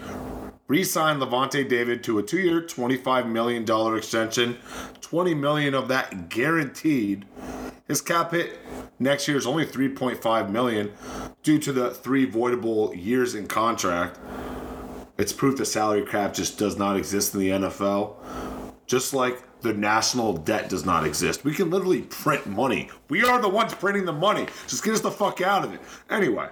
Re-signed 0.68 1.20
Lavonte 1.20 1.68
David 1.68 2.02
to 2.04 2.18
a 2.18 2.22
two-year, 2.22 2.62
$25 2.62 3.28
million 3.28 3.96
extension, 3.96 4.56
20 5.02 5.34
million 5.34 5.74
of 5.74 5.88
that 5.88 6.30
guaranteed. 6.30 7.26
His 7.88 8.00
cap 8.00 8.30
hit 8.30 8.58
next 8.98 9.26
year 9.26 9.36
is 9.36 9.46
only 9.46 9.66
3.5 9.66 10.50
million 10.50 10.92
due 11.42 11.58
to 11.58 11.72
the 11.72 11.90
three 11.90 12.30
voidable 12.30 12.94
years 12.94 13.34
in 13.34 13.46
contract. 13.46 14.18
It's 15.18 15.32
proof 15.32 15.58
the 15.58 15.64
salary 15.64 16.06
cap 16.06 16.34
just 16.34 16.58
does 16.58 16.78
not 16.78 16.96
exist 16.96 17.34
in 17.34 17.40
the 17.40 17.48
NFL. 17.50 18.14
Just 18.86 19.14
like 19.14 19.42
the 19.60 19.72
national 19.72 20.34
debt 20.34 20.68
does 20.68 20.84
not 20.84 21.06
exist. 21.06 21.44
We 21.44 21.54
can 21.54 21.70
literally 21.70 22.02
print 22.02 22.46
money. 22.46 22.90
We 23.08 23.24
are 23.24 23.40
the 23.40 23.48
ones 23.48 23.74
printing 23.74 24.04
the 24.04 24.12
money. 24.12 24.46
Just 24.66 24.84
get 24.84 24.94
us 24.94 25.00
the 25.00 25.10
fuck 25.10 25.40
out 25.40 25.64
of 25.64 25.74
it. 25.74 25.80
Anyway, 26.10 26.48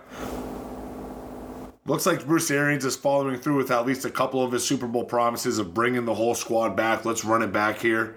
looks 1.86 2.06
like 2.06 2.26
Bruce 2.26 2.50
Arians 2.50 2.84
is 2.84 2.96
following 2.96 3.38
through 3.38 3.56
with 3.56 3.70
at 3.70 3.86
least 3.86 4.04
a 4.04 4.10
couple 4.10 4.42
of 4.44 4.52
his 4.52 4.64
Super 4.64 4.86
Bowl 4.86 5.04
promises 5.04 5.58
of 5.58 5.74
bringing 5.74 6.04
the 6.04 6.14
whole 6.14 6.34
squad 6.34 6.76
back. 6.76 7.04
Let's 7.04 7.24
run 7.24 7.42
it 7.42 7.52
back 7.52 7.78
here. 7.78 8.16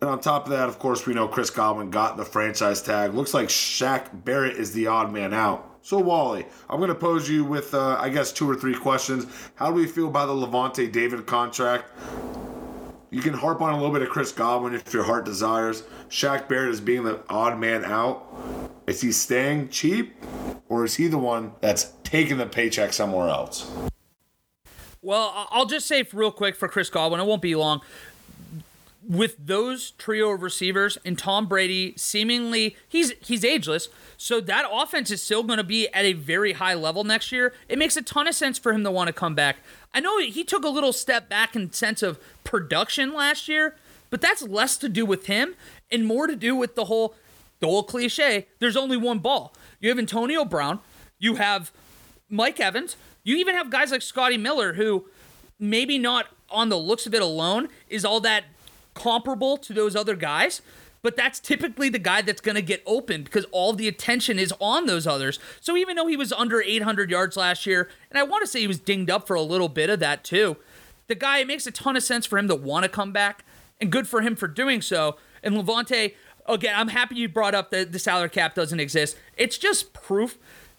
And 0.00 0.08
on 0.08 0.20
top 0.20 0.44
of 0.44 0.50
that, 0.50 0.68
of 0.68 0.78
course, 0.78 1.06
we 1.06 1.14
know 1.14 1.26
Chris 1.26 1.50
Godwin 1.50 1.90
got 1.90 2.16
the 2.16 2.24
franchise 2.24 2.80
tag. 2.80 3.14
Looks 3.14 3.34
like 3.34 3.48
Shaq 3.48 4.24
Barrett 4.24 4.56
is 4.56 4.72
the 4.72 4.86
odd 4.86 5.12
man 5.12 5.34
out. 5.34 5.78
So, 5.82 5.98
Wally, 5.98 6.46
I'm 6.70 6.78
going 6.78 6.88
to 6.88 6.94
pose 6.94 7.28
you 7.28 7.44
with, 7.44 7.74
uh, 7.74 7.96
I 7.98 8.08
guess, 8.08 8.32
two 8.32 8.48
or 8.48 8.54
three 8.54 8.74
questions. 8.74 9.26
How 9.56 9.68
do 9.68 9.74
we 9.74 9.86
feel 9.86 10.08
about 10.08 10.26
the 10.26 10.34
Lavonte 10.34 10.92
David 10.92 11.26
contract? 11.26 11.90
You 13.10 13.22
can 13.22 13.32
harp 13.32 13.60
on 13.60 13.70
a 13.70 13.76
little 13.76 13.92
bit 13.92 14.02
of 14.02 14.10
Chris 14.10 14.30
Godwin 14.30 14.74
if 14.74 14.92
your 14.92 15.02
heart 15.02 15.24
desires. 15.24 15.82
Shaq 16.10 16.46
Barrett 16.46 16.70
is 16.70 16.80
being 16.80 17.02
the 17.02 17.20
odd 17.28 17.58
man 17.58 17.84
out. 17.84 18.24
Is 18.86 19.00
he 19.00 19.10
staying 19.10 19.70
cheap, 19.70 20.14
or 20.68 20.84
is 20.84 20.94
he 20.94 21.08
the 21.08 21.18
one 21.18 21.52
that's 21.60 21.92
taking 22.04 22.36
the 22.36 22.46
paycheck 22.46 22.92
somewhere 22.92 23.28
else? 23.28 23.70
Well, 25.02 25.48
I'll 25.50 25.66
just 25.66 25.86
say 25.86 26.06
real 26.12 26.30
quick 26.30 26.54
for 26.54 26.68
Chris 26.68 26.90
Godwin, 26.90 27.20
it 27.20 27.26
won't 27.26 27.42
be 27.42 27.54
long 27.54 27.80
with 29.08 29.36
those 29.38 29.92
trio 29.92 30.30
of 30.30 30.42
receivers 30.42 30.98
and 31.02 31.18
Tom 31.18 31.46
Brady 31.46 31.94
seemingly 31.96 32.76
he's 32.86 33.12
he's 33.20 33.42
ageless, 33.44 33.88
so 34.18 34.40
that 34.42 34.66
offense 34.70 35.10
is 35.10 35.22
still 35.22 35.42
going 35.42 35.56
to 35.56 35.64
be 35.64 35.88
at 35.94 36.04
a 36.04 36.12
very 36.12 36.52
high 36.52 36.74
level 36.74 37.04
next 37.04 37.32
year. 37.32 37.54
It 37.68 37.78
makes 37.78 37.96
a 37.96 38.02
ton 38.02 38.28
of 38.28 38.34
sense 38.34 38.58
for 38.58 38.72
him 38.72 38.84
to 38.84 38.90
want 38.90 39.08
to 39.08 39.14
come 39.14 39.34
back. 39.34 39.56
I 39.94 40.00
know 40.00 40.18
he 40.18 40.44
took 40.44 40.64
a 40.64 40.68
little 40.68 40.92
step 40.92 41.28
back 41.28 41.56
in 41.56 41.72
sense 41.72 42.02
of 42.02 42.18
production 42.44 43.14
last 43.14 43.48
year, 43.48 43.76
but 44.10 44.20
that's 44.20 44.42
less 44.42 44.76
to 44.76 44.88
do 44.88 45.06
with 45.06 45.26
him 45.26 45.54
and 45.90 46.06
more 46.06 46.26
to 46.26 46.36
do 46.36 46.54
with 46.54 46.74
the 46.74 46.84
whole 46.84 47.14
the 47.60 47.82
cliche. 47.82 48.46
There's 48.58 48.76
only 48.76 48.96
one 48.96 49.20
ball. 49.20 49.54
You 49.80 49.88
have 49.88 49.98
Antonio 49.98 50.44
Brown, 50.44 50.80
you 51.18 51.36
have 51.36 51.72
Mike 52.28 52.60
Evans, 52.60 52.96
you 53.24 53.36
even 53.36 53.54
have 53.54 53.70
guys 53.70 53.90
like 53.90 54.02
Scotty 54.02 54.36
Miller 54.36 54.74
who 54.74 55.06
maybe 55.58 55.98
not 55.98 56.26
on 56.50 56.68
the 56.68 56.78
looks 56.78 57.06
of 57.06 57.14
it 57.14 57.22
alone 57.22 57.68
is 57.88 58.04
all 58.04 58.20
that 58.20 58.44
comparable 58.98 59.56
to 59.58 59.72
those 59.72 59.94
other 59.94 60.16
guys, 60.16 60.60
but 61.00 61.16
that's 61.16 61.38
typically 61.38 61.88
the 61.88 62.00
guy 62.00 62.22
that's 62.22 62.40
going 62.40 62.56
to 62.56 62.62
get 62.62 62.82
open 62.84 63.22
because 63.22 63.46
all 63.52 63.72
the 63.72 63.86
attention 63.86 64.38
is 64.38 64.52
on 64.60 64.86
those 64.86 65.06
others. 65.06 65.38
So 65.60 65.76
even 65.76 65.96
though 65.96 66.08
he 66.08 66.16
was 66.16 66.32
under 66.32 66.60
800 66.60 67.10
yards 67.10 67.36
last 67.36 67.66
year, 67.66 67.88
and 68.10 68.18
I 68.18 68.24
want 68.24 68.42
to 68.42 68.46
say 68.48 68.60
he 68.60 68.66
was 68.66 68.80
dinged 68.80 69.10
up 69.10 69.26
for 69.26 69.36
a 69.36 69.42
little 69.42 69.68
bit 69.68 69.88
of 69.88 70.00
that 70.00 70.24
too, 70.24 70.56
the 71.06 71.14
guy, 71.14 71.38
it 71.38 71.46
makes 71.46 71.66
a 71.66 71.70
ton 71.70 71.96
of 71.96 72.02
sense 72.02 72.26
for 72.26 72.36
him 72.38 72.48
to 72.48 72.54
want 72.54 72.82
to 72.82 72.88
come 72.88 73.12
back, 73.12 73.44
and 73.80 73.92
good 73.92 74.08
for 74.08 74.20
him 74.20 74.34
for 74.34 74.48
doing 74.48 74.82
so. 74.82 75.16
And 75.42 75.54
Lavonte, 75.54 76.14
again, 76.46 76.74
I'm 76.76 76.88
happy 76.88 77.14
you 77.14 77.28
brought 77.28 77.54
up 77.54 77.70
that 77.70 77.92
the 77.92 77.98
salary 77.98 78.28
cap 78.28 78.56
doesn't 78.56 78.80
exist. 78.80 79.16
It's 79.36 79.56
just 79.56 79.92
proof 79.92 80.36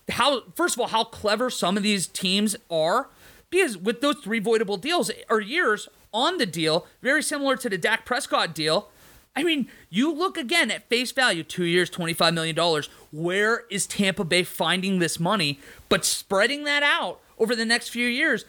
how, 0.09 0.43
first 0.55 0.75
of 0.75 0.81
all, 0.81 0.87
how 0.87 1.05
clever 1.05 1.49
some 1.49 1.77
of 1.77 1.83
these 1.83 2.07
teams 2.07 2.55
are. 2.69 3.09
Because 3.49 3.77
with 3.77 4.01
those 4.01 4.17
three 4.17 4.41
voidable 4.41 4.79
deals 4.79 5.09
or 5.29 5.39
years, 5.39 5.87
on 6.13 6.37
the 6.37 6.45
deal, 6.45 6.85
very 7.01 7.23
similar 7.23 7.55
to 7.57 7.69
the 7.69 7.77
Dak 7.77 8.05
Prescott 8.05 8.53
deal. 8.53 8.89
I 9.35 9.43
mean, 9.43 9.69
you 9.89 10.11
look 10.11 10.37
again 10.37 10.71
at 10.71 10.89
face 10.89 11.11
value, 11.11 11.43
two 11.43 11.63
years, 11.63 11.89
$25 11.89 12.33
million. 12.33 12.83
Where 13.11 13.63
is 13.69 13.85
Tampa 13.85 14.23
Bay 14.23 14.43
finding 14.43 14.99
this 14.99 15.19
money? 15.19 15.59
But 15.87 16.03
spreading 16.03 16.63
that 16.65 16.83
out 16.83 17.19
over 17.37 17.55
the 17.55 17.65
next 17.65 17.89
few 17.89 18.07
years, 18.07 18.45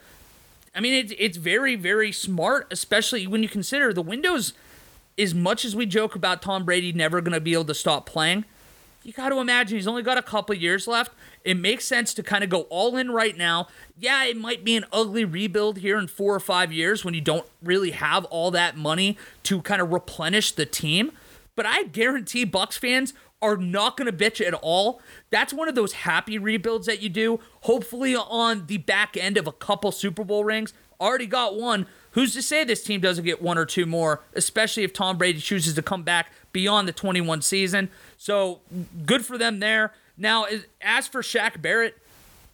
I 0.74 0.80
mean, 0.80 0.94
it's, 0.94 1.12
it's 1.18 1.36
very, 1.36 1.76
very 1.76 2.12
smart, 2.12 2.66
especially 2.70 3.26
when 3.26 3.42
you 3.42 3.48
consider 3.48 3.92
the 3.92 4.02
windows, 4.02 4.52
as 5.18 5.34
much 5.34 5.64
as 5.64 5.76
we 5.76 5.86
joke 5.86 6.14
about 6.14 6.42
Tom 6.42 6.64
Brady 6.64 6.92
never 6.92 7.20
going 7.20 7.34
to 7.34 7.40
be 7.40 7.52
able 7.52 7.64
to 7.66 7.74
stop 7.74 8.06
playing, 8.06 8.44
you 9.02 9.12
got 9.12 9.30
to 9.30 9.38
imagine 9.38 9.76
he's 9.76 9.86
only 9.86 10.02
got 10.02 10.18
a 10.18 10.22
couple 10.22 10.54
years 10.54 10.86
left. 10.86 11.12
It 11.44 11.56
makes 11.56 11.84
sense 11.84 12.12
to 12.14 12.22
kind 12.22 12.44
of 12.44 12.50
go 12.50 12.62
all 12.62 12.96
in 12.96 13.10
right 13.10 13.36
now. 13.36 13.68
Yeah, 13.98 14.24
it 14.24 14.36
might 14.36 14.64
be 14.64 14.76
an 14.76 14.84
ugly 14.92 15.24
rebuild 15.24 15.78
here 15.78 15.98
in 15.98 16.06
four 16.06 16.34
or 16.34 16.40
five 16.40 16.72
years 16.72 17.04
when 17.04 17.14
you 17.14 17.20
don't 17.22 17.46
really 17.62 17.92
have 17.92 18.24
all 18.26 18.50
that 18.50 18.76
money 18.76 19.16
to 19.44 19.62
kind 19.62 19.80
of 19.80 19.92
replenish 19.92 20.52
the 20.52 20.66
team. 20.66 21.12
but 21.56 21.66
I 21.66 21.82
guarantee 21.84 22.44
Bucks 22.44 22.76
fans 22.78 23.12
are 23.42 23.56
not 23.56 23.96
going 23.96 24.06
to 24.06 24.16
bitch 24.16 24.46
at 24.46 24.54
all. 24.54 25.00
That's 25.30 25.52
one 25.52 25.68
of 25.68 25.74
those 25.74 25.92
happy 25.92 26.38
rebuilds 26.38 26.86
that 26.86 27.02
you 27.02 27.08
do, 27.08 27.40
hopefully 27.62 28.14
on 28.16 28.66
the 28.66 28.78
back 28.78 29.16
end 29.16 29.36
of 29.36 29.46
a 29.46 29.52
couple 29.52 29.92
Super 29.92 30.24
Bowl 30.24 30.44
rings. 30.44 30.72
Already 31.00 31.26
got 31.26 31.56
one. 31.56 31.86
Who's 32.12 32.34
to 32.34 32.42
say 32.42 32.64
this 32.64 32.82
team 32.82 33.00
doesn't 33.00 33.24
get 33.24 33.40
one 33.40 33.56
or 33.56 33.64
two 33.64 33.86
more, 33.86 34.22
especially 34.34 34.82
if 34.84 34.92
Tom 34.92 35.16
Brady 35.16 35.40
chooses 35.40 35.74
to 35.74 35.82
come 35.82 36.02
back 36.02 36.32
beyond 36.52 36.86
the 36.88 36.92
21 36.92 37.40
season? 37.42 37.88
So 38.16 38.60
good 39.06 39.24
for 39.24 39.38
them 39.38 39.60
there. 39.60 39.92
Now, 40.20 40.46
as 40.82 41.08
for 41.08 41.22
Shaq 41.22 41.60
Barrett, 41.60 41.96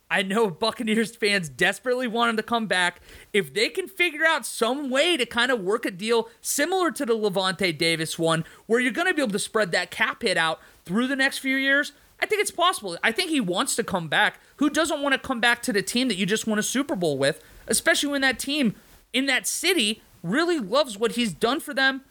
I 0.09 0.23
know 0.23 0.49
Buccaneers 0.51 1.14
fans 1.17 1.49
desperately 1.49 2.07
want 2.07 2.31
him 2.31 2.37
to 2.37 2.43
come 2.43 2.67
back. 2.67 3.01
If 3.33 3.53
they 3.53 3.69
can 3.69 3.89
figure 3.89 4.25
out 4.25 4.47
some 4.47 4.89
way 4.89 5.17
to 5.17 5.27
kind 5.27 5.51
of 5.51 5.61
work 5.61 5.85
a 5.85 5.91
deal 5.91 6.31
similar 6.41 6.91
to 6.93 7.05
the 7.05 7.17
Lavonte 7.17 7.77
Davis 7.77 8.19
one, 8.19 8.45
where 8.67 8.81
you're 8.81 8.93
going 8.93 9.09
to 9.09 9.14
be 9.14 9.21
able 9.21 9.33
to 9.33 9.39
spread 9.39 9.73
that 9.73 9.91
cap 9.91 10.23
hit 10.23 10.37
out 10.37 10.61
through 10.85 11.09
the 11.09 11.17
next 11.17 11.39
few 11.39 11.57
years, 11.57 11.93
I 12.21 12.27
think 12.27 12.41
it's 12.41 12.53
possible. 12.53 12.97
I 13.03 13.12
think 13.12 13.31
he 13.31 13.41
wants 13.41 13.77
to 13.77 13.85
come 13.85 14.09
back. 14.09 14.41
Who 14.57 14.71
doesn't 14.71 15.03
want 15.03 15.12
to 15.14 15.19
come 15.19 15.41
back 15.41 15.61
to 15.62 15.73
the 15.73 15.83
team 15.83 16.09
that 16.09 16.17
you 16.17 16.25
just 16.25 16.47
won 16.47 16.59
a 16.59 16.62
Super 16.62 16.97
Bowl 16.97 17.19
with, 17.19 17.43
especially 17.67 18.11
when 18.11 18.23
that 18.23 18.39
team 18.39 18.75
in 19.12 19.27
that 19.27 19.47
city 19.47 20.03
really 20.23 20.59
loves 20.59 20.97
what 20.97 21.12
he's 21.12 21.33
done 21.33 21.61
for 21.61 21.75
them? 21.75 22.03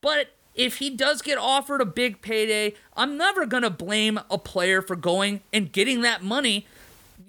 But 0.00 0.28
if 0.54 0.78
he 0.78 0.90
does 0.90 1.22
get 1.22 1.38
offered 1.38 1.80
a 1.80 1.86
big 1.86 2.22
payday, 2.22 2.74
I'm 2.96 3.16
never 3.16 3.46
going 3.46 3.62
to 3.62 3.70
blame 3.70 4.20
a 4.30 4.38
player 4.38 4.82
for 4.82 4.96
going 4.96 5.40
and 5.52 5.72
getting 5.72 6.02
that 6.02 6.22
money 6.22 6.66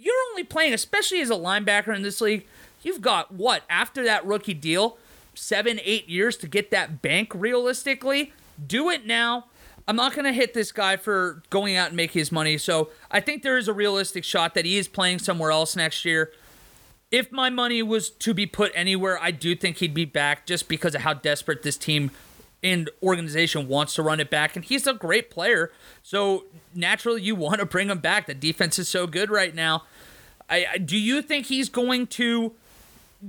you're 0.03 0.15
only 0.31 0.43
playing, 0.43 0.73
especially 0.73 1.21
as 1.21 1.29
a 1.29 1.35
linebacker 1.35 1.95
in 1.95 2.01
this 2.01 2.19
league, 2.19 2.45
you've 2.81 3.01
got 3.01 3.31
what, 3.33 3.63
after 3.69 4.03
that 4.03 4.25
rookie 4.25 4.53
deal, 4.53 4.97
seven, 5.33 5.79
eight 5.83 6.09
years 6.09 6.35
to 6.37 6.47
get 6.47 6.71
that 6.71 7.01
bank 7.01 7.31
realistically? 7.33 8.33
Do 8.65 8.89
it 8.89 9.05
now. 9.05 9.45
I'm 9.87 9.95
not 9.95 10.13
going 10.13 10.25
to 10.25 10.33
hit 10.33 10.53
this 10.53 10.71
guy 10.71 10.97
for 10.97 11.41
going 11.49 11.75
out 11.75 11.87
and 11.87 11.97
making 11.97 12.19
his 12.19 12.31
money. 12.31 12.57
So 12.57 12.89
I 13.11 13.19
think 13.19 13.43
there 13.43 13.57
is 13.57 13.67
a 13.67 13.73
realistic 13.73 14.23
shot 14.23 14.53
that 14.53 14.65
he 14.65 14.77
is 14.77 14.87
playing 14.87 15.19
somewhere 15.19 15.51
else 15.51 15.75
next 15.75 16.05
year. 16.05 16.31
If 17.11 17.31
my 17.31 17.49
money 17.49 17.83
was 17.83 18.09
to 18.09 18.33
be 18.33 18.45
put 18.45 18.71
anywhere, 18.75 19.19
I 19.21 19.31
do 19.31 19.55
think 19.55 19.77
he'd 19.77 19.93
be 19.93 20.05
back 20.05 20.45
just 20.45 20.67
because 20.67 20.95
of 20.95 21.01
how 21.01 21.13
desperate 21.13 21.63
this 21.63 21.77
team 21.77 22.11
and 22.63 22.89
organization 23.01 23.67
wants 23.67 23.93
to 23.95 24.01
run 24.01 24.19
it 24.19 24.29
back. 24.29 24.55
And 24.55 24.63
he's 24.63 24.87
a 24.87 24.93
great 24.93 25.29
player. 25.29 25.71
So 26.01 26.45
naturally, 26.73 27.21
you 27.21 27.35
want 27.35 27.59
to 27.59 27.65
bring 27.65 27.89
him 27.89 27.99
back. 27.99 28.27
The 28.27 28.33
defense 28.33 28.79
is 28.79 28.87
so 28.87 29.05
good 29.05 29.29
right 29.29 29.53
now. 29.53 29.83
I, 30.49 30.77
do 30.77 30.97
you 30.97 31.21
think 31.21 31.47
he's 31.47 31.69
going 31.69 32.07
to 32.07 32.53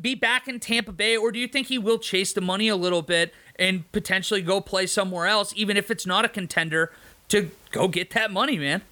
be 0.00 0.14
back 0.14 0.48
in 0.48 0.60
Tampa 0.60 0.92
Bay, 0.92 1.16
or 1.16 1.30
do 1.30 1.38
you 1.38 1.46
think 1.46 1.68
he 1.68 1.78
will 1.78 1.98
chase 1.98 2.32
the 2.32 2.40
money 2.40 2.68
a 2.68 2.76
little 2.76 3.02
bit 3.02 3.32
and 3.56 3.90
potentially 3.92 4.42
go 4.42 4.60
play 4.60 4.86
somewhere 4.86 5.26
else, 5.26 5.52
even 5.56 5.76
if 5.76 5.90
it's 5.90 6.06
not 6.06 6.24
a 6.24 6.28
contender, 6.28 6.92
to 7.28 7.50
go 7.70 7.88
get 7.88 8.10
that 8.10 8.30
money, 8.32 8.58
man? 8.58 8.82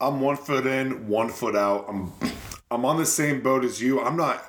I'm 0.00 0.20
one 0.20 0.36
foot 0.36 0.66
in, 0.66 1.08
one 1.08 1.28
foot 1.28 1.56
out. 1.56 1.86
I'm 1.88 2.12
I'm 2.70 2.84
on 2.84 2.96
the 2.96 3.06
same 3.06 3.40
boat 3.40 3.64
as 3.64 3.80
you. 3.80 4.00
I'm 4.00 4.16
not 4.16 4.44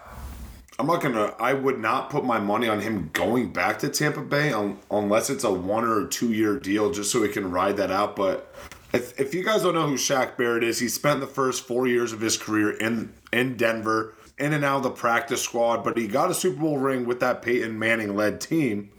I'm 0.77 0.87
not 0.87 1.01
gonna. 1.01 1.33
I 1.39 1.53
would 1.53 1.79
not 1.79 2.09
put 2.09 2.25
my 2.25 2.37
money 2.37 2.67
on 2.67 2.81
him 2.81 3.09
going 3.13 3.53
back 3.53 3.79
to 3.79 3.89
Tampa 3.89 4.21
Bay 4.21 4.51
un, 4.51 4.77
unless 4.91 5.29
it's 5.29 5.45
a 5.45 5.51
one 5.51 5.85
or 5.85 6.05
two 6.07 6.33
year 6.33 6.59
deal, 6.59 6.91
just 6.91 7.11
so 7.11 7.23
he 7.23 7.29
can 7.29 7.49
ride 7.49 7.77
that 7.77 7.91
out. 7.91 8.17
But 8.17 8.53
if, 8.91 9.17
if 9.17 9.33
you 9.33 9.43
guys 9.43 9.63
don't 9.63 9.73
know 9.73 9.87
who 9.87 9.95
Shaq 9.95 10.35
Barrett 10.35 10.63
is, 10.63 10.79
he 10.79 10.89
spent 10.89 11.21
the 11.21 11.27
first 11.27 11.65
four 11.65 11.87
years 11.87 12.11
of 12.11 12.19
his 12.19 12.37
career 12.37 12.71
in 12.71 13.13
in 13.31 13.55
Denver, 13.55 14.15
in 14.37 14.51
and 14.51 14.65
out 14.65 14.77
of 14.77 14.83
the 14.83 14.89
practice 14.89 15.41
squad. 15.41 15.81
But 15.81 15.97
he 15.97 16.07
got 16.07 16.29
a 16.29 16.33
Super 16.33 16.59
Bowl 16.59 16.77
ring 16.77 17.05
with 17.05 17.21
that 17.21 17.41
Peyton 17.41 17.79
Manning 17.79 18.13
led 18.13 18.41
team. 18.41 18.89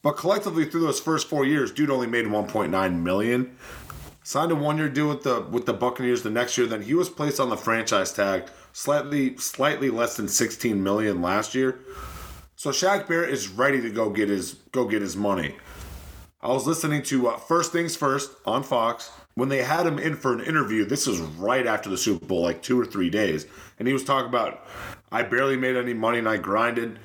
But 0.00 0.12
collectively, 0.12 0.64
through 0.64 0.82
those 0.82 1.00
first 1.00 1.28
four 1.28 1.44
years, 1.44 1.72
dude 1.72 1.90
only 1.90 2.06
made 2.06 2.26
1.9 2.26 3.02
million. 3.02 3.56
Signed 4.22 4.52
a 4.52 4.54
one 4.54 4.78
year 4.78 4.88
deal 4.88 5.10
with 5.10 5.24
the 5.24 5.42
with 5.42 5.66
the 5.66 5.74
Buccaneers 5.74 6.22
the 6.22 6.30
next 6.30 6.56
year. 6.56 6.66
Then 6.66 6.80
he 6.80 6.94
was 6.94 7.10
placed 7.10 7.38
on 7.38 7.50
the 7.50 7.56
franchise 7.58 8.10
tag 8.10 8.48
slightly 8.74 9.36
slightly 9.38 9.88
less 9.88 10.16
than 10.16 10.28
16 10.28 10.82
million 10.82 11.22
last 11.22 11.54
year. 11.54 11.78
So 12.56 12.70
Shaq 12.70 13.08
Barrett 13.08 13.30
is 13.30 13.48
ready 13.48 13.80
to 13.80 13.90
go 13.90 14.10
get 14.10 14.28
his 14.28 14.54
go 14.72 14.86
get 14.86 15.00
his 15.00 15.16
money. 15.16 15.54
I 16.42 16.48
was 16.48 16.66
listening 16.66 17.02
to 17.04 17.28
uh, 17.28 17.36
First 17.38 17.72
Things 17.72 17.96
First 17.96 18.32
on 18.44 18.62
Fox 18.62 19.10
when 19.34 19.48
they 19.48 19.62
had 19.62 19.86
him 19.86 19.98
in 19.98 20.14
for 20.14 20.34
an 20.34 20.40
interview. 20.40 20.84
This 20.84 21.06
was 21.06 21.20
right 21.20 21.66
after 21.66 21.88
the 21.88 21.96
Super 21.96 22.26
Bowl, 22.26 22.42
like 22.42 22.62
two 22.62 22.78
or 22.78 22.84
three 22.84 23.08
days, 23.08 23.46
and 23.78 23.88
he 23.88 23.94
was 23.94 24.04
talking 24.04 24.28
about 24.28 24.66
I 25.10 25.22
barely 25.22 25.56
made 25.56 25.76
any 25.76 25.94
money 25.94 26.18
and 26.18 26.28
I 26.28 26.36
grinded. 26.36 26.98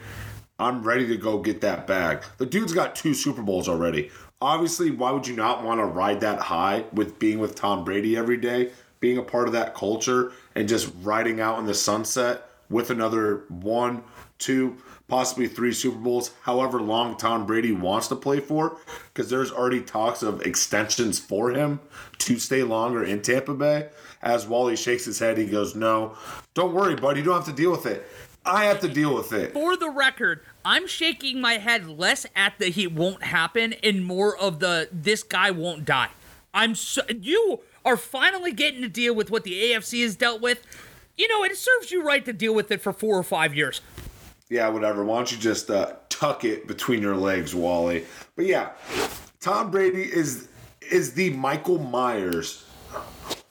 I'm 0.58 0.84
ready 0.84 1.08
to 1.08 1.16
go 1.16 1.38
get 1.38 1.62
that 1.62 1.88
bag. 1.88 2.24
The 2.38 2.46
dude's 2.46 2.74
got 2.74 2.96
two 2.96 3.14
Super 3.14 3.42
Bowls 3.42 3.70
already. 3.70 4.12
Obviously, 4.42 4.92
why 4.92 5.12
would 5.12 5.26
you 5.26 5.36
not 5.36 5.64
want 5.64 5.80
to 5.80 5.86
ride 5.86 6.20
that 6.22 6.40
high 6.40 6.84
with 6.92 7.18
being 7.18 7.40
with 7.40 7.56
Tom 7.56 7.86
Brady 7.86 8.18
every 8.18 8.38
day? 8.38 8.72
Being 9.00 9.18
a 9.18 9.24
part 9.24 9.48
of 9.48 9.54
that 9.54 9.74
culture 9.74 10.32
and 10.56 10.68
just 10.68 10.92
riding 11.02 11.40
out 11.40 11.60
in 11.60 11.66
the 11.66 11.74
sunset 11.74 12.50
with 12.70 12.90
another 12.90 13.44
one, 13.50 14.04
two, 14.38 14.78
possibly 15.08 15.48
three 15.48 15.74
Super 15.74 15.98
Bowls, 15.98 16.32
however 16.42 16.80
long 16.82 17.18
Tom 17.18 17.46
Brady 17.46 17.72
wants 17.72 18.08
to 18.10 18.16
play 18.16 18.40
for, 18.40 18.78
because 19.14 19.30
there's 19.30 19.52
already 19.52 19.82
talks 19.82 20.22
of 20.22 20.42
extensions 20.46 21.20
for 21.20 21.52
him 21.52 21.80
to 22.20 22.38
stay 22.38 22.64
longer 22.64 23.04
in 23.04 23.22
Tampa 23.22 23.54
Bay. 23.54 23.90
As 24.22 24.48
Wally 24.48 24.76
shakes 24.76 25.06
his 25.06 25.20
head, 25.20 25.38
he 25.38 25.46
goes, 25.46 25.76
No, 25.76 26.16
don't 26.54 26.74
worry, 26.74 26.96
buddy, 26.96 27.22
you 27.22 27.26
don't 27.26 27.36
have 27.36 27.46
to 27.46 27.54
deal 27.54 27.72
with 27.72 27.86
it. 27.86 28.06
I 28.46 28.66
have 28.66 28.80
to 28.82 28.88
deal 28.88 29.16
with 29.16 29.34
it. 29.34 29.54
For 29.54 29.76
the 29.76 29.90
record, 29.90 30.42
I'm 30.64 30.88
shaking 30.88 31.42
my 31.42 31.54
head 31.54 31.88
less 31.88 32.26
at 32.36 32.58
the 32.58 32.68
he 32.68 32.88
won't 32.88 33.24
happen 33.24 33.74
and 33.84 34.04
more 34.04 34.38
of 34.38 34.60
the 34.60 34.90
this 34.92 35.24
guy 35.24 35.52
won't 35.52 35.86
die. 35.86 36.10
I'm 36.54 36.76
so 36.76 37.02
you 37.10 37.62
are 37.86 37.98
finally 37.98 38.52
getting 38.52 38.82
to 38.82 38.90
deal 38.90 39.14
with 39.14 39.32
what 39.32 39.44
the 39.44 39.54
AFC 39.54 40.04
has 40.04 40.16
dealt 40.16 40.42
with, 40.42 40.66
you 41.18 41.28
know, 41.28 41.44
it 41.44 41.56
serves 41.56 41.92
you 41.92 42.04
right 42.04 42.24
to 42.26 42.34
deal 42.34 42.54
with 42.54 42.72
it 42.72 42.82
for 42.82 42.94
four 42.94 43.18
or 43.18 43.24
five 43.24 43.56
years. 43.56 43.82
Yeah, 44.50 44.68
whatever. 44.70 45.04
Why 45.04 45.18
don't 45.18 45.32
you 45.32 45.38
just 45.38 45.70
uh, 45.70 45.94
tuck 46.10 46.44
it 46.44 46.68
between 46.68 47.02
your 47.02 47.16
legs, 47.16 47.54
Wally? 47.54 48.06
But 48.36 48.46
yeah, 48.46 48.72
Tom 49.40 49.70
Brady 49.70 50.04
is 50.04 50.48
is 50.82 51.14
the 51.14 51.30
Michael 51.32 51.78
Myers 51.78 52.66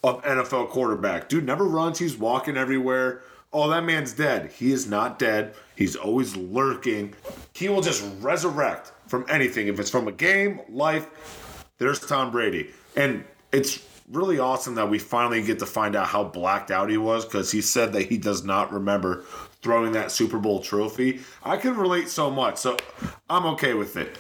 of 0.03 0.23
NFL 0.23 0.71
quarterback. 0.71 1.29
Dude 1.29 1.45
never 1.45 1.65
runs. 1.65 1.99
He's 1.99 2.17
walking 2.17 2.57
everywhere. 2.57 3.23
Oh, 3.53 3.69
that 3.71 3.85
man's 3.85 4.13
dead. 4.13 4.53
He 4.53 4.73
is 4.73 4.89
not 4.89 5.19
dead. 5.19 5.55
He's 5.77 5.97
always 5.97 6.37
lurking. 6.37 7.15
He 7.55 7.69
will 7.69 7.81
just 7.81 8.05
resurrect 8.21 8.93
from 9.07 9.25
anything. 9.29 9.69
If 9.69 9.81
it's 9.81 9.91
from 9.91 10.09
a 10.09 10.13
game, 10.13 10.61
life, 10.69 11.65
there's 11.79 12.01
Tom 12.01 12.31
Brady. 12.31 12.71
And 12.99 13.25
it's 13.53 13.87
really 14.11 14.41
awesome 14.41 14.75
that 14.75 14.91
we 14.91 14.99
finally 14.99 15.41
get 15.41 15.61
to 15.61 15.67
find 15.67 15.95
out 15.95 16.09
how 16.09 16.25
blacked 16.25 16.73
out 16.73 16.91
he 16.91 16.99
was 16.99 17.25
because 17.25 17.53
he 17.53 17.61
said 17.61 17.93
that 17.93 18.07
he 18.07 18.19
does 18.19 18.43
not 18.43 18.73
remember 18.73 19.23
throwing 19.63 19.93
that 19.93 20.11
Super 20.11 20.39
Bowl 20.39 20.61
trophy. 20.61 21.21
I 21.45 21.59
can 21.59 21.77
relate 21.77 22.09
so 22.09 22.29
much, 22.29 22.57
so 22.57 22.77
I'm 23.31 23.47
okay 23.47 23.75
with 23.75 23.97
it. 23.97 24.19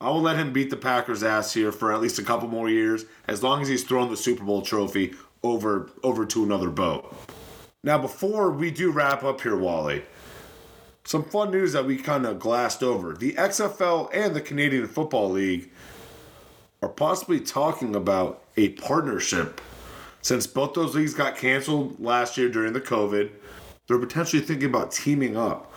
I 0.00 0.08
will 0.08 0.22
let 0.22 0.38
him 0.38 0.54
beat 0.54 0.70
the 0.70 0.78
Packers' 0.78 1.22
ass 1.22 1.52
here 1.52 1.70
for 1.72 1.92
at 1.92 2.00
least 2.00 2.18
a 2.18 2.22
couple 2.22 2.48
more 2.48 2.70
years, 2.70 3.04
as 3.28 3.42
long 3.42 3.60
as 3.60 3.68
he's 3.68 3.84
thrown 3.84 4.08
the 4.08 4.16
Super 4.16 4.44
Bowl 4.44 4.62
trophy 4.62 5.12
over 5.42 5.90
over 6.02 6.24
to 6.24 6.42
another 6.42 6.70
boat. 6.70 7.14
Now, 7.84 7.98
before 7.98 8.50
we 8.50 8.70
do 8.70 8.90
wrap 8.90 9.24
up 9.24 9.42
here, 9.42 9.56
Wally, 9.56 10.02
some 11.04 11.22
fun 11.22 11.50
news 11.50 11.72
that 11.72 11.84
we 11.84 11.98
kind 11.98 12.24
of 12.24 12.38
glassed 12.38 12.82
over: 12.82 13.12
the 13.12 13.34
XFL 13.34 14.08
and 14.14 14.34
the 14.34 14.40
Canadian 14.40 14.86
Football 14.86 15.30
League 15.32 15.70
are 16.82 16.88
possibly 16.88 17.40
talking 17.40 17.96
about 17.96 18.42
a 18.56 18.70
partnership. 18.70 19.60
Since 20.22 20.46
both 20.46 20.74
those 20.74 20.94
leagues 20.94 21.14
got 21.14 21.36
canceled 21.36 22.00
last 22.00 22.36
year 22.36 22.48
during 22.48 22.72
the 22.72 22.80
COVID, 22.80 23.30
they're 23.86 23.98
potentially 23.98 24.42
thinking 24.42 24.68
about 24.68 24.90
teaming 24.90 25.36
up. 25.36 25.72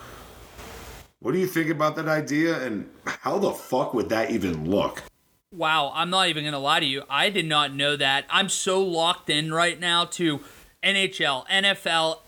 What 1.19 1.33
do 1.33 1.37
you 1.37 1.47
think 1.47 1.69
about 1.69 1.95
that 1.97 2.07
idea 2.07 2.63
and 2.65 2.89
how 3.05 3.37
the 3.37 3.51
fuck 3.51 3.93
would 3.93 4.09
that 4.09 4.31
even 4.31 4.69
look? 4.69 5.03
Wow, 5.51 5.91
I'm 5.93 6.09
not 6.09 6.29
even 6.29 6.43
going 6.43 6.53
to 6.53 6.59
lie 6.59 6.79
to 6.79 6.85
you. 6.85 7.03
I 7.09 7.29
did 7.29 7.45
not 7.45 7.73
know 7.73 7.95
that. 7.95 8.25
I'm 8.29 8.49
so 8.49 8.81
locked 8.81 9.29
in 9.29 9.51
right 9.51 9.79
now 9.79 10.05
to 10.05 10.39
NHL, 10.83 11.47
NFL, 11.47 12.19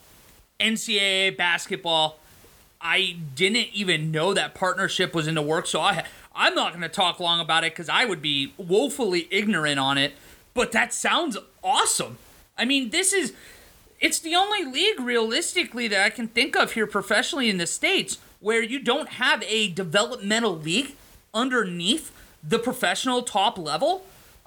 NCAA 0.59 1.37
basketball. 1.37 2.19
I 2.81 3.17
didn't 3.35 3.69
even 3.73 4.11
know 4.11 4.33
that 4.33 4.55
partnership 4.55 5.13
was 5.13 5.27
in 5.27 5.35
the 5.35 5.41
works, 5.41 5.69
so 5.69 5.81
I 5.81 6.05
I'm 6.41 6.55
not 6.55 6.71
going 6.71 6.81
to 6.81 6.89
talk 6.89 7.19
long 7.19 7.39
about 7.39 7.63
it 7.63 7.75
cuz 7.75 7.87
I 7.87 8.03
would 8.05 8.21
be 8.21 8.53
woefully 8.57 9.27
ignorant 9.29 9.79
on 9.79 9.97
it. 9.97 10.15
But 10.53 10.71
that 10.71 10.93
sounds 10.93 11.37
awesome. 11.63 12.17
I 12.57 12.65
mean, 12.65 12.89
this 12.89 13.13
is 13.13 13.33
it's 13.99 14.17
the 14.19 14.35
only 14.35 14.65
league 14.65 14.99
realistically 14.99 15.87
that 15.89 16.03
I 16.03 16.09
can 16.09 16.27
think 16.27 16.55
of 16.55 16.71
here 16.71 16.87
professionally 16.87 17.49
in 17.49 17.57
the 17.57 17.67
states 17.67 18.17
where 18.39 18.63
you 18.63 18.79
don't 18.79 19.09
have 19.09 19.43
a 19.43 19.69
developmental 19.69 20.57
league 20.57 20.95
underneath 21.33 22.11
the 22.43 22.57
professional 22.57 23.21
top 23.21 23.59
level. 23.59 24.03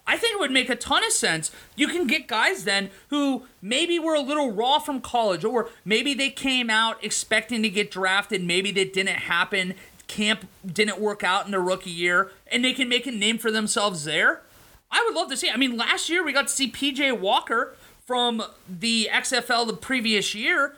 I 0.07 0.19
think 0.19 0.35
it 0.35 0.41
would 0.41 0.51
make 0.51 0.69
a 0.69 0.77
ton 0.77 1.05
of 1.05 1.13
sense. 1.13 1.51
You 1.77 1.89
can 1.89 2.07
get 2.07 2.27
guys 2.27 2.65
then 2.65 2.91
who 3.09 3.45
maybe 3.63 3.99
were 3.99 4.15
a 4.15 4.21
little 4.21 4.53
raw 4.53 4.79
from 4.81 5.01
college, 5.01 5.45
or 5.45 5.71
maybe 5.85 6.13
they 6.13 6.31
came 6.31 6.69
out 6.69 7.03
expecting 7.03 7.63
to 7.63 7.71
get 7.71 7.91
drafted, 7.91 8.43
maybe 8.45 8.71
that 8.73 8.93
didn't 8.93 9.21
happen, 9.21 9.75
camp 10.07 10.47
didn't 10.65 11.01
work 11.01 11.25
out 11.25 11.45
in 11.45 11.51
their 11.51 11.61
rookie 11.61 11.91
year 11.91 12.31
and 12.51 12.65
they 12.65 12.73
can 12.73 12.89
make 12.89 13.07
a 13.07 13.11
name 13.11 13.39
for 13.39 13.51
themselves 13.51 14.05
there. 14.05 14.43
I 14.91 15.03
would 15.05 15.15
love 15.15 15.29
to 15.31 15.37
see. 15.37 15.51
I 15.51 15.57
mean, 15.57 15.77
last 15.77 16.09
year 16.09 16.25
we 16.25 16.33
got 16.33 16.49
to 16.49 16.53
see 16.53 16.71
PJ 16.71 17.19
Walker 17.19 17.75
from 18.07 18.43
the 18.69 19.09
XFL 19.13 19.67
the 19.67 19.75
previous 19.75 20.35
year 20.35 20.77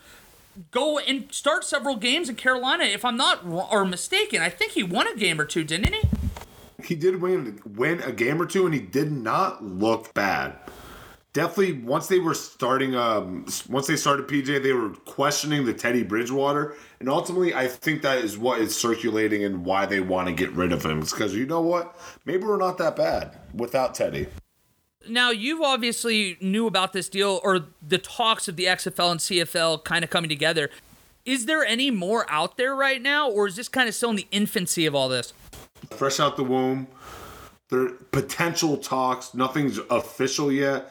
go 0.70 0.99
and 0.99 1.31
start 1.33 1.64
several 1.64 1.97
games 1.97 2.29
in 2.29 2.37
Carolina. 2.37 2.85
If 2.85 3.05
I'm 3.05 3.16
not 3.16 3.45
or 3.45 3.85
mistaken, 3.85 4.43
I 4.43 4.49
think 4.49 4.72
he 4.72 4.83
won 4.83 5.07
a 5.07 5.16
game 5.16 5.41
or 5.41 5.45
two, 5.45 5.64
didn't 5.64 5.93
he? 5.93 6.03
He 6.83 6.95
did 6.95 7.20
win 7.20 7.61
win 7.74 8.01
a 8.03 8.12
game 8.12 8.41
or 8.41 8.47
two, 8.47 8.64
and 8.64 8.74
he 8.74 8.81
did 8.81 9.11
not 9.11 9.64
look 9.64 10.14
bad. 10.14 10.57
Definitely, 11.37 11.74
once 11.74 12.07
they 12.07 12.18
were 12.18 12.32
starting, 12.32 12.95
um, 12.95 13.45
once 13.68 13.87
they 13.87 13.97
started 13.97 14.26
PJ, 14.26 14.62
they 14.62 14.72
were 14.72 14.89
questioning 15.05 15.66
the 15.66 15.74
Teddy 15.74 16.03
Bridgewater, 16.03 16.74
and 16.99 17.11
ultimately, 17.11 17.55
I 17.55 17.68
think 17.68 18.01
that 18.01 18.24
is 18.24 18.39
what 18.39 18.59
is 18.59 18.74
circulating 18.74 19.45
and 19.45 19.62
why 19.62 19.84
they 19.84 20.01
want 20.01 20.28
to 20.28 20.32
get 20.32 20.51
rid 20.53 20.72
of 20.72 20.82
him. 20.82 21.01
It's 21.01 21.12
because 21.12 21.34
you 21.34 21.45
know 21.45 21.61
what? 21.61 21.95
Maybe 22.24 22.45
we're 22.45 22.57
not 22.57 22.78
that 22.78 22.97
bad 22.97 23.37
without 23.53 23.95
Teddy 23.95 24.28
now 25.09 25.30
you've 25.30 25.62
obviously 25.62 26.37
knew 26.41 26.66
about 26.66 26.93
this 26.93 27.09
deal 27.09 27.39
or 27.45 27.66
the 27.87 27.99
talks 27.99 28.49
of 28.49 28.57
the 28.57 28.64
XFL 28.64 29.12
and 29.12 29.20
CFL 29.20 29.84
kind 29.84 30.03
of 30.03 30.11
coming 30.11 30.28
together. 30.28 30.68
Is 31.24 31.47
there 31.47 31.64
any 31.64 31.93
more 31.93 32.26
out 32.28 32.57
there 32.57 32.74
right 32.74 33.01
now, 33.01 33.30
or 33.30 33.47
is 33.47 33.55
this 33.55 33.68
kind 33.68 33.89
of 33.89 33.95
still 33.95 34.11
in 34.11 34.16
the 34.16 34.26
infancy 34.32 34.84
of 34.84 34.97
all 34.97 35.09
this? 35.09 35.32
Fresh 35.91 36.18
out 36.18 36.37
the 36.37 36.43
womb. 36.43 36.89
There 37.68 37.91
potential 38.11 38.76
talks. 38.78 39.32
Nothing's 39.32 39.78
official 39.91 40.51
yet. 40.51 40.91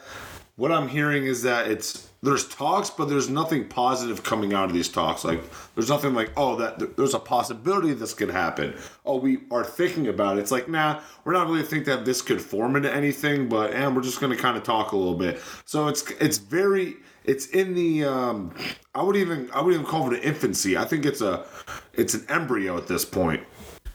What 0.57 0.71
I'm 0.71 0.87
hearing 0.87 1.25
is 1.25 1.41
that 1.41 1.67
it's 1.67 2.09
there's 2.23 2.47
talks, 2.47 2.89
but 2.89 3.09
there's 3.09 3.29
nothing 3.29 3.67
positive 3.67 4.23
coming 4.23 4.53
out 4.53 4.65
of 4.65 4.73
these 4.73 4.87
talks. 4.87 5.25
Like 5.25 5.43
there's 5.75 5.89
nothing 5.89 6.13
like, 6.13 6.31
oh, 6.37 6.55
that 6.55 6.95
there's 6.95 7.13
a 7.13 7.19
possibility 7.19 7.93
this 7.93 8.13
could 8.13 8.31
happen. 8.31 8.73
Oh, 9.05 9.17
we 9.17 9.39
are 9.51 9.65
thinking 9.65 10.07
about 10.07 10.37
it. 10.37 10.41
It's 10.41 10.51
like, 10.51 10.69
nah, 10.69 11.01
we're 11.25 11.33
not 11.33 11.47
really 11.47 11.63
think 11.63 11.85
that 11.85 12.05
this 12.05 12.21
could 12.21 12.41
form 12.41 12.77
into 12.77 12.93
anything, 12.93 13.49
but 13.49 13.73
and 13.73 13.95
we're 13.95 14.01
just 14.01 14.21
gonna 14.21 14.37
kind 14.37 14.55
of 14.55 14.63
talk 14.63 14.93
a 14.93 14.97
little 14.97 15.15
bit. 15.15 15.41
So 15.65 15.89
it's 15.89 16.09
it's 16.21 16.37
very 16.37 16.95
it's 17.25 17.47
in 17.47 17.73
the 17.73 18.05
um 18.05 18.53
I 18.93 19.03
would 19.03 19.17
even 19.17 19.49
I 19.51 19.61
would 19.61 19.73
even 19.73 19.85
call 19.85 20.11
it 20.11 20.17
an 20.17 20.23
infancy. 20.23 20.77
I 20.77 20.85
think 20.85 21.05
it's 21.05 21.21
a 21.21 21.45
it's 21.93 22.13
an 22.13 22.25
embryo 22.29 22.77
at 22.77 22.87
this 22.87 23.03
point. 23.03 23.43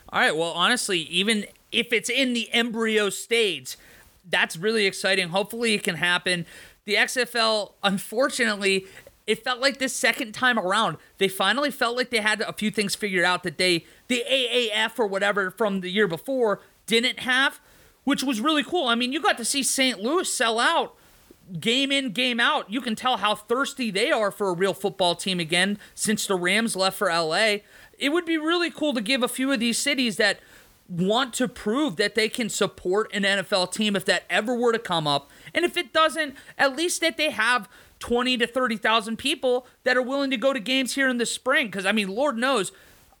All 0.09 0.21
right. 0.21 0.35
Well, 0.35 0.51
honestly, 0.51 0.99
even 0.99 1.45
if 1.71 1.91
it's 1.91 2.09
in 2.09 2.33
the 2.33 2.51
embryo 2.51 3.09
stage, 3.09 3.77
that's 4.29 4.57
really 4.57 4.85
exciting. 4.85 5.29
Hopefully, 5.29 5.73
it 5.73 5.83
can 5.83 5.95
happen 5.95 6.45
the 6.85 6.95
XFL, 6.95 7.73
unfortunately, 7.83 8.85
it 9.27 9.43
felt 9.43 9.59
like 9.59 9.77
this 9.77 9.95
second 9.95 10.33
time 10.33 10.57
around, 10.57 10.97
they 11.19 11.27
finally 11.27 11.71
felt 11.71 11.95
like 11.95 12.09
they 12.09 12.21
had 12.21 12.41
a 12.41 12.53
few 12.53 12.71
things 12.71 12.95
figured 12.95 13.23
out 13.23 13.43
that 13.43 13.57
they, 13.57 13.85
the 14.07 14.23
AAF 14.29 14.97
or 14.97 15.07
whatever 15.07 15.51
from 15.51 15.81
the 15.81 15.89
year 15.89 16.07
before, 16.07 16.61
didn't 16.87 17.19
have, 17.19 17.61
which 18.03 18.23
was 18.23 18.41
really 18.41 18.63
cool. 18.63 18.87
I 18.87 18.95
mean, 18.95 19.13
you 19.13 19.21
got 19.21 19.37
to 19.37 19.45
see 19.45 19.63
St. 19.63 20.01
Louis 20.01 20.31
sell 20.31 20.59
out 20.59 20.95
game 21.59 21.91
in, 21.91 22.11
game 22.11 22.39
out. 22.39 22.71
You 22.71 22.81
can 22.81 22.95
tell 22.95 23.17
how 23.17 23.35
thirsty 23.35 23.91
they 23.91 24.11
are 24.11 24.31
for 24.31 24.49
a 24.49 24.53
real 24.53 24.73
football 24.73 25.15
team 25.15 25.39
again 25.39 25.77
since 25.93 26.25
the 26.25 26.35
Rams 26.35 26.75
left 26.75 26.97
for 26.97 27.09
LA. 27.09 27.57
It 27.99 28.11
would 28.11 28.25
be 28.25 28.37
really 28.37 28.71
cool 28.71 28.93
to 28.93 29.01
give 29.01 29.21
a 29.21 29.27
few 29.27 29.51
of 29.51 29.59
these 29.59 29.77
cities 29.77 30.17
that 30.17 30.39
want 30.91 31.33
to 31.35 31.47
prove 31.47 31.95
that 31.95 32.15
they 32.15 32.27
can 32.27 32.49
support 32.49 33.09
an 33.13 33.23
NFL 33.23 33.71
team 33.71 33.95
if 33.95 34.03
that 34.05 34.23
ever 34.29 34.53
were 34.53 34.73
to 34.73 34.79
come 34.79 35.07
up 35.07 35.31
and 35.53 35.63
if 35.63 35.77
it 35.77 35.93
doesn't, 35.93 36.35
at 36.57 36.75
least 36.75 37.01
that 37.01 37.17
they 37.17 37.31
have 37.31 37.69
20 37.99 38.37
to 38.37 38.47
30,000 38.47 39.17
people 39.17 39.67
that 39.83 39.95
are 39.95 40.01
willing 40.01 40.31
to 40.31 40.37
go 40.37 40.53
to 40.53 40.59
games 40.59 40.95
here 40.95 41.07
in 41.07 41.17
the 41.17 41.25
spring. 41.25 41.67
Because, 41.67 41.85
I 41.85 41.91
mean, 41.91 42.09
Lord 42.09 42.37
knows, 42.37 42.71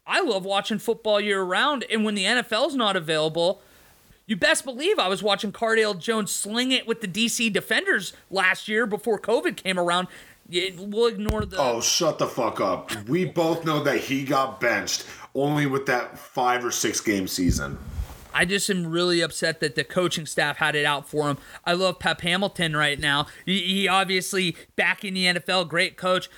I 0.05 0.21
love 0.21 0.43
watching 0.43 0.79
football 0.79 1.21
year 1.21 1.41
round. 1.41 1.85
And 1.89 2.03
when 2.03 2.15
the 2.15 2.25
NFL's 2.25 2.75
not 2.75 2.95
available, 2.95 3.61
you 4.25 4.35
best 4.35 4.65
believe 4.65 4.97
I 4.99 5.07
was 5.07 5.21
watching 5.21 5.51
Cardale 5.51 5.97
Jones 5.97 6.31
sling 6.31 6.71
it 6.71 6.87
with 6.87 7.01
the 7.01 7.07
DC 7.07 7.53
Defenders 7.53 8.13
last 8.29 8.67
year 8.67 8.85
before 8.85 9.19
COVID 9.19 9.55
came 9.55 9.79
around. 9.79 10.07
We'll 10.77 11.07
ignore 11.07 11.45
the. 11.45 11.57
Oh, 11.57 11.79
shut 11.79 12.17
the 12.17 12.27
fuck 12.27 12.59
up. 12.59 12.91
We 13.07 13.23
both 13.23 13.63
know 13.63 13.83
that 13.83 13.99
he 13.99 14.25
got 14.25 14.59
benched 14.59 15.05
only 15.35 15.65
with 15.65 15.85
that 15.85 16.17
five 16.17 16.65
or 16.65 16.71
six 16.71 16.99
game 16.99 17.27
season. 17.27 17.77
I 18.33 18.45
just 18.45 18.69
am 18.69 18.87
really 18.87 19.21
upset 19.21 19.59
that 19.59 19.75
the 19.75 19.83
coaching 19.83 20.25
staff 20.25 20.57
had 20.57 20.75
it 20.75 20.85
out 20.85 21.07
for 21.07 21.29
him. 21.29 21.37
I 21.65 21.73
love 21.73 21.99
Pep 21.99 22.21
Hamilton 22.21 22.75
right 22.75 22.99
now. 22.99 23.27
He, 23.45 23.87
obviously 23.87 24.55
back 24.75 25.03
in 25.03 25.13
the 25.13 25.25
NFL, 25.25 25.67
great 25.67 25.97
coach. 25.97 26.29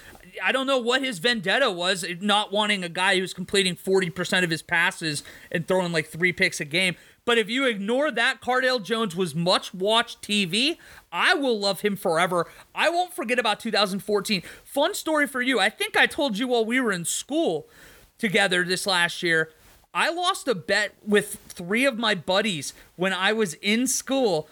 I 0.44 0.52
don't 0.52 0.66
know 0.66 0.80
what 0.80 1.04
his 1.04 1.20
vendetta 1.20 1.70
was, 1.70 2.04
not 2.20 2.52
wanting 2.52 2.84
a 2.84 2.90
guy 2.90 3.20
who's 3.20 3.34
completing 3.34 3.76
40% 3.76 4.44
of 4.44 4.50
his 4.50 4.64
passes 4.64 5.24
and 5.52 5.68
throwing 5.68 5.92
like 5.92 6.08
three 6.08 6.34
picks 6.34 6.60
a 6.60 6.66
game. 6.66 6.96
But 7.26 7.38
if 7.38 7.50
you 7.50 7.66
ignore 7.66 8.12
that, 8.12 8.42
Cardale 8.42 8.84
Jones 8.84 9.16
was 9.16 9.36
much 9.36 9.74
watched 9.74 10.22
TV. 10.22 10.78
I 11.12 11.36
will 11.36 11.58
love 11.58 11.82
him 11.82 11.96
forever. 11.96 12.48
I 12.74 12.90
won't 12.90 13.14
forget 13.14 13.40
about 13.40 13.60
2014. 13.60 14.42
Fun 14.64 14.94
story 14.94 15.28
for 15.28 15.42
you. 15.42 15.60
I 15.60 15.70
think 15.70 15.96
I 15.96 16.06
told 16.06 16.38
you 16.38 16.48
while 16.50 16.66
we 16.66 16.82
were 16.82 16.92
in 16.92 17.06
school 17.06 17.70
together 18.18 18.64
this 18.64 18.86
last 18.86 19.24
year. 19.24 19.52
I 19.94 20.10
lost 20.10 20.48
a 20.48 20.56
bet 20.56 20.94
with 21.06 21.40
three 21.50 21.86
of 21.86 21.98
my 21.98 22.16
buddies 22.16 22.74
when 22.96 23.14
I 23.14 23.34
was 23.34 23.54
in 23.56 23.86
school. 23.86 24.48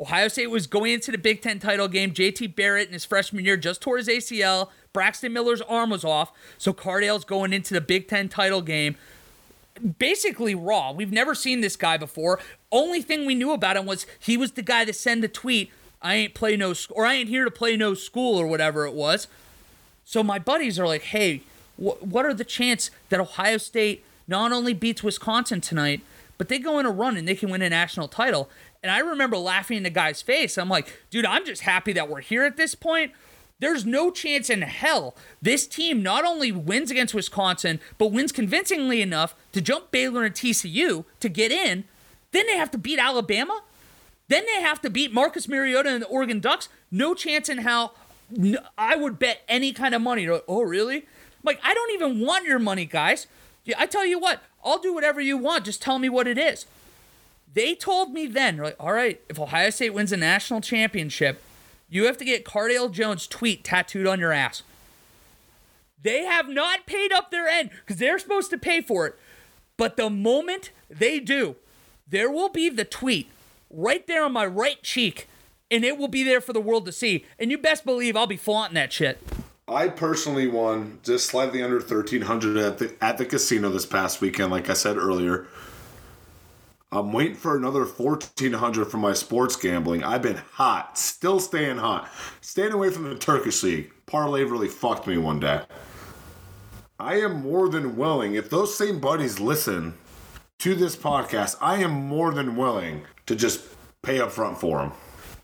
Ohio 0.00 0.28
State 0.28 0.48
was 0.48 0.66
going 0.66 0.92
into 0.92 1.12
the 1.12 1.18
Big 1.18 1.42
Ten 1.42 1.58
title 1.58 1.86
game. 1.86 2.12
JT 2.12 2.56
Barrett 2.56 2.88
in 2.88 2.94
his 2.94 3.04
freshman 3.04 3.44
year 3.44 3.56
just 3.56 3.80
tore 3.80 3.98
his 3.98 4.08
ACL. 4.08 4.70
Braxton 4.92 5.32
Miller's 5.32 5.60
arm 5.60 5.90
was 5.90 6.04
off. 6.04 6.32
So 6.58 6.72
Cardale's 6.72 7.24
going 7.24 7.52
into 7.52 7.74
the 7.74 7.80
Big 7.80 8.08
Ten 8.08 8.28
title 8.28 8.62
game 8.62 8.96
basically 9.98 10.54
raw. 10.54 10.92
We've 10.92 11.12
never 11.12 11.34
seen 11.34 11.60
this 11.60 11.76
guy 11.76 11.96
before. 11.96 12.38
Only 12.70 13.02
thing 13.02 13.26
we 13.26 13.34
knew 13.34 13.52
about 13.52 13.76
him 13.76 13.86
was 13.86 14.06
he 14.18 14.36
was 14.36 14.52
the 14.52 14.62
guy 14.62 14.84
that 14.84 14.96
sent 14.96 15.22
the 15.22 15.28
tweet, 15.28 15.70
I 16.02 16.14
ain't 16.14 16.34
play 16.34 16.56
no 16.56 16.74
or 16.90 17.06
I 17.06 17.14
ain't 17.14 17.28
here 17.28 17.44
to 17.44 17.50
play 17.50 17.76
no 17.76 17.94
school 17.94 18.38
or 18.38 18.46
whatever 18.46 18.86
it 18.86 18.94
was. 18.94 19.28
So 20.04 20.22
my 20.22 20.38
buddies 20.38 20.78
are 20.78 20.86
like, 20.86 21.02
"Hey, 21.02 21.42
wh- 21.80 22.02
what 22.02 22.24
are 22.24 22.34
the 22.34 22.44
chances 22.44 22.90
that 23.08 23.20
Ohio 23.20 23.56
State 23.56 24.04
not 24.28 24.52
only 24.52 24.72
beats 24.74 25.02
Wisconsin 25.02 25.60
tonight, 25.60 26.02
but 26.38 26.48
they 26.48 26.58
go 26.58 26.78
in 26.78 26.86
a 26.86 26.90
run 26.90 27.16
and 27.16 27.26
they 27.26 27.34
can 27.34 27.50
win 27.50 27.62
a 27.62 27.68
national 27.68 28.08
title. 28.08 28.48
And 28.82 28.90
I 28.90 29.00
remember 29.00 29.36
laughing 29.36 29.76
in 29.76 29.82
the 29.82 29.90
guy's 29.90 30.22
face. 30.22 30.56
I'm 30.56 30.68
like, 30.68 31.00
dude, 31.10 31.26
I'm 31.26 31.44
just 31.44 31.62
happy 31.62 31.92
that 31.92 32.08
we're 32.08 32.20
here 32.20 32.44
at 32.44 32.56
this 32.56 32.74
point. 32.74 33.12
There's 33.58 33.84
no 33.84 34.10
chance 34.10 34.48
in 34.48 34.62
hell 34.62 35.14
this 35.42 35.66
team 35.66 36.02
not 36.02 36.24
only 36.24 36.50
wins 36.50 36.90
against 36.90 37.12
Wisconsin, 37.12 37.78
but 37.98 38.06
wins 38.06 38.32
convincingly 38.32 39.02
enough 39.02 39.34
to 39.52 39.60
jump 39.60 39.90
Baylor 39.90 40.24
and 40.24 40.34
TCU 40.34 41.04
to 41.20 41.28
get 41.28 41.52
in. 41.52 41.84
Then 42.32 42.46
they 42.46 42.56
have 42.56 42.70
to 42.70 42.78
beat 42.78 42.98
Alabama. 42.98 43.60
Then 44.28 44.46
they 44.46 44.62
have 44.62 44.80
to 44.82 44.88
beat 44.88 45.12
Marcus 45.12 45.46
Mariota 45.46 45.90
and 45.90 46.02
the 46.02 46.06
Oregon 46.06 46.40
Ducks. 46.40 46.68
No 46.90 47.14
chance 47.14 47.48
in 47.48 47.58
hell. 47.58 47.94
I 48.78 48.96
would 48.96 49.18
bet 49.18 49.42
any 49.48 49.72
kind 49.72 49.94
of 49.94 50.00
money. 50.00 50.26
Oh, 50.48 50.62
really? 50.62 51.04
Like, 51.42 51.60
I 51.62 51.74
don't 51.74 51.92
even 51.92 52.20
want 52.20 52.46
your 52.46 52.58
money, 52.58 52.84
guys. 52.84 53.26
I 53.78 53.86
tell 53.86 54.06
you 54.06 54.18
what, 54.18 54.42
I'll 54.64 54.78
do 54.78 54.92
whatever 54.92 55.20
you 55.20 55.36
want. 55.36 55.64
Just 55.64 55.82
tell 55.82 55.98
me 55.98 56.08
what 56.08 56.26
it 56.26 56.38
is. 56.38 56.66
They 57.52 57.74
told 57.74 58.12
me 58.12 58.26
then, 58.26 58.58
like, 58.58 58.76
all 58.78 58.92
right, 58.92 59.20
if 59.28 59.40
Ohio 59.40 59.70
State 59.70 59.94
wins 59.94 60.12
a 60.12 60.16
national 60.16 60.60
championship, 60.60 61.42
you 61.88 62.06
have 62.06 62.16
to 62.18 62.24
get 62.24 62.44
Cardale 62.44 62.90
Jones' 62.90 63.26
tweet 63.26 63.64
tattooed 63.64 64.06
on 64.06 64.20
your 64.20 64.32
ass. 64.32 64.62
They 66.02 66.24
have 66.24 66.48
not 66.48 66.86
paid 66.86 67.12
up 67.12 67.30
their 67.30 67.48
end 67.48 67.70
because 67.80 67.96
they're 67.96 68.18
supposed 68.18 68.50
to 68.50 68.58
pay 68.58 68.80
for 68.80 69.06
it. 69.06 69.18
But 69.76 69.96
the 69.96 70.08
moment 70.08 70.70
they 70.88 71.18
do, 71.20 71.56
there 72.06 72.30
will 72.30 72.48
be 72.48 72.68
the 72.68 72.84
tweet 72.84 73.30
right 73.70 74.06
there 74.06 74.24
on 74.24 74.32
my 74.32 74.46
right 74.46 74.82
cheek, 74.82 75.28
and 75.70 75.84
it 75.84 75.98
will 75.98 76.08
be 76.08 76.22
there 76.22 76.40
for 76.40 76.52
the 76.52 76.60
world 76.60 76.86
to 76.86 76.92
see. 76.92 77.24
And 77.38 77.50
you 77.50 77.58
best 77.58 77.84
believe 77.84 78.16
I'll 78.16 78.26
be 78.26 78.36
flaunting 78.36 78.74
that 78.74 78.92
shit. 78.92 79.20
I 79.70 79.88
personally 79.88 80.48
won 80.48 80.98
just 81.04 81.26
slightly 81.26 81.62
under 81.62 81.80
thirteen 81.80 82.22
hundred 82.22 82.56
at 82.56 82.78
the 82.78 82.94
at 83.00 83.18
the 83.18 83.24
casino 83.24 83.70
this 83.70 83.86
past 83.86 84.20
weekend. 84.20 84.50
Like 84.50 84.68
I 84.68 84.74
said 84.74 84.96
earlier, 84.96 85.46
I'm 86.90 87.12
waiting 87.12 87.36
for 87.36 87.56
another 87.56 87.84
fourteen 87.84 88.54
hundred 88.54 88.86
for 88.86 88.96
my 88.96 89.12
sports 89.12 89.54
gambling. 89.54 90.02
I've 90.02 90.22
been 90.22 90.42
hot, 90.54 90.98
still 90.98 91.38
staying 91.38 91.76
hot, 91.78 92.10
staying 92.40 92.72
away 92.72 92.90
from 92.90 93.04
the 93.04 93.14
Turkish 93.14 93.62
league. 93.62 93.92
Parlay 94.06 94.42
really 94.42 94.66
fucked 94.66 95.06
me 95.06 95.18
one 95.18 95.38
day. 95.38 95.62
I 96.98 97.20
am 97.20 97.42
more 97.42 97.68
than 97.68 97.96
willing. 97.96 98.34
If 98.34 98.50
those 98.50 98.76
same 98.76 98.98
buddies 98.98 99.38
listen 99.38 99.94
to 100.58 100.74
this 100.74 100.96
podcast, 100.96 101.56
I 101.60 101.76
am 101.76 101.92
more 101.92 102.32
than 102.32 102.56
willing 102.56 103.04
to 103.26 103.36
just 103.36 103.64
pay 104.02 104.20
up 104.20 104.32
front 104.32 104.58
for 104.58 104.78
them. 104.78 104.92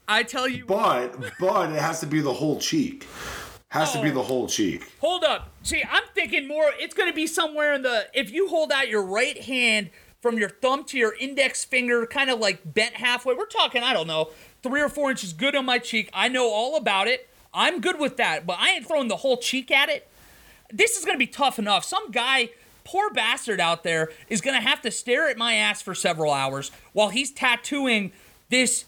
I 0.08 0.24
tell 0.24 0.48
you, 0.48 0.66
but 0.66 1.16
but 1.38 1.70
it 1.70 1.80
has 1.80 2.00
to 2.00 2.06
be 2.06 2.20
the 2.20 2.34
whole 2.34 2.58
cheek. 2.58 3.06
Has 3.68 3.94
oh, 3.94 3.98
to 3.98 4.04
be 4.04 4.10
the 4.10 4.20
oh. 4.20 4.24
whole 4.24 4.48
cheek. 4.48 4.90
Hold 5.00 5.24
up. 5.24 5.50
See, 5.62 5.82
I'm 5.90 6.04
thinking 6.14 6.46
more. 6.46 6.70
It's 6.78 6.94
going 6.94 7.08
to 7.08 7.14
be 7.14 7.26
somewhere 7.26 7.74
in 7.74 7.82
the. 7.82 8.06
If 8.14 8.30
you 8.30 8.48
hold 8.48 8.72
out 8.72 8.88
your 8.88 9.02
right 9.02 9.40
hand 9.42 9.90
from 10.20 10.38
your 10.38 10.48
thumb 10.48 10.84
to 10.84 10.98
your 10.98 11.14
index 11.18 11.64
finger, 11.64 12.06
kind 12.06 12.30
of 12.30 12.38
like 12.38 12.74
bent 12.74 12.94
halfway. 12.94 13.34
We're 13.34 13.46
talking, 13.46 13.82
I 13.82 13.92
don't 13.92 14.06
know, 14.06 14.30
three 14.62 14.80
or 14.80 14.88
four 14.88 15.10
inches 15.10 15.32
good 15.32 15.54
on 15.54 15.64
my 15.64 15.78
cheek. 15.78 16.10
I 16.12 16.28
know 16.28 16.50
all 16.50 16.76
about 16.76 17.08
it. 17.08 17.28
I'm 17.52 17.80
good 17.80 17.98
with 17.98 18.16
that, 18.18 18.46
but 18.46 18.58
I 18.58 18.70
ain't 18.72 18.86
throwing 18.86 19.08
the 19.08 19.16
whole 19.16 19.36
cheek 19.36 19.70
at 19.70 19.88
it. 19.88 20.08
This 20.72 20.96
is 20.96 21.04
going 21.04 21.14
to 21.14 21.18
be 21.18 21.26
tough 21.26 21.58
enough. 21.58 21.84
Some 21.84 22.10
guy 22.10 22.50
poor 22.86 23.10
bastard 23.10 23.60
out 23.60 23.82
there 23.82 24.10
is 24.28 24.40
gonna 24.40 24.60
have 24.60 24.80
to 24.80 24.90
stare 24.92 25.28
at 25.28 25.36
my 25.36 25.54
ass 25.54 25.82
for 25.82 25.94
several 25.94 26.32
hours 26.32 26.70
while 26.92 27.08
he's 27.08 27.32
tattooing 27.32 28.12
this 28.48 28.84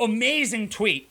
amazing 0.00 0.70
tweet. 0.70 1.08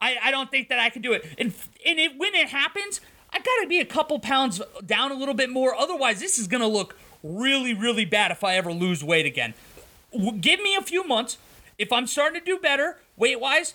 I, 0.00 0.16
I 0.20 0.30
don't 0.32 0.50
think 0.50 0.68
that 0.68 0.80
I 0.80 0.90
can 0.90 1.00
do 1.00 1.12
it. 1.12 1.24
And 1.38 1.54
and 1.86 1.98
it, 1.98 2.18
when 2.18 2.34
it 2.34 2.48
happens, 2.48 3.00
I 3.30 3.38
gotta 3.38 3.66
be 3.68 3.80
a 3.80 3.84
couple 3.84 4.18
pounds 4.18 4.60
down 4.84 5.10
a 5.10 5.14
little 5.14 5.34
bit 5.34 5.50
more. 5.50 5.74
Otherwise, 5.74 6.20
this 6.20 6.38
is 6.38 6.46
gonna 6.46 6.68
look 6.68 6.96
really, 7.22 7.74
really 7.74 8.04
bad 8.04 8.30
if 8.30 8.44
I 8.44 8.56
ever 8.56 8.72
lose 8.72 9.02
weight 9.02 9.26
again. 9.26 9.54
Give 10.40 10.60
me 10.60 10.74
a 10.74 10.82
few 10.82 11.04
months. 11.04 11.38
If 11.78 11.92
I'm 11.92 12.06
starting 12.06 12.40
to 12.40 12.44
do 12.44 12.58
better 12.58 12.98
weight 13.16 13.40
wise, 13.40 13.74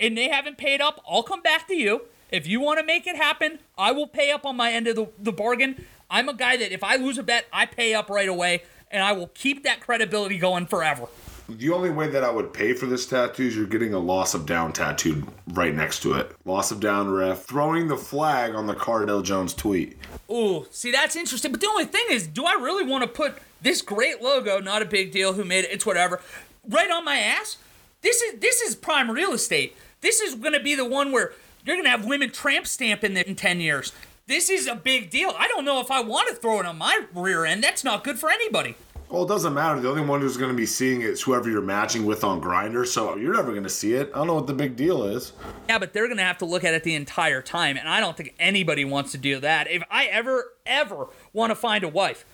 and 0.00 0.16
they 0.16 0.28
haven't 0.28 0.58
paid 0.58 0.80
up, 0.80 1.02
I'll 1.08 1.22
come 1.22 1.42
back 1.42 1.66
to 1.68 1.74
you. 1.74 2.02
If 2.30 2.46
you 2.46 2.60
want 2.60 2.78
to 2.78 2.84
make 2.84 3.06
it 3.06 3.16
happen, 3.16 3.58
I 3.76 3.92
will 3.92 4.06
pay 4.06 4.30
up 4.30 4.44
on 4.44 4.56
my 4.56 4.70
end 4.72 4.86
of 4.86 4.96
the, 4.96 5.08
the 5.18 5.32
bargain. 5.32 5.86
I'm 6.10 6.28
a 6.28 6.34
guy 6.34 6.56
that 6.56 6.72
if 6.72 6.84
I 6.84 6.96
lose 6.96 7.18
a 7.18 7.22
bet, 7.22 7.46
I 7.52 7.66
pay 7.66 7.94
up 7.94 8.08
right 8.10 8.28
away, 8.28 8.62
and 8.90 9.02
I 9.02 9.12
will 9.12 9.28
keep 9.28 9.64
that 9.64 9.80
credibility 9.80 10.38
going 10.38 10.66
forever. 10.66 11.06
The 11.48 11.70
only 11.70 11.88
way 11.88 12.08
that 12.08 12.22
I 12.22 12.30
would 12.30 12.52
pay 12.52 12.74
for 12.74 12.84
this 12.84 13.06
tattoo 13.06 13.44
is 13.44 13.56
you're 13.56 13.66
getting 13.66 13.94
a 13.94 13.98
loss 13.98 14.34
of 14.34 14.44
down 14.44 14.70
tattooed 14.74 15.26
right 15.48 15.74
next 15.74 16.00
to 16.00 16.12
it. 16.12 16.36
Loss 16.44 16.72
of 16.72 16.80
down 16.80 17.10
ref, 17.10 17.42
throwing 17.44 17.88
the 17.88 17.96
flag 17.96 18.54
on 18.54 18.66
the 18.66 18.74
Cardale 18.74 19.22
Jones 19.22 19.54
tweet. 19.54 19.96
Ooh, 20.30 20.66
see, 20.70 20.92
that's 20.92 21.16
interesting. 21.16 21.50
But 21.50 21.62
the 21.62 21.68
only 21.68 21.86
thing 21.86 22.04
is, 22.10 22.26
do 22.26 22.44
I 22.44 22.52
really 22.52 22.84
want 22.84 23.02
to 23.02 23.08
put 23.08 23.38
this 23.62 23.80
great 23.80 24.20
logo, 24.20 24.60
not 24.60 24.82
a 24.82 24.84
big 24.84 25.10
deal, 25.10 25.32
who 25.32 25.44
made 25.44 25.64
it, 25.64 25.72
it's 25.72 25.86
whatever, 25.86 26.20
right 26.68 26.90
on 26.90 27.02
my 27.02 27.16
ass? 27.16 27.56
This 28.02 28.20
is 28.20 28.38
this 28.40 28.60
is 28.60 28.76
prime 28.76 29.10
real 29.10 29.32
estate. 29.32 29.74
This 30.02 30.20
is 30.20 30.34
to 30.36 30.60
be 30.60 30.74
the 30.74 30.84
one 30.84 31.12
where 31.12 31.32
you're 31.64 31.82
to 31.82 31.88
have 31.88 32.04
women 32.04 32.30
tramp 32.30 32.66
stamping 32.66 33.16
it 33.16 33.26
in 33.26 33.34
10 33.34 33.60
years. 33.60 33.92
This 34.26 34.50
is 34.50 34.66
a 34.66 34.74
big 34.74 35.08
deal. 35.08 35.32
I 35.38 35.48
don't 35.48 35.64
know 35.64 35.80
if 35.80 35.90
I 35.90 36.02
want 36.02 36.28
to 36.28 36.34
throw 36.34 36.60
it 36.60 36.66
on 36.66 36.76
my 36.76 37.06
rear 37.14 37.46
end. 37.46 37.64
That's 37.64 37.82
not 37.82 38.04
good 38.04 38.18
for 38.18 38.30
anybody. 38.30 38.76
Well, 39.10 39.22
it 39.22 39.28
doesn't 39.28 39.54
matter. 39.54 39.80
The 39.80 39.88
only 39.88 40.02
one 40.02 40.20
who's 40.20 40.36
going 40.36 40.50
to 40.50 40.56
be 40.56 40.66
seeing 40.66 41.00
it 41.00 41.08
is 41.08 41.22
whoever 41.22 41.48
you're 41.48 41.62
matching 41.62 42.04
with 42.04 42.24
on 42.24 42.42
Grindr. 42.42 42.86
So 42.86 43.16
you're 43.16 43.32
never 43.32 43.52
going 43.52 43.62
to 43.62 43.70
see 43.70 43.94
it. 43.94 44.10
I 44.14 44.18
don't 44.18 44.26
know 44.26 44.34
what 44.34 44.46
the 44.46 44.52
big 44.52 44.76
deal 44.76 45.04
is. 45.04 45.32
Yeah, 45.66 45.78
but 45.78 45.94
they're 45.94 46.08
going 46.08 46.18
to 46.18 46.24
have 46.24 46.36
to 46.38 46.44
look 46.44 46.62
at 46.62 46.74
it 46.74 46.84
the 46.84 46.94
entire 46.94 47.40
time, 47.40 47.78
and 47.78 47.88
I 47.88 48.00
don't 48.00 48.16
think 48.16 48.34
anybody 48.38 48.84
wants 48.84 49.12
to 49.12 49.18
do 49.18 49.40
that. 49.40 49.70
If 49.70 49.82
I 49.90 50.06
ever, 50.06 50.52
ever 50.66 51.06
want 51.32 51.50
to 51.50 51.54
find 51.54 51.84
a 51.84 51.88
wife, 51.88 52.26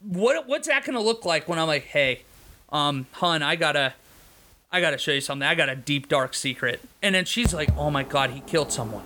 what 0.00 0.48
what's 0.48 0.66
that 0.66 0.84
going 0.84 0.96
to 0.96 1.02
look 1.02 1.24
like 1.24 1.48
when 1.48 1.60
I'm 1.60 1.68
like, 1.68 1.84
hey, 1.84 2.22
um, 2.72 3.06
hun, 3.12 3.42
I 3.42 3.54
gotta, 3.54 3.94
I 4.72 4.80
gotta 4.80 4.98
show 4.98 5.12
you 5.12 5.20
something. 5.20 5.46
I 5.46 5.54
got 5.54 5.68
a 5.68 5.76
deep 5.76 6.08
dark 6.08 6.34
secret, 6.34 6.80
and 7.00 7.14
then 7.14 7.26
she's 7.26 7.54
like, 7.54 7.70
oh 7.76 7.90
my 7.90 8.02
god, 8.02 8.30
he 8.30 8.40
killed 8.40 8.72
someone, 8.72 9.04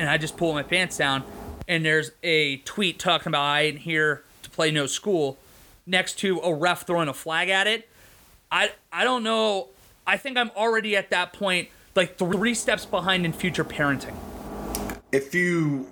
and 0.00 0.08
I 0.08 0.18
just 0.18 0.36
pull 0.36 0.52
my 0.52 0.64
pants 0.64 0.96
down, 0.96 1.22
and 1.68 1.84
there's 1.84 2.10
a 2.24 2.56
tweet 2.58 2.98
talking 2.98 3.28
about 3.28 3.42
I 3.42 3.62
ain't 3.62 3.78
here 3.78 4.24
to 4.42 4.50
play 4.50 4.72
no 4.72 4.86
school, 4.86 5.38
next 5.88 6.18
to 6.20 6.38
a 6.40 6.54
ref 6.54 6.86
throwing 6.86 7.08
a 7.08 7.14
flag 7.14 7.48
at 7.48 7.66
it. 7.66 7.88
I 8.52 8.70
I 8.92 9.04
don't 9.04 9.22
know. 9.22 9.68
I 10.06 10.16
think 10.16 10.36
I'm 10.36 10.50
already 10.50 10.96
at 10.96 11.10
that 11.10 11.32
point, 11.32 11.68
like 11.94 12.16
three 12.16 12.54
steps 12.54 12.86
behind 12.86 13.24
in 13.24 13.32
future 13.32 13.64
parenting. 13.64 14.14
If 15.12 15.34
you. 15.34 15.88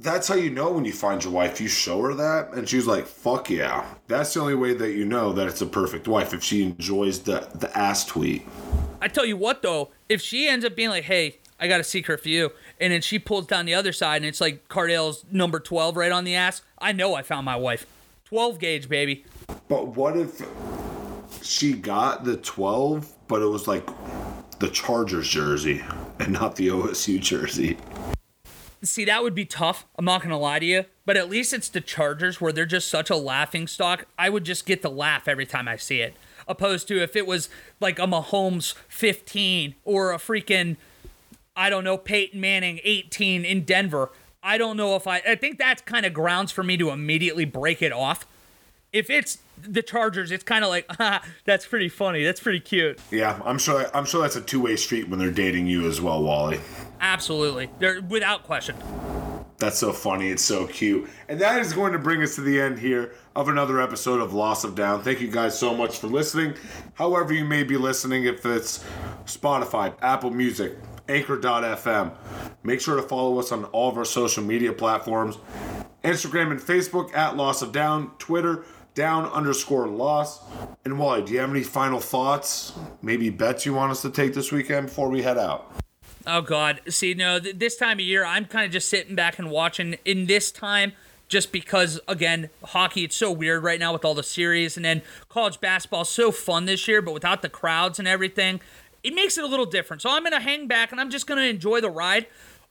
That's 0.00 0.28
how 0.28 0.36
you 0.36 0.50
know 0.50 0.70
when 0.70 0.84
you 0.84 0.92
find 0.92 1.24
your 1.24 1.32
wife. 1.32 1.60
You 1.60 1.66
show 1.66 2.00
her 2.02 2.14
that, 2.14 2.52
and 2.52 2.68
she's 2.68 2.86
like, 2.86 3.04
fuck 3.04 3.50
yeah. 3.50 3.84
That's 4.06 4.32
the 4.32 4.40
only 4.40 4.54
way 4.54 4.72
that 4.74 4.92
you 4.92 5.04
know 5.04 5.32
that 5.32 5.48
it's 5.48 5.60
a 5.60 5.66
perfect 5.66 6.06
wife 6.06 6.32
if 6.32 6.44
she 6.44 6.62
enjoys 6.62 7.18
the, 7.18 7.48
the 7.56 7.76
ass 7.76 8.06
tweet. 8.06 8.46
I 9.02 9.08
tell 9.08 9.26
you 9.26 9.36
what 9.36 9.62
though, 9.62 9.90
if 10.08 10.20
she 10.20 10.48
ends 10.48 10.64
up 10.64 10.76
being 10.76 10.90
like, 10.90 11.04
"Hey, 11.04 11.38
I 11.58 11.66
got 11.66 11.80
a 11.80 11.84
secret 11.84 12.20
for 12.20 12.28
you," 12.28 12.52
and 12.80 12.92
then 12.92 13.00
she 13.00 13.18
pulls 13.18 13.46
down 13.46 13.66
the 13.66 13.74
other 13.74 13.92
side 13.92 14.18
and 14.18 14.26
it's 14.26 14.40
like 14.40 14.68
Cardale's 14.68 15.24
number 15.32 15.58
twelve 15.58 15.96
right 15.96 16.12
on 16.12 16.22
the 16.22 16.36
ass, 16.36 16.62
I 16.78 16.92
know 16.92 17.14
I 17.14 17.22
found 17.22 17.44
my 17.44 17.56
wife. 17.56 17.84
Twelve 18.28 18.58
gauge, 18.58 18.90
baby. 18.90 19.24
But 19.68 19.96
what 19.96 20.14
if 20.14 20.46
she 21.42 21.72
got 21.72 22.24
the 22.24 22.36
12, 22.36 23.10
but 23.26 23.40
it 23.40 23.46
was 23.46 23.66
like 23.66 23.88
the 24.58 24.68
Chargers 24.68 25.28
jersey 25.28 25.82
and 26.18 26.34
not 26.34 26.56
the 26.56 26.68
OSU 26.68 27.20
jersey? 27.20 27.78
See, 28.82 29.06
that 29.06 29.22
would 29.22 29.34
be 29.34 29.46
tough. 29.46 29.86
I'm 29.96 30.04
not 30.04 30.22
gonna 30.22 30.38
lie 30.38 30.58
to 30.58 30.66
you, 30.66 30.84
but 31.06 31.16
at 31.16 31.30
least 31.30 31.54
it's 31.54 31.70
the 31.70 31.80
Chargers 31.80 32.38
where 32.38 32.52
they're 32.52 32.66
just 32.66 32.88
such 32.88 33.08
a 33.08 33.16
laughing 33.16 33.66
stock. 33.66 34.04
I 34.18 34.28
would 34.28 34.44
just 34.44 34.66
get 34.66 34.82
to 34.82 34.90
laugh 34.90 35.26
every 35.26 35.46
time 35.46 35.66
I 35.66 35.76
see 35.76 36.02
it, 36.02 36.14
opposed 36.46 36.86
to 36.88 37.02
if 37.02 37.16
it 37.16 37.26
was 37.26 37.48
like 37.80 37.98
a 37.98 38.06
Mahomes 38.06 38.74
15 38.88 39.74
or 39.84 40.12
a 40.12 40.18
freaking, 40.18 40.76
I 41.56 41.70
don't 41.70 41.82
know, 41.82 41.96
Peyton 41.96 42.42
Manning 42.42 42.80
18 42.84 43.46
in 43.46 43.64
Denver. 43.64 44.10
I 44.42 44.58
don't 44.58 44.76
know 44.76 44.96
if 44.96 45.06
I. 45.06 45.18
I 45.18 45.34
think 45.34 45.58
that's 45.58 45.82
kind 45.82 46.06
of 46.06 46.12
grounds 46.14 46.52
for 46.52 46.62
me 46.62 46.76
to 46.76 46.90
immediately 46.90 47.44
break 47.44 47.82
it 47.82 47.92
off. 47.92 48.26
If 48.92 49.10
it's 49.10 49.38
the 49.60 49.82
Chargers, 49.82 50.30
it's 50.30 50.44
kind 50.44 50.64
of 50.64 50.70
like, 50.70 50.86
ah, 50.98 51.22
that's 51.44 51.66
pretty 51.66 51.88
funny. 51.88 52.24
That's 52.24 52.40
pretty 52.40 52.60
cute. 52.60 52.98
Yeah, 53.10 53.40
I'm 53.44 53.58
sure. 53.58 53.86
I'm 53.94 54.04
sure 54.04 54.22
that's 54.22 54.36
a 54.36 54.40
two-way 54.40 54.76
street 54.76 55.08
when 55.08 55.18
they're 55.18 55.30
dating 55.30 55.66
you 55.66 55.86
as 55.86 56.00
well, 56.00 56.22
Wally. 56.22 56.60
Absolutely, 57.00 57.68
they're 57.78 58.00
without 58.00 58.44
question. 58.44 58.76
That's 59.58 59.78
so 59.78 59.92
funny. 59.92 60.28
It's 60.28 60.44
so 60.44 60.68
cute. 60.68 61.10
And 61.28 61.40
that 61.40 61.60
is 61.60 61.72
going 61.72 61.92
to 61.92 61.98
bring 61.98 62.22
us 62.22 62.36
to 62.36 62.42
the 62.42 62.60
end 62.60 62.78
here 62.78 63.14
of 63.34 63.48
another 63.48 63.80
episode 63.80 64.20
of 64.20 64.32
Loss 64.32 64.62
of 64.62 64.76
Down. 64.76 65.02
Thank 65.02 65.20
you 65.20 65.28
guys 65.28 65.58
so 65.58 65.74
much 65.74 65.98
for 65.98 66.06
listening. 66.06 66.54
However, 66.94 67.34
you 67.34 67.44
may 67.44 67.64
be 67.64 67.76
listening, 67.76 68.24
if 68.24 68.46
it's 68.46 68.84
Spotify, 69.24 69.94
Apple 70.00 70.30
Music, 70.30 70.76
Anchor.fm, 71.08 72.12
make 72.62 72.80
sure 72.80 72.96
to 72.96 73.02
follow 73.02 73.38
us 73.38 73.52
on 73.52 73.64
all 73.66 73.88
of 73.88 73.96
our 73.96 74.04
social 74.04 74.42
media 74.42 74.72
platforms 74.72 75.38
Instagram 76.04 76.50
and 76.50 76.60
Facebook 76.60 77.14
at 77.14 77.36
Loss 77.36 77.62
of 77.62 77.72
Down, 77.72 78.12
Twitter, 78.18 78.64
down 78.94 79.26
underscore 79.26 79.86
loss. 79.86 80.40
And 80.84 80.98
Wally, 80.98 81.22
do 81.22 81.32
you 81.32 81.40
have 81.40 81.50
any 81.50 81.62
final 81.62 82.00
thoughts? 82.00 82.72
Maybe 83.02 83.30
bets 83.30 83.64
you 83.64 83.74
want 83.74 83.92
us 83.92 84.02
to 84.02 84.10
take 84.10 84.34
this 84.34 84.50
weekend 84.50 84.86
before 84.86 85.08
we 85.08 85.22
head 85.22 85.38
out? 85.38 85.72
Oh 86.26 86.40
God! 86.42 86.80
See, 86.88 87.14
no, 87.14 87.38
th- 87.38 87.58
this 87.58 87.76
time 87.76 87.98
of 87.98 88.04
year, 88.04 88.24
I'm 88.24 88.44
kind 88.44 88.66
of 88.66 88.72
just 88.72 88.88
sitting 88.90 89.14
back 89.14 89.38
and 89.38 89.50
watching. 89.50 89.96
In 90.04 90.26
this 90.26 90.50
time, 90.50 90.92
just 91.28 91.52
because 91.52 92.00
again, 92.08 92.50
hockey, 92.62 93.04
it's 93.04 93.16
so 93.16 93.30
weird 93.30 93.62
right 93.62 93.78
now 93.78 93.92
with 93.92 94.04
all 94.04 94.14
the 94.14 94.22
series, 94.22 94.76
and 94.76 94.84
then 94.84 95.02
college 95.28 95.60
basketball's 95.60 96.10
so 96.10 96.30
fun 96.32 96.64
this 96.66 96.86
year, 96.88 97.00
but 97.00 97.14
without 97.14 97.40
the 97.40 97.48
crowds 97.48 97.98
and 97.98 98.08
everything, 98.08 98.60
it 99.02 99.14
makes 99.14 99.38
it 99.38 99.44
a 99.44 99.46
little 99.46 99.66
different. 99.66 100.02
So 100.02 100.10
I'm 100.10 100.22
gonna 100.22 100.40
hang 100.40 100.66
back 100.66 100.92
and 100.92 101.00
I'm 101.00 101.10
just 101.10 101.26
gonna 101.26 101.42
enjoy 101.42 101.80
the 101.80 101.90
ride. 101.90 102.26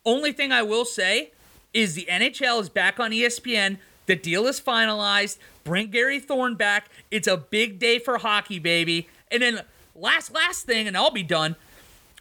Only 0.06 0.32
thing 0.32 0.52
I 0.52 0.64
will 0.64 0.86
say 0.86 1.32
is 1.74 1.96
the 1.96 2.08
NHL 2.10 2.62
is 2.62 2.70
back 2.70 3.00
on 3.00 3.12
ESPN. 3.12 3.78
The 4.06 4.16
deal 4.16 4.48
is 4.48 4.60
finalized. 4.60 5.38
Bring 5.64 5.92
Gary 5.92 6.20
Thorne 6.20 6.56
back. 6.56 6.90
It's 7.12 7.28
a 7.28 7.38
big 7.38 7.78
day 7.78 8.00
for 8.00 8.18
hockey, 8.18 8.60
baby. 8.60 9.10
And 9.30 9.42
then 9.42 9.62
last 9.96 10.34
last 10.34 10.66
thing, 10.66 10.88
and 10.88 10.96
I'll 10.96 11.12
be 11.12 11.24
done. 11.24 11.56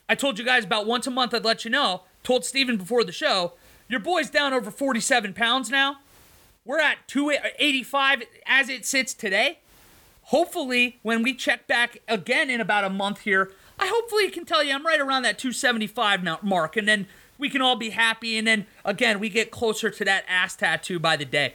I 0.08 0.14
told 0.14 0.38
you 0.38 0.44
guys 0.44 0.64
about 0.64 0.86
once 0.86 1.06
a 1.06 1.10
month 1.10 1.34
I'd 1.34 1.44
let 1.44 1.64
you 1.64 1.70
know. 1.70 2.02
Told 2.22 2.44
Steven 2.44 2.76
before 2.76 3.04
the 3.04 3.12
show, 3.12 3.52
your 3.88 4.00
boy's 4.00 4.30
down 4.30 4.52
over 4.52 4.70
47 4.70 5.32
pounds 5.32 5.70
now. 5.70 5.98
We're 6.64 6.80
at 6.80 7.06
285 7.06 8.24
as 8.46 8.68
it 8.68 8.84
sits 8.84 9.14
today. 9.14 9.60
Hopefully, 10.22 10.98
when 11.02 11.22
we 11.22 11.34
check 11.34 11.68
back 11.68 11.98
again 12.08 12.50
in 12.50 12.60
about 12.60 12.82
a 12.82 12.90
month 12.90 13.20
here, 13.20 13.52
I 13.78 13.86
hopefully 13.86 14.30
can 14.30 14.44
tell 14.44 14.62
you 14.64 14.74
I'm 14.74 14.86
right 14.86 15.00
around 15.00 15.22
that 15.22 15.38
275 15.38 16.22
now 16.22 16.38
mark, 16.42 16.76
and 16.76 16.86
then 16.88 17.06
we 17.38 17.48
can 17.50 17.60
all 17.60 17.76
be 17.76 17.90
happy. 17.90 18.38
And 18.38 18.46
then 18.46 18.66
again, 18.84 19.20
we 19.20 19.28
get 19.28 19.50
closer 19.50 19.90
to 19.90 20.04
that 20.04 20.24
ass 20.28 20.56
tattoo 20.56 20.98
by 20.98 21.16
the 21.16 21.24
day. 21.24 21.54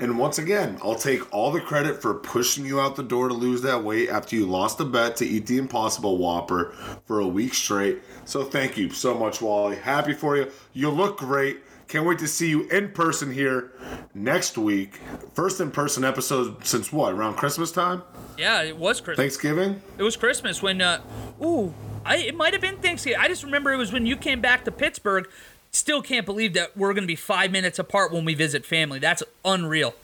And 0.00 0.18
once 0.18 0.38
again, 0.38 0.78
I'll 0.82 0.94
take 0.94 1.32
all 1.34 1.50
the 1.50 1.60
credit 1.60 2.00
for 2.00 2.14
pushing 2.14 2.64
you 2.64 2.80
out 2.80 2.94
the 2.94 3.02
door 3.02 3.28
to 3.28 3.34
lose 3.34 3.62
that 3.62 3.82
weight 3.82 4.08
after 4.08 4.36
you 4.36 4.46
lost 4.46 4.78
a 4.80 4.84
bet 4.84 5.16
to 5.16 5.26
eat 5.26 5.46
the 5.46 5.58
Impossible 5.58 6.18
Whopper 6.18 6.72
for 7.06 7.20
a 7.20 7.26
week 7.26 7.54
straight. 7.54 8.00
So 8.24 8.44
thank 8.44 8.76
you 8.76 8.90
so 8.90 9.14
much, 9.14 9.40
Wally. 9.42 9.76
Happy 9.76 10.12
for 10.12 10.36
you. 10.36 10.50
You 10.72 10.90
look 10.90 11.18
great. 11.18 11.60
Can't 11.88 12.04
wait 12.04 12.18
to 12.18 12.28
see 12.28 12.50
you 12.50 12.64
in 12.68 12.90
person 12.90 13.32
here 13.32 13.72
next 14.12 14.58
week. 14.58 15.00
First 15.32 15.58
in 15.60 15.70
person 15.70 16.04
episode 16.04 16.64
since 16.66 16.92
what? 16.92 17.14
Around 17.14 17.36
Christmas 17.36 17.72
time? 17.72 18.02
Yeah, 18.36 18.62
it 18.62 18.76
was 18.76 19.00
Christmas. 19.00 19.22
Thanksgiving? 19.22 19.80
It 19.96 20.02
was 20.02 20.14
Christmas 20.14 20.62
when, 20.62 20.82
uh, 20.82 21.00
ooh, 21.42 21.72
I, 22.04 22.18
it 22.18 22.36
might 22.36 22.52
have 22.52 22.60
been 22.60 22.76
Thanksgiving. 22.76 23.18
I 23.18 23.26
just 23.28 23.42
remember 23.42 23.72
it 23.72 23.78
was 23.78 23.90
when 23.90 24.04
you 24.04 24.16
came 24.16 24.42
back 24.42 24.66
to 24.66 24.70
Pittsburgh. 24.70 25.30
Still 25.70 26.02
can't 26.02 26.26
believe 26.26 26.52
that 26.54 26.76
we're 26.76 26.92
going 26.92 27.04
to 27.04 27.08
be 27.08 27.16
five 27.16 27.50
minutes 27.50 27.78
apart 27.78 28.12
when 28.12 28.26
we 28.26 28.34
visit 28.34 28.66
family. 28.66 28.98
That's 28.98 29.22
unreal. 29.42 29.94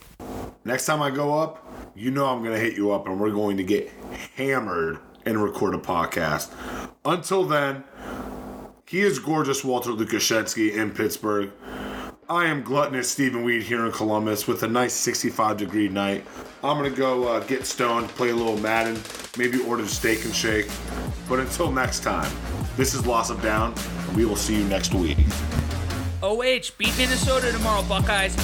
Next 0.65 0.87
time 0.87 1.03
I 1.03 1.11
go 1.11 1.39
up, 1.39 1.67
you 1.95 2.11
know 2.11 2.25
I'm 2.25 2.43
going 2.43 2.55
to 2.55 2.61
hit 2.61 2.79
you 2.79 2.93
up 2.93 3.07
and 3.07 3.21
we're 3.21 3.31
going 3.31 3.59
to 3.59 3.63
get 3.63 3.91
hammered 4.37 4.99
and 5.27 5.43
record 5.43 5.75
a 5.75 5.79
podcast. 5.79 6.51
Until 7.05 7.45
then, 7.45 7.85
he 8.95 9.01
is 9.01 9.19
gorgeous 9.19 9.65
Walter 9.65 9.91
Lukashensky 9.91 10.75
in 10.75 10.93
Pittsburgh. 10.93 11.51
I 12.29 12.45
am 12.45 12.63
gluttonous 12.63 13.11
Stephen 13.11 13.43
Weed 13.43 13.65
here 13.65 13.85
in 13.87 13.91
Columbus 13.91 14.47
with 14.47 14.63
a 14.63 14.69
nice 14.69 14.93
65 14.93 15.57
degree 15.57 15.89
night. 15.89 16.25
I'm 16.63 16.81
to 16.81 16.91
go 16.91 17.27
uh, 17.27 17.41
get 17.41 17.67
stoned, 17.67 18.09
play 18.11 18.31
a 18.31 18.37
little 18.37 18.57
Madden, 18.57 19.03
maybe 19.37 19.59
order 19.65 19.83
a 19.83 19.89
steak 19.89 20.25
and 20.25 20.33
shake. 20.33 20.71
But 21.29 21.41
until 21.41 21.73
next 21.73 22.05
time, 22.05 22.33
this 22.77 22.95
is 22.95 23.05
Loss 23.05 23.31
of 23.31 23.43
Down, 23.43 23.75
and 24.07 24.17
we 24.17 24.27
will 24.27 24.37
see 24.37 24.57
you 24.57 24.65
next 24.69 24.95
week. 24.95 25.19
OH, 26.23 26.71
beat 26.79 26.97
Minnesota 26.97 27.51
tomorrow, 27.51 27.83
Buckeyes. 27.89 28.37